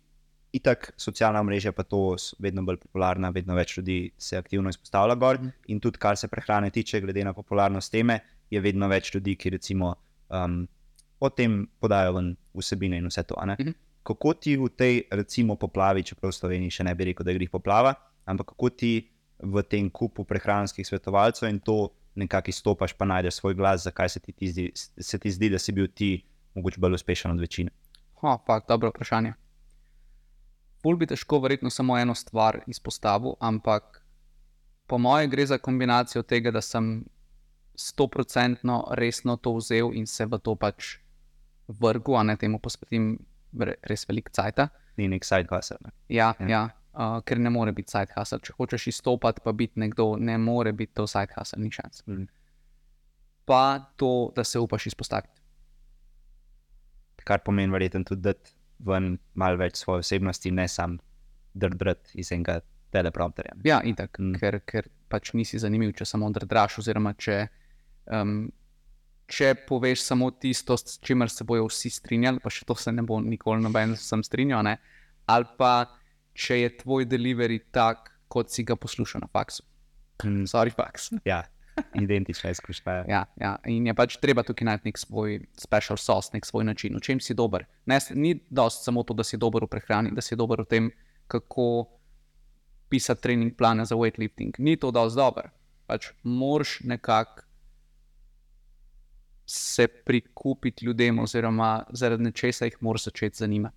[0.56, 5.38] itak socialna mreža, pa to vedno bolj popularna, vedno več ljudi se aktivno izpostavlja gor.
[5.68, 8.20] In tudi, kar se prehrane tiče, glede na popularnost teme,
[8.50, 9.94] je vedno več ljudi, ki recimo
[10.30, 10.62] um,
[11.20, 13.36] o tem podajo ven vsebine in vse to.
[13.44, 13.56] ne.
[13.60, 13.74] Mhm.
[14.06, 17.38] Kako ti v tej, recimo, poplavi, čeprav v Sloveniji še ne bi rekel, da je
[17.38, 17.94] grih poplava,
[18.24, 19.10] ampak kako ti
[19.42, 24.20] v tem kupu prehranskih svetovalcev in to nekako izstopaš, pa najdeš svoj glas, zakaj se
[24.20, 26.22] ti, ti zdi, se ti zdi, da si bil ti
[26.54, 27.70] mogoče bolj uspešen od večine.
[28.22, 29.34] Ha, fakt, dobro vprašanje.
[30.82, 34.02] Pul bi težko verjetno samo eno stvar izpostavil, ampak
[34.86, 37.04] po mojem gre za kombinacijo tega, da sem
[37.74, 40.96] stoprocentno resno to vzel in se v to pač
[41.68, 43.16] vrgel, a ne temu posvetim
[43.52, 44.68] re- res veliko cajta.
[44.96, 45.76] Ni nek side hustle.
[45.80, 45.90] Ne?
[46.08, 46.46] Ja, Ja.
[46.48, 46.62] ja.
[46.94, 48.38] uh, ker ne more biti side hustle.
[48.40, 52.02] Če hočeš izstopati, pa biti nekdo, ne more biti to side hustle, ni šans.
[52.06, 52.24] Mhm.
[53.44, 53.62] Pa
[53.96, 55.40] to, da se upaš izpostaviti.
[57.18, 60.98] Kar pomeni, verjetno tudi dati ven malo več svoje osebnosti, ne samo
[61.54, 62.60] drdrat iz enega
[62.90, 63.52] teleprompterja.
[63.64, 64.24] Ja, itak, Mm.
[64.26, 64.34] mm.
[64.34, 67.48] ker, ker pač nisi zanimiv, če samo drdraš, oziroma če,
[68.06, 68.50] um,
[69.26, 73.02] če poveš samo tisto, s čimer se bojo vsi strinjali, pa še to se ne
[73.06, 74.76] bo nikoli noben sem strinjal, ne?
[75.26, 75.88] ali pa
[76.36, 79.64] če je tvoj delivery tak, kot si ga poslušal na faksu.
[80.22, 81.10] Mm, Sorry, faks.
[81.28, 81.42] Ja,
[81.94, 83.04] identična izkušnja.
[83.08, 86.96] Ja, ja, in je pač treba tukaj najti nek svoj special sauce, nek svoj način,
[86.96, 87.66] v čem si dober.
[87.86, 90.90] Ne, ni dosti samo to, da si dober v prehrani, da si dober v tem,
[91.26, 91.88] kako
[92.88, 94.56] pisati trening plane za weightlifting.
[94.58, 95.50] Ni to dosti dobro.
[95.86, 97.45] Pač moraš nekako
[99.46, 103.76] se prikupiti ljudem, oziroma zaradi nečesa jih moraš začeti zanimati.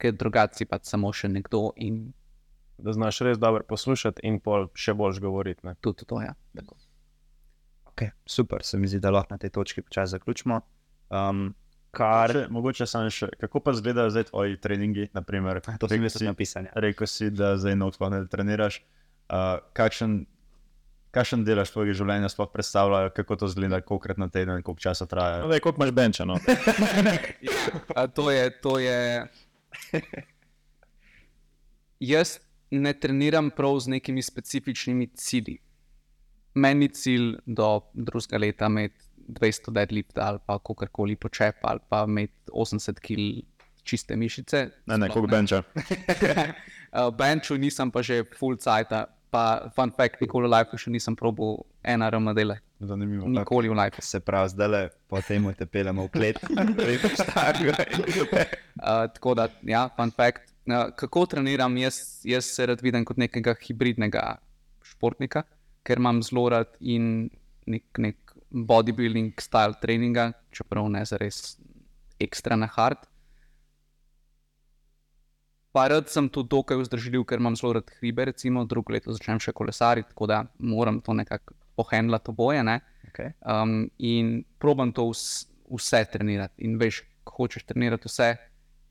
[0.00, 2.06] Ker drugače si pač samo še nekdo in
[2.82, 5.74] Da znaš res dobro poslušati in pol še boljš govoriti.
[5.80, 6.20] tudi to.
[6.22, 6.34] Ja.
[7.92, 10.60] Okay, super, se mi zdi, da lahko na tej točki počasi zaključimo.
[11.10, 11.54] Um,
[11.90, 15.10] kar, Še, mogoče samo še, kako pa izgledajo zdaj tvoji treningi?
[15.14, 16.66] Naprimer, to si, tudi napisan.
[16.70, 16.80] Ja.
[16.80, 18.80] rekel si, da zdaj nog sploh ne treniraš.
[19.28, 20.24] Uh, kakšen,
[21.12, 25.42] kakšen delaš tvojega življenja sploh predstavlja, kako to izgleda, kolikrat na teden, koliko časa traja?
[25.44, 26.26] No, daj, koliko imaš benča?
[26.28, 26.38] No?
[27.98, 28.98] A to je, to je.
[32.02, 32.38] Jaz
[32.72, 35.58] ne treniram prav z nekimi specifičnimi cilji.
[36.54, 42.04] Meni je cilj do drugega leta imeti 200 deadlift ali pa kakorkoli počep ali pa
[42.08, 43.46] imeti 80 kg
[43.82, 44.68] čiste mišice.
[44.86, 45.62] Ne, ne, koliko benča.
[46.92, 48.92] Uh, Benču nisem pa že full cajt,
[49.32, 52.58] pa fun fact, nikoli v life še nisem probil ena rama dela.
[52.84, 53.30] Zanimivo.
[53.32, 54.02] Nikoli v life.
[54.04, 56.36] Se pravi, zdaj le po tem te peljemo v klet.
[58.82, 60.48] Uh, tako da, ja, fun fact.
[60.66, 64.24] Uh, kako treniram, jaz, jaz se rad vidim kot nekega hibridnega
[64.82, 65.44] športnika,
[65.86, 67.30] ker imam zelo rad in
[67.70, 71.60] nek, nek bodybuilding style treninga, čeprav ne za res
[72.22, 73.06] ekstra na hard.
[75.72, 79.40] Pa rad sem tudi dokaj vzdržljiv, ker imam zelo rad hribe, recimo drugo leto začnem
[79.40, 82.64] še kolesariti, tako da moram to nekako pohendlati oboje.
[82.64, 82.80] Ne?
[83.08, 83.32] Okay.
[83.40, 86.66] Um, in probam to vs, vse trenirati.
[86.68, 88.34] In veš, ko hočeš trenirati vse,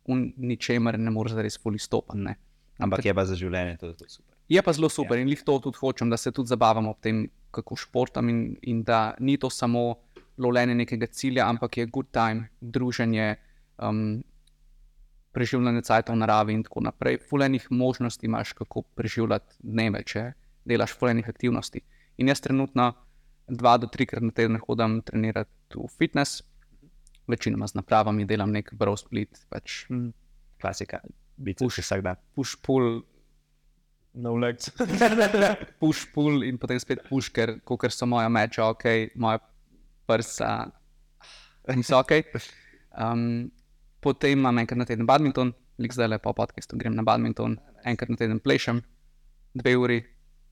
[0.07, 2.17] ničemer ne moreš res fully stopiti.
[2.17, 2.35] ne.
[2.81, 4.35] Ampak je pa za življenje to, to super.
[4.51, 5.23] Je pa zelo super ja.
[5.23, 8.81] in lih to tudi hočem, da se tudi zabavamo ob tem, kako športam in, in
[8.83, 10.01] da ni to samo
[10.41, 13.35] lovljenje nekega cilja, ampak je good time, druženje,
[13.77, 14.23] um,
[15.31, 17.19] preživljanje cajtov v naravi in tako naprej.
[17.29, 20.31] Fulenih možnosti imaš, kako preživljati dneve, če
[20.65, 21.81] delaš fulenih aktivnosti.
[22.17, 22.91] In jaz trenutno
[23.47, 26.43] dva do trikrat na teden hodim trenirati v fitness,
[27.27, 29.85] večinoma z napravami delam nek brow split, pač
[30.61, 30.99] Klasika,
[31.37, 31.81] biti Push.
[31.81, 32.19] vsak dan.
[32.35, 33.01] push pull
[34.13, 34.69] No legs.
[35.79, 39.39] push, pull in potem spet push, ker ker so moja meča, ok, moja
[40.05, 40.67] prsa
[41.75, 42.11] niso ok.
[42.91, 43.47] Um,
[44.01, 48.09] potem imam enkrat na teden badminton, lik zdaj le po podkastu grem na badminton, enkrat
[48.09, 48.81] na teden plešem,
[49.53, 50.01] dve uri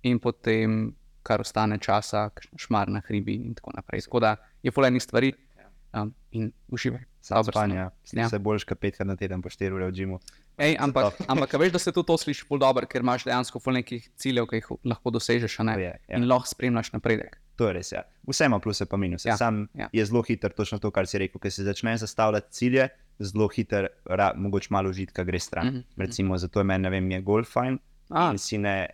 [0.04, 4.06] in potem, kar ostane časa, šmar na hribi in tako naprej.
[4.08, 5.34] Tako da je polenih stvari
[5.94, 7.04] um, in uživaj.
[7.22, 7.76] Spanje.
[7.76, 7.92] Ja.
[8.14, 8.30] Ja.
[8.30, 10.20] Se boljš, kot petkrat na teden po 4 ure v džimu.
[10.58, 13.76] Ej, ampak, ampak veš, da se tudi to sliši bolj dobro, ker imaš dejansko ful
[13.76, 15.60] nekih ciljev, ki jih lahko dosežeš?
[15.60, 16.16] To je, ja.
[16.18, 17.38] In lahko spremljaš napredek.
[17.60, 17.92] To je res.
[17.92, 18.06] Ja.
[18.28, 19.30] Vse ima pluse in minuse.
[19.30, 19.38] Ja.
[19.38, 19.90] Sam ja.
[19.94, 21.42] je zelo hiter, točno to, kar si rekel.
[21.44, 22.88] Ker si začneš zastavljati cilje,
[23.20, 25.68] zelo hiter, ra, mogoče malo užitka gre stran.
[25.68, 25.84] Mm -hmm.
[25.98, 27.80] Recimo, zato je meni, ne vem, je golf fajn.
[28.10, 28.88] A, In si ne,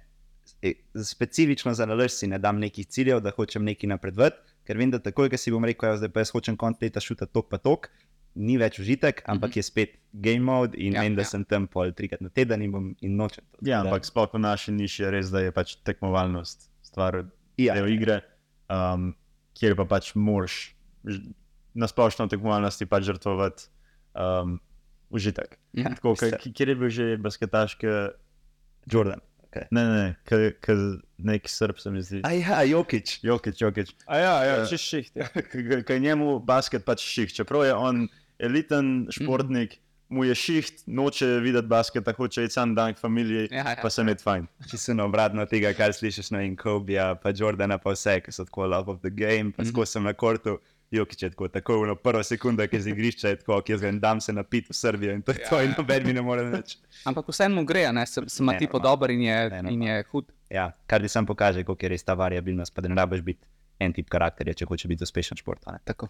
[0.62, 0.74] e,
[1.04, 5.00] specifično za nalož si ne dam nekih ciljev, da hočem nekaj napredovati, ker vem, da
[5.00, 7.58] takoj, ko si bom rekel, "Evo, zdaj pa jaz hočem konc leta šutati tok pa
[7.58, 7.90] tok,
[8.36, 9.58] ni več užitek, ampak mm -hmm.
[9.58, 11.26] je spet game mode in ja, Ja, vem, da ja.
[11.26, 13.58] sem tam pol trikrat na teden in, bom, in nočem to.
[13.62, 17.26] Ja, da- ampak sploh v naši niši je res, da je pač tekmovalnost stvar
[17.58, 18.22] ja, del igre,
[18.70, 19.16] um,
[19.54, 20.76] kjer pa pač moraš
[21.74, 23.68] na splošno tekmovalnosti pač žrtvovati
[24.16, 24.60] um,
[25.10, 25.58] užitek.
[25.74, 25.90] Ja.
[25.90, 27.88] Tako, k- k- kjer je bil že basketaški,
[28.86, 29.20] Jordan.
[29.46, 29.68] Okay.
[29.72, 32.20] ne, ne, ne, k- nek srb se mi zdi.
[32.24, 33.24] A ja, Jokič.
[33.24, 33.94] Jokič, Jokič.
[34.06, 34.66] A ja, ja, Ja.
[34.66, 35.16] čez šiht.
[35.16, 35.28] Ja.
[35.86, 37.32] Ker je njemu basket pač ših.
[37.34, 39.78] Čeprav je on eliten športnik,
[40.10, 43.80] mu je šiht, noče videti basketa, hoče iti sam dan k familiji, Ja, ja.
[43.82, 44.44] pa se med fajn.
[44.70, 48.68] Čisto na obratno tega, kar slišiš na Inkobija, pa Jordana, pa vse, ki so tako
[48.68, 50.60] love of the game, pa skozi sem na kortu.
[50.92, 53.82] Jokič je tako, tako na prvo sekundo, ki je z igrišča, je tako, ki jaz
[53.82, 56.44] grem, dam se napiti v Srbijo in to je to, in noben mi ne more
[56.52, 56.78] reči.
[57.10, 60.30] Ampak vseeno gre, ne, sem, sem ti dober in je, Ne, in je hud.
[60.50, 63.48] Ja, kar ti sam pokaže, koliko je res ta variabilnost, pa da ne rabiš biti
[63.80, 65.66] en tip karakterja, če hoče biti uspešen šport.
[65.66, 65.82] a ne.
[65.84, 66.08] Tako.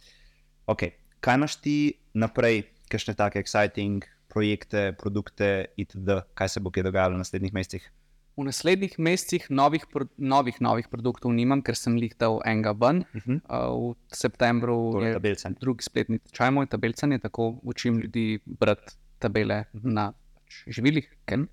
[0.68, 0.84] Ok,
[1.19, 1.77] kaj imaš ti
[2.14, 7.91] naprej, kakšne take exciting projekte, produkte, itd., kaj se bo kaj dogajalo v naslednjih mesecih?
[8.36, 9.86] V naslednjih mesecih novih,
[10.18, 13.06] novih, novih produktov nimam, ker sem jih dal enega ven.
[13.16, 13.40] Uh -huh.
[13.48, 15.56] Uh, v septembru Torej, je tabelcem.
[15.60, 21.48] drugi spletni tečaj moj tabelcanje, tako učim ljudi brati tabele na pač živilih, ker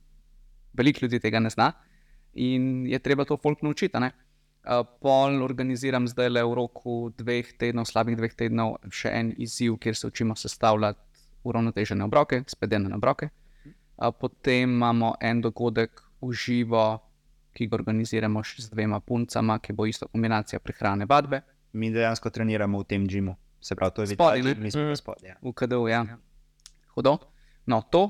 [0.74, 1.72] veliko ljudi tega ne zna
[2.34, 3.98] in je treba to folk naučiti.
[3.98, 4.10] ne.
[4.62, 9.74] Uh, pol organiziram zdaj le v roku dveh tednov, slabih dveh tednov, še en izziv,
[9.82, 11.00] kjer se učimo sestavljati
[11.42, 13.28] uravnotežene obroke, spedene obroke.
[13.98, 16.84] Uh, potem imamo en dogodek v živo,
[17.52, 21.42] ki ga organiziramo še z dvema puncama, ki bo isto kombinacija prehrane, vadbe.
[21.72, 24.54] Mi dejansko treniramo v tem džimu, se pravi, to je Spodaj, ne?
[24.56, 24.94] mi smo Mhm.
[24.94, 25.28] spodaj.
[25.28, 25.36] Ja.
[25.42, 26.04] v KDU, ja.
[26.88, 27.18] Hudo.
[27.66, 28.02] No, to.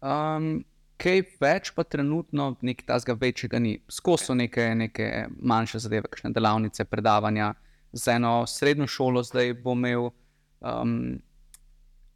[0.00, 0.64] Um,
[0.96, 3.78] kaj več pa trenutno nekaj tazga večjega ni.
[3.88, 5.06] Skozi so neke, neke
[5.38, 7.54] manjše zadeve, kakšne delavnice, predavanja.
[7.92, 10.10] Z eno srednjo šolo zdaj bom imel
[10.60, 11.18] um,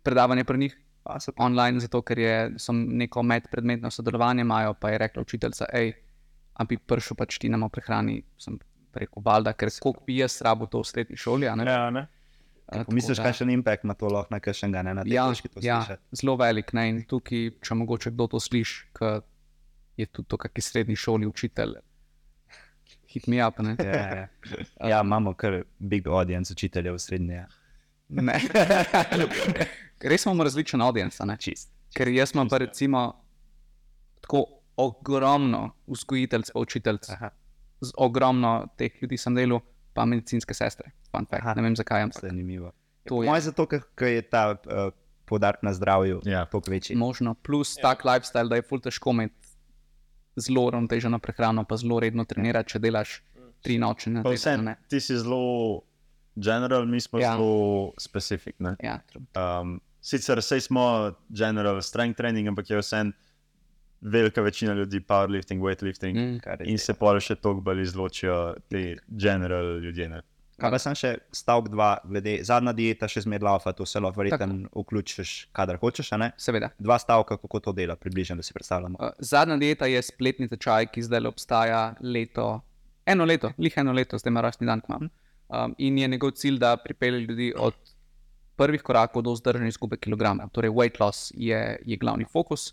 [0.02, 0.76] predavanje pri njih.
[1.36, 5.92] Online, zato ker je, so neko medpredmetno sodelovanje, imajo pa je rekla učiteljica, hej,
[6.54, 8.22] a bi prišel pač ti nam o prehrani.
[8.38, 8.58] Sem
[8.94, 11.48] rekel, valjda, ker koliko bi jaz rabo to v srednji šoli.
[11.48, 11.64] a ne.
[11.64, 12.06] Ja, ne?
[12.66, 15.48] A, tako Misliš, da- kakšen impact ima to lahko na kakšnega, ne na Ja, tehnički
[15.48, 16.02] to ja slišati?
[16.12, 16.72] zelo velik.
[16.72, 16.88] Ne?
[16.88, 19.10] In tukaj, če mogoče kdo to sliši, ki
[19.96, 21.74] je tudi to, kakšni srednji šoli učitelj.
[23.08, 23.58] Hit me up.
[23.58, 23.76] Ne?
[23.78, 24.28] Ja, ja.
[24.88, 27.34] ja, imamo kar big audience učiteljev v srednji.
[27.34, 27.46] Ja.
[28.08, 28.40] Ne.
[30.04, 31.16] Res imamo različen audience.
[31.18, 31.36] a ne.
[31.36, 31.70] Čist.
[31.90, 33.04] Ker jaz imam pa recimo
[34.20, 34.44] tako
[34.78, 37.16] ogromno vzgojiteljcev, učiteljcev,
[37.80, 39.60] z ogromno teh ljudi sem delal,
[39.92, 40.90] pa medicinske sestre.
[41.10, 41.42] Fun fact.
[41.42, 41.54] Aha.
[41.54, 42.72] Ne vem zakaj, ampak Zanimivo.
[43.04, 44.90] to je Moje zato, ker je ta uh,
[45.24, 46.44] podarek na zdravju Ja.
[46.46, 46.96] toliko večji.
[46.96, 47.34] možno.
[47.36, 49.48] Plus tak lifestyle, da je ful težko imeti
[50.36, 53.22] zelo uravnoteženo prehrano, pa zelo redno trenirati, če delaš
[53.60, 54.36] tri noči na Pa teden.
[54.36, 54.76] vse, ne.
[54.88, 55.80] ti si zelo
[56.36, 57.22] general, mi smo Ja.
[57.22, 57.32] ja.
[57.32, 58.56] zelo specific.
[58.58, 58.74] ne.
[58.80, 59.22] Ja, true.
[59.34, 63.04] Um, sicer sej smo general strength training, ampak je vse
[64.00, 66.14] velika večina ljudi powerlifting, weightlifting.
[66.14, 66.20] Mm.
[66.20, 66.60] Mm.
[66.60, 70.08] Je In se pol še toliko bolj izločijo ti general ljudje.
[70.08, 70.20] Ne?
[70.60, 74.20] Kaj pa sem še stavek dva, glede zadnja dieta, še zmeraj laufa, to se lahko
[74.20, 76.12] verjetno vključiš, kadar hočeš.
[76.14, 76.28] a ne?
[76.38, 76.68] Seveda.
[76.78, 79.00] Dva stavka, kako to dela, približno, da si predstavljamo.
[79.00, 82.60] Uh, Zadnja dieta je spletni tečaj, ki zdaj obstaja leto,
[83.06, 84.84] eno leto, lih eno leto, zdaj ima rojstni dan.
[84.84, 85.10] kmalu.
[85.48, 87.74] Um, in je njegov cilj, da pripelje ljudi od
[88.56, 90.48] prvih korakov do vzdržne izgube kilograma.
[90.52, 92.72] Torej, weight loss je, je glavni fokus.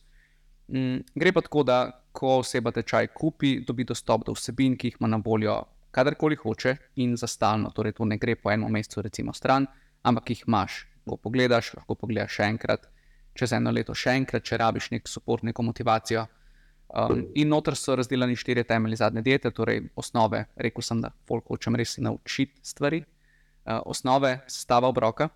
[0.68, 1.78] Mm, gre pa tako, da
[2.12, 5.58] ko oseba tečaj kupi, dobi dostop do vsebin, ki jih ima na voljo,
[5.91, 7.72] kadarkoli hoče in za stalno.
[7.76, 9.68] Torej, to ne gre po enem mesecu, recimo, stran,
[10.03, 10.86] ampak jih imaš.
[11.06, 12.86] Ko pogledaš, lahko pogledaš še enkrat,
[13.36, 16.28] čez eno leto še enkrat, če rabiš nek podpor, neko motivacijo.
[16.91, 20.45] Um, in noter so razdeljeni štiri temelji zadnje diete, torej osnove.
[20.60, 23.02] Rekl sem, da folk hočem res naučiti stvari.
[23.62, 25.30] Uh, osnove, sestava obroka,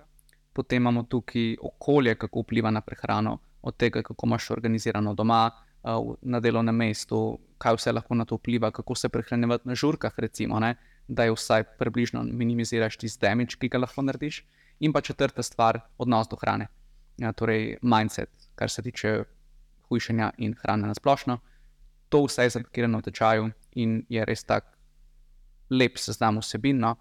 [0.56, 5.52] potem imamo tukaj okolje, kako vpliva na prehrano, od tega, kako imaš organizirano doma,
[5.84, 7.20] uh, na delovnem mestu,
[7.58, 10.76] kaj vse lahko na to vpliva, kako se prehranjevati na žurkah, recimo, ne,
[11.08, 14.44] da je vsaj približno minimiziraš tisti damage, ki ga lahko narediš.
[14.80, 16.68] In pa četrta stvar, odnos do hrane,
[17.18, 19.24] ja, torej mindset, kar se tiče
[19.90, 21.38] hujšanja in hrane na splošno.
[22.10, 24.72] To vse je zapakirano v tečaju in je res tak
[25.70, 26.80] lep seznam vsebin.
[26.80, 26.96] No?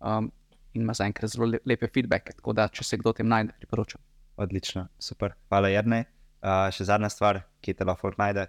[0.00, 0.30] Um,
[0.74, 4.00] in ima zaenkrat zelo le- lepe feedbacke, tako da če se kdo tem najde, priporočam.
[4.36, 5.34] Odlično, super.
[5.48, 6.04] Hvala, Jrnej.
[6.38, 8.46] Uh, še zadnja stvar, ki te lahko najde.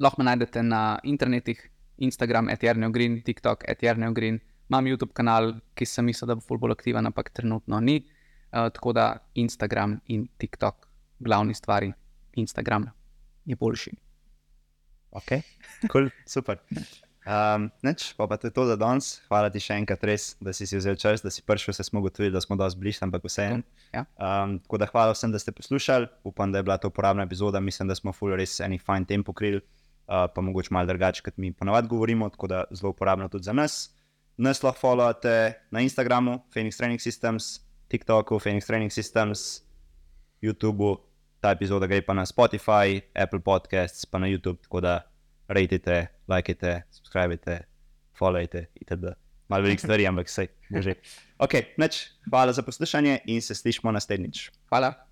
[0.00, 1.62] Lahko me najdete na internetih,
[2.04, 4.40] Instagram, eterneo green, TikTok, eterneo green.
[4.68, 8.02] Imam YouTube kanal, ki sem mislil, da bo ful bolj aktiven, ampak trenutno ni.
[8.52, 9.06] Uh, tako da
[9.40, 10.88] Instagram in TikTok,
[11.20, 11.92] glavni stvari,
[12.36, 12.90] Instagram
[13.48, 13.94] je boljši.
[15.10, 15.38] Ok,
[15.90, 16.60] cool, super.
[17.20, 19.20] Um, neč, pa, pa to je to za danes.
[19.28, 22.00] Hvala ti še enkrat, res, da si, si vzel čas, da si prišel, se smo
[22.00, 23.60] ugotovili, da smo dosti bližje, ampak vseeno.
[23.92, 24.06] Ja.
[24.16, 26.08] Um, tako da hvala vsem, da ste poslušali.
[26.24, 27.60] Upam, da je bila to uporabna epizoda.
[27.60, 31.36] Mislim, da smo full res enih fajn tem pokrili, uh, pa mogoče malo drugače, kot
[31.36, 33.90] mi ponavadi govorimo, tako da zelo uporabno tudi za nas.
[34.40, 37.60] Nas lahko followate na Instagramu, Phoenix Training Systems,
[37.92, 39.60] TikToku, Phoenix Training Systems,
[40.40, 40.96] YouTubu,
[41.44, 45.02] ta epizoda gre pa na Spotify, Apple Podcasts, pa na YouTube, tako da
[45.48, 47.58] rejte, lajkajte, subskrbite,
[48.18, 49.14] followajte itd.
[49.50, 50.94] Malo velik stvari, ampak vse je že.
[51.44, 54.50] Ok, neč, hvala za poslušanje in se slišmo naslednjič.
[54.68, 55.09] Hvala.